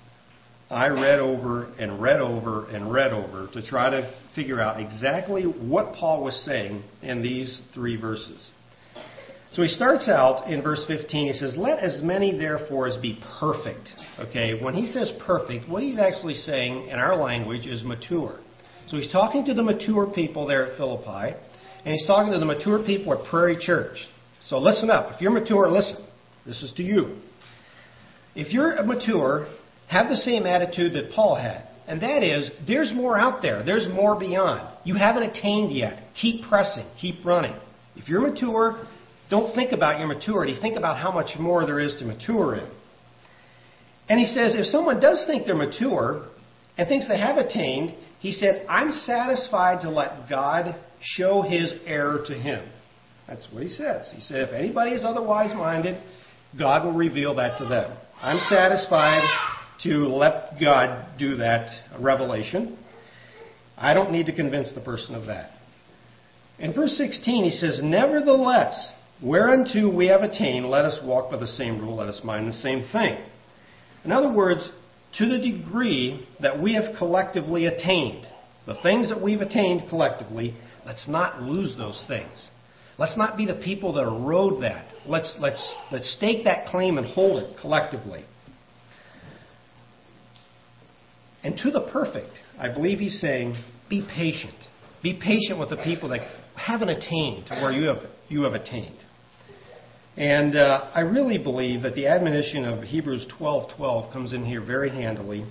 I 0.70 0.88
read 0.88 1.20
over 1.20 1.66
and 1.80 2.02
read 2.02 2.20
over 2.20 2.68
and 2.70 2.92
read 2.92 3.14
over 3.14 3.48
to 3.54 3.66
try 3.66 3.90
to 3.90 4.14
figure 4.36 4.60
out 4.60 4.82
exactly 4.82 5.44
what 5.44 5.94
Paul 5.94 6.24
was 6.24 6.36
saying 6.46 6.84
in 7.02 7.22
these 7.22 7.62
three 7.74 7.96
verses. 7.96 8.52
So 9.54 9.64
he 9.64 9.70
starts 9.70 10.08
out 10.08 10.48
in 10.50 10.62
verse 10.62 10.84
15. 10.88 11.28
He 11.28 11.34
says, 11.34 11.56
Let 11.58 11.80
as 11.80 12.02
many 12.04 12.38
therefore 12.38 12.88
as 12.88 12.98
be 12.98 13.22
perfect. 13.40 13.90
Okay, 14.20 14.62
when 14.62 14.74
he 14.74 14.86
says 14.86 15.12
perfect, 15.26 15.70
what 15.70 15.84
he's 15.84 15.98
actually 15.98 16.36
saying 16.36 16.90
in 16.90 17.00
our 17.00 17.16
language 17.16 17.66
is 17.66 17.84
mature. 17.84 18.40
So 18.88 18.98
he's 18.98 19.12
talking 19.12 19.46
to 19.46 19.54
the 19.54 19.64
mature 19.64 20.08
people 20.08 20.48
there 20.48 20.68
at 20.68 20.78
Philippi, 20.78 21.36
and 21.86 21.94
he's 21.94 22.06
talking 22.08 22.32
to 22.34 22.40
the 22.40 22.46
mature 22.46 22.84
people 22.86 23.14
at 23.14 23.30
Prairie 23.30 23.58
Church. 23.60 23.98
So 24.46 24.60
listen 24.60 24.90
up. 24.90 25.14
If 25.16 25.22
you're 25.22 25.32
mature, 25.32 25.70
listen. 25.70 26.06
This 26.46 26.62
is 26.64 26.72
to 26.78 26.84
you. 26.84 27.18
If 28.36 28.54
you're 28.54 28.82
mature, 28.84 29.48
have 29.90 30.10
the 30.10 30.16
same 30.16 30.46
attitude 30.46 30.94
that 30.94 31.12
Paul 31.12 31.36
had. 31.36 31.68
And 31.88 32.02
that 32.02 32.22
is, 32.22 32.52
there's 32.68 32.92
more 32.94 33.18
out 33.18 33.42
there. 33.42 33.64
There's 33.64 33.88
more 33.90 34.20
beyond. 34.20 34.78
You 34.84 34.96
haven't 34.96 35.24
attained 35.24 35.72
yet. 35.76 36.04
Keep 36.22 36.48
pressing. 36.48 36.86
Keep 37.00 37.26
running. 37.26 37.56
If 37.96 38.10
you're 38.10 38.22
mature, 38.22 38.86
don't 39.30 39.54
think 39.54 39.72
about 39.72 40.00
your 40.00 40.08
maturity. 40.08 40.58
Think 40.62 40.78
about 40.78 40.98
how 40.98 41.12
much 41.12 41.38
more 41.40 41.66
there 41.66 41.80
is 41.80 41.96
to 42.00 42.06
mature 42.06 42.56
in. 42.56 42.70
And 44.10 44.20
he 44.20 44.26
says, 44.26 44.56
if 44.56 44.68
someone 44.68 45.00
does 45.00 45.26
think 45.28 45.46
they're 45.46 45.56
mature 45.56 46.28
and 46.78 46.88
thinks 46.88 47.08
they 47.08 47.20
have 47.20 47.38
attained, 47.38 47.94
he 48.20 48.32
said, 48.32 48.66
I'm 48.70 48.92
satisfied 48.92 49.82
to 49.82 49.90
let 49.90 50.30
God 50.30 50.80
show 51.02 51.42
his 51.42 51.74
error 51.86 52.24
to 52.28 52.34
him. 52.34 52.68
That's 53.28 53.46
what 53.52 53.64
he 53.64 53.70
says. 53.70 54.10
He 54.16 54.22
said, 54.22 54.48
if 54.48 54.54
anybody 54.54 54.92
is 54.92 55.04
otherwise 55.04 55.54
minded, 55.54 56.02
God 56.58 56.86
will 56.86 56.94
reveal 56.94 57.36
that 57.36 57.58
to 57.58 57.66
them. 57.66 57.98
I'm 58.22 58.40
satisfied 58.50 59.24
to 59.84 60.08
let 60.08 60.60
God 60.60 61.20
do 61.20 61.36
that 61.38 61.70
revelation. 62.00 62.78
I 63.78 63.94
don't 63.94 64.12
need 64.12 64.26
to 64.28 64.36
convince 64.36 64.74
the 64.74 64.82
person 64.82 65.14
of 65.14 65.28
that. 65.28 65.52
In 66.58 66.74
verse 66.74 66.98
16, 66.98 67.44
he 67.44 67.52
says, 67.52 67.80
Nevertheless, 67.84 68.94
whereunto 69.22 69.94
we 69.94 70.08
have 70.08 70.22
attained, 70.22 70.66
let 70.66 70.86
us 70.86 71.00
walk 71.04 71.32
by 71.32 71.38
the 71.38 71.48
same 71.48 71.80
rule, 71.80 71.96
let 71.98 72.08
us 72.08 72.22
mind 72.24 72.48
the 72.48 72.54
same 72.54 72.88
thing. 72.92 73.24
In 74.04 74.12
other 74.12 74.32
words, 74.32 74.72
to 75.18 75.26
the 75.28 75.40
degree 75.40 76.28
that 76.42 76.62
we 76.62 76.76
have 76.76 76.96
collectively 76.98 77.66
attained, 77.66 78.26
the 78.66 78.76
things 78.84 79.10
that 79.10 79.22
we've 79.22 79.42
attained 79.42 79.84
collectively, 79.90 80.56
let's 80.86 81.08
not 81.08 81.42
lose 81.42 81.76
those 81.78 82.04
things. 82.08 82.50
Let's 82.98 83.18
not 83.18 83.38
be 83.38 83.46
the 83.46 83.56
people 83.56 83.94
that 83.94 84.04
erode 84.04 84.64
that. 84.64 84.92
Let's, 85.06 85.36
let's, 85.40 85.76
let's 85.92 86.12
stake 86.16 86.46
that 86.46 86.68
claim 86.68 86.98
and 86.98 87.06
hold 87.06 87.44
it 87.44 87.58
collectively. 87.62 88.26
And 91.44 91.56
to 91.58 91.72
the 91.72 91.88
perfect, 91.92 92.40
I 92.60 92.74
believe 92.74 93.00
he's 93.00 93.22
saying, 93.22 93.56
be 93.90 94.06
patient. 94.14 94.56
Be 95.04 95.14
patient 95.14 95.60
with 95.60 95.70
the 95.70 95.78
people 95.78 96.10
that 96.10 96.22
haven't 96.56 96.90
attained 96.90 97.46
to 97.48 97.62
where 97.62 97.72
you 97.72 97.88
have, 97.88 98.04
you 98.28 98.44
have 98.44 98.54
attained. 98.54 98.98
And 100.18 100.56
uh, 100.56 100.90
I 100.96 101.02
really 101.02 101.38
believe 101.38 101.84
that 101.84 101.94
the 101.94 102.08
admonition 102.08 102.66
of 102.66 102.84
Hebrews 102.84 103.28
12:12 103.40 104.12
comes 104.12 104.34
in 104.34 104.44
here 104.44 104.62
very 104.62 104.90
handily. 104.90 105.46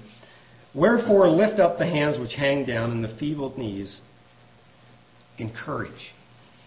Wherefore 0.74 1.28
lift 1.28 1.60
up 1.60 1.78
the 1.78 1.86
hands 1.86 2.18
which 2.18 2.34
hang 2.34 2.66
down 2.66 2.90
and 2.90 3.02
the 3.02 3.16
feeble 3.16 3.54
knees. 3.56 4.00
Encourage. 5.38 6.12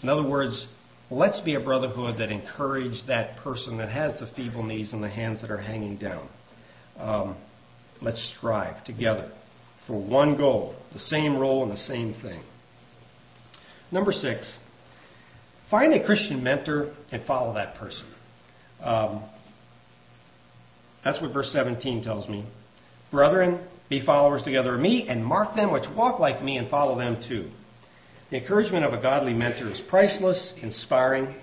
In 0.02 0.08
other 0.08 0.28
words, 0.28 0.68
let's 1.12 1.41
be 1.41 1.56
a 1.56 1.60
brotherhood 1.60 2.18
that 2.20 2.32
encourage 2.32 3.06
that 3.08 3.38
person 3.38 3.78
that 3.80 3.89
has 3.89 4.18
the 4.20 4.28
feeble 4.34 4.64
knees 4.64 4.93
and 4.93 5.04
the 5.04 5.10
hands 5.10 5.41
that 5.41 5.52
are 5.52 5.62
hanging 5.62 5.97
down. 5.97 6.30
Um, 6.97 7.38
let's 8.02 8.34
strive 8.38 8.84
together 8.86 9.32
for 9.88 10.02
one 10.02 10.38
goal, 10.38 10.76
the 10.93 11.00
same 11.00 11.38
role 11.38 11.64
and 11.64 11.72
the 11.72 11.78
same 11.78 12.14
thing. 12.22 12.43
Number 13.91 14.12
six, 14.12 14.56
find 15.70 15.93
a 15.93 16.05
Christian 16.05 16.43
mentor 16.43 16.95
and 17.11 17.24
follow 17.26 17.53
that 17.53 17.76
person. 17.76 18.05
Um, 18.82 19.24
that's 21.03 21.22
what 21.22 21.34
verse 21.34 21.51
17 21.53 22.03
tells 22.03 22.28
me. 22.28 22.47
Brethren, 23.11 23.65
be 23.89 24.05
followers 24.05 24.43
together 24.43 24.76
of 24.76 24.82
me, 24.82 25.07
and 25.07 25.26
mark 25.26 25.55
them 25.55 25.72
which 25.72 25.86
walk 25.95 26.20
like 26.20 26.43
me, 26.43 26.57
and 26.57 26.70
follow 26.70 26.97
them 26.97 27.22
too. 27.28 27.49
The 28.30 28.38
encouragement 28.38 28.86
of 28.86 28.93
a 28.93 29.01
godly 29.01 29.34
mentor 29.34 29.72
is 29.72 29.82
priceless, 29.89 30.53
inspiring, 30.61 31.36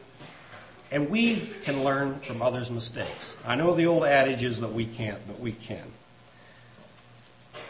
and 0.92 1.10
we 1.10 1.52
can 1.64 1.82
learn 1.82 2.20
from 2.26 2.42
others' 2.42 2.70
mistakes. 2.70 3.34
I 3.44 3.56
know 3.56 3.76
the 3.76 3.86
old 3.86 4.04
adage 4.04 4.42
is 4.42 4.60
that 4.60 4.72
we 4.72 4.96
can't, 4.96 5.20
but 5.26 5.40
we 5.40 5.52
can. 5.66 5.92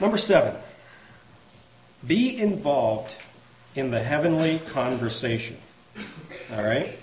Number 0.01 0.19
seven, 0.19 0.63
be 2.07 2.39
involved 2.39 3.11
in 3.75 3.91
the 3.91 4.03
heavenly 4.03 4.61
conversation. 4.73 5.59
All 6.51 6.65
right? 6.65 6.99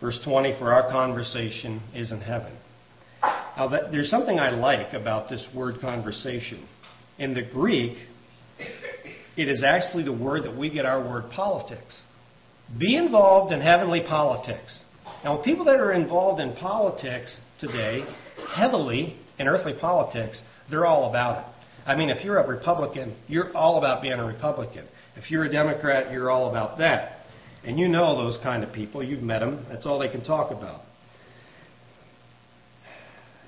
Verse 0.00 0.20
20, 0.24 0.58
for 0.58 0.72
our 0.72 0.90
conversation 0.90 1.82
is 1.94 2.12
in 2.12 2.20
heaven. 2.20 2.56
Now, 3.56 3.68
that, 3.68 3.90
there's 3.90 4.10
something 4.10 4.38
I 4.38 4.50
like 4.50 4.92
about 4.92 5.30
this 5.30 5.46
word 5.54 5.80
conversation. 5.80 6.68
In 7.18 7.32
the 7.32 7.42
Greek, 7.42 7.96
it 9.36 9.48
is 9.48 9.62
actually 9.64 10.04
the 10.04 10.12
word 10.12 10.44
that 10.44 10.56
we 10.56 10.68
get 10.70 10.84
our 10.84 11.00
word 11.00 11.30
politics. 11.30 12.02
Be 12.78 12.96
involved 12.96 13.52
in 13.52 13.60
heavenly 13.60 14.02
politics. 14.06 14.82
Now, 15.24 15.42
people 15.42 15.64
that 15.66 15.76
are 15.76 15.92
involved 15.92 16.40
in 16.40 16.54
politics 16.56 17.38
today, 17.58 18.04
heavily 18.54 19.16
in 19.38 19.48
earthly 19.48 19.74
politics, 19.80 20.42
they're 20.70 20.86
all 20.86 21.08
about 21.08 21.38
it. 21.38 21.52
I 21.86 21.96
mean, 21.96 22.10
if 22.10 22.24
you're 22.24 22.38
a 22.38 22.46
Republican, 22.46 23.16
you're 23.28 23.56
all 23.56 23.78
about 23.78 24.02
being 24.02 24.14
a 24.14 24.24
Republican. 24.24 24.86
If 25.14 25.30
you're 25.30 25.44
a 25.44 25.50
Democrat, 25.50 26.12
you're 26.12 26.30
all 26.30 26.50
about 26.50 26.78
that. 26.78 27.15
And 27.64 27.78
you 27.78 27.88
know 27.88 28.16
those 28.16 28.38
kind 28.42 28.62
of 28.62 28.72
people. 28.72 29.02
You've 29.02 29.22
met 29.22 29.40
them. 29.40 29.66
That's 29.68 29.86
all 29.86 29.98
they 29.98 30.08
can 30.08 30.22
talk 30.22 30.50
about. 30.50 30.82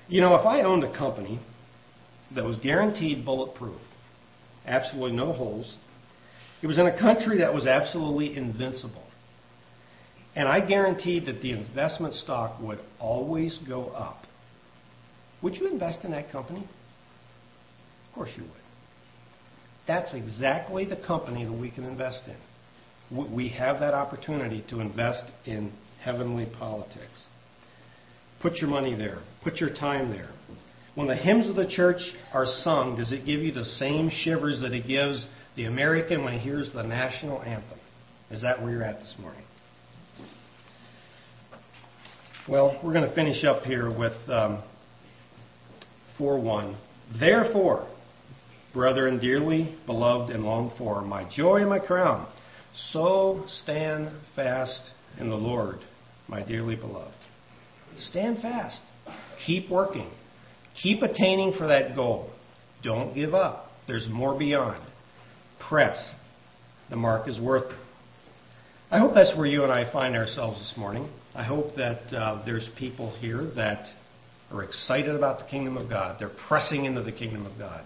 You 0.07 0.21
know, 0.21 0.35
if 0.35 0.45
I 0.45 0.63
owned 0.63 0.83
a 0.83 0.97
company 0.97 1.39
that 2.35 2.43
was 2.43 2.57
guaranteed 2.57 3.23
bulletproof, 3.23 3.79
absolutely 4.65 5.15
no 5.15 5.31
holes. 5.31 5.77
It 6.61 6.67
was 6.67 6.77
in 6.77 6.85
a 6.85 6.97
country 6.97 7.39
that 7.39 7.53
was 7.53 7.65
absolutely 7.65 8.35
invincible. 8.35 9.03
And 10.35 10.47
I 10.47 10.65
guaranteed 10.65 11.25
that 11.27 11.41
the 11.41 11.51
investment 11.51 12.13
stock 12.15 12.59
would 12.61 12.79
always 12.99 13.59
go 13.67 13.85
up. 13.87 14.23
Would 15.41 15.55
you 15.55 15.67
invest 15.67 16.03
in 16.03 16.11
that 16.11 16.31
company? 16.31 16.67
Of 18.09 18.15
course 18.15 18.29
you 18.35 18.43
would. 18.43 18.51
That's 19.87 20.13
exactly 20.13 20.85
the 20.85 20.97
company 20.97 21.45
that 21.45 21.51
we 21.53 21.71
can 21.71 21.83
invest 21.83 22.27
in. 22.27 22.37
We 23.11 23.49
have 23.49 23.79
that 23.79 23.93
opportunity 23.93 24.63
to 24.69 24.81
invest 24.81 25.23
in 25.45 25.71
heavenly 26.01 26.47
politics. 26.59 27.25
Put 28.41 28.57
your 28.57 28.69
money 28.69 28.95
there. 28.95 29.19
Put 29.43 29.57
your 29.57 29.73
time 29.73 30.11
there. 30.11 30.29
When 30.95 31.07
the 31.07 31.15
hymns 31.15 31.47
of 31.47 31.55
the 31.55 31.67
church 31.67 32.01
are 32.33 32.45
sung, 32.45 32.95
does 32.95 33.11
it 33.11 33.25
give 33.25 33.41
you 33.41 33.51
the 33.51 33.65
same 33.65 34.09
shivers 34.09 34.61
that 34.61 34.73
it 34.73 34.87
gives 34.87 35.27
the 35.55 35.65
American 35.65 36.23
when 36.23 36.33
he 36.33 36.39
hears 36.39 36.71
the 36.73 36.83
national 36.83 37.41
anthem? 37.41 37.79
Is 38.31 38.41
that 38.41 38.61
where 38.61 38.71
you're 38.71 38.83
at 38.83 38.99
this 38.99 39.15
morning? 39.19 39.43
Well, 42.47 42.79
we're 42.83 42.93
going 42.93 43.07
to 43.07 43.15
finish 43.15 43.43
up 43.43 43.63
here 43.63 43.95
with 43.95 44.13
um, 44.27 44.63
4 46.17 46.39
1. 46.39 46.77
Therefore, 47.19 47.87
brethren, 48.73 49.19
dearly 49.19 49.77
beloved 49.85 50.31
and 50.31 50.43
longed 50.43 50.71
for, 50.77 51.01
my 51.01 51.29
joy 51.35 51.57
and 51.57 51.69
my 51.69 51.79
crown, 51.79 52.27
so 52.73 53.43
stand 53.47 54.11
fast 54.35 54.91
in 55.19 55.29
the 55.29 55.35
Lord, 55.35 55.79
my 56.27 56.43
dearly 56.43 56.75
beloved. 56.75 57.13
Stand 57.97 58.41
fast. 58.41 58.81
Keep 59.45 59.69
working. 59.69 60.11
Keep 60.81 61.01
attaining 61.01 61.53
for 61.57 61.67
that 61.67 61.95
goal. 61.95 62.31
Don't 62.83 63.13
give 63.13 63.33
up. 63.33 63.71
There's 63.87 64.07
more 64.09 64.37
beyond. 64.37 64.81
Press. 65.67 66.13
The 66.89 66.95
mark 66.95 67.27
is 67.27 67.39
worth 67.39 67.71
it. 67.71 67.79
I 68.91 68.97
hope 68.97 69.13
that's 69.13 69.35
where 69.37 69.45
you 69.45 69.63
and 69.63 69.71
I 69.71 69.91
find 69.91 70.15
ourselves 70.15 70.57
this 70.59 70.73
morning. 70.75 71.09
I 71.35 71.43
hope 71.43 71.75
that 71.75 72.11
uh, 72.11 72.43
there's 72.43 72.67
people 72.77 73.15
here 73.19 73.51
that 73.55 73.85
are 74.51 74.63
excited 74.63 75.15
about 75.15 75.39
the 75.39 75.45
kingdom 75.45 75.77
of 75.77 75.89
God. 75.89 76.15
They're 76.19 76.31
pressing 76.47 76.85
into 76.85 77.03
the 77.03 77.11
kingdom 77.11 77.45
of 77.45 77.57
God. 77.59 77.83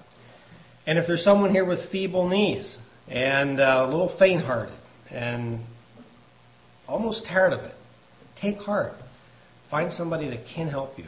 And 0.86 0.98
if 0.98 1.06
there's 1.06 1.24
someone 1.24 1.52
here 1.52 1.66
with 1.66 1.92
feeble 1.92 2.30
knees 2.30 2.78
and 3.08 3.60
uh, 3.60 3.86
a 3.86 3.90
little 3.90 4.16
faint 4.18 4.44
hearted 4.44 4.78
and 5.12 5.60
almost 6.88 7.26
tired 7.26 7.54
of 7.54 7.60
it, 7.62 7.76
take 8.40 8.58
heart. 8.58 8.94
Find 9.70 9.92
somebody 9.92 10.30
that 10.30 10.46
can 10.54 10.68
help 10.68 10.98
you. 10.98 11.08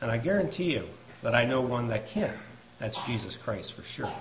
And 0.00 0.10
I 0.10 0.18
guarantee 0.18 0.72
you 0.72 0.88
that 1.22 1.34
I 1.34 1.44
know 1.44 1.62
one 1.62 1.88
that 1.88 2.04
can. 2.12 2.38
That's 2.80 2.98
Jesus 3.06 3.36
Christ 3.44 3.72
for 3.76 3.82
sure. 3.94 4.12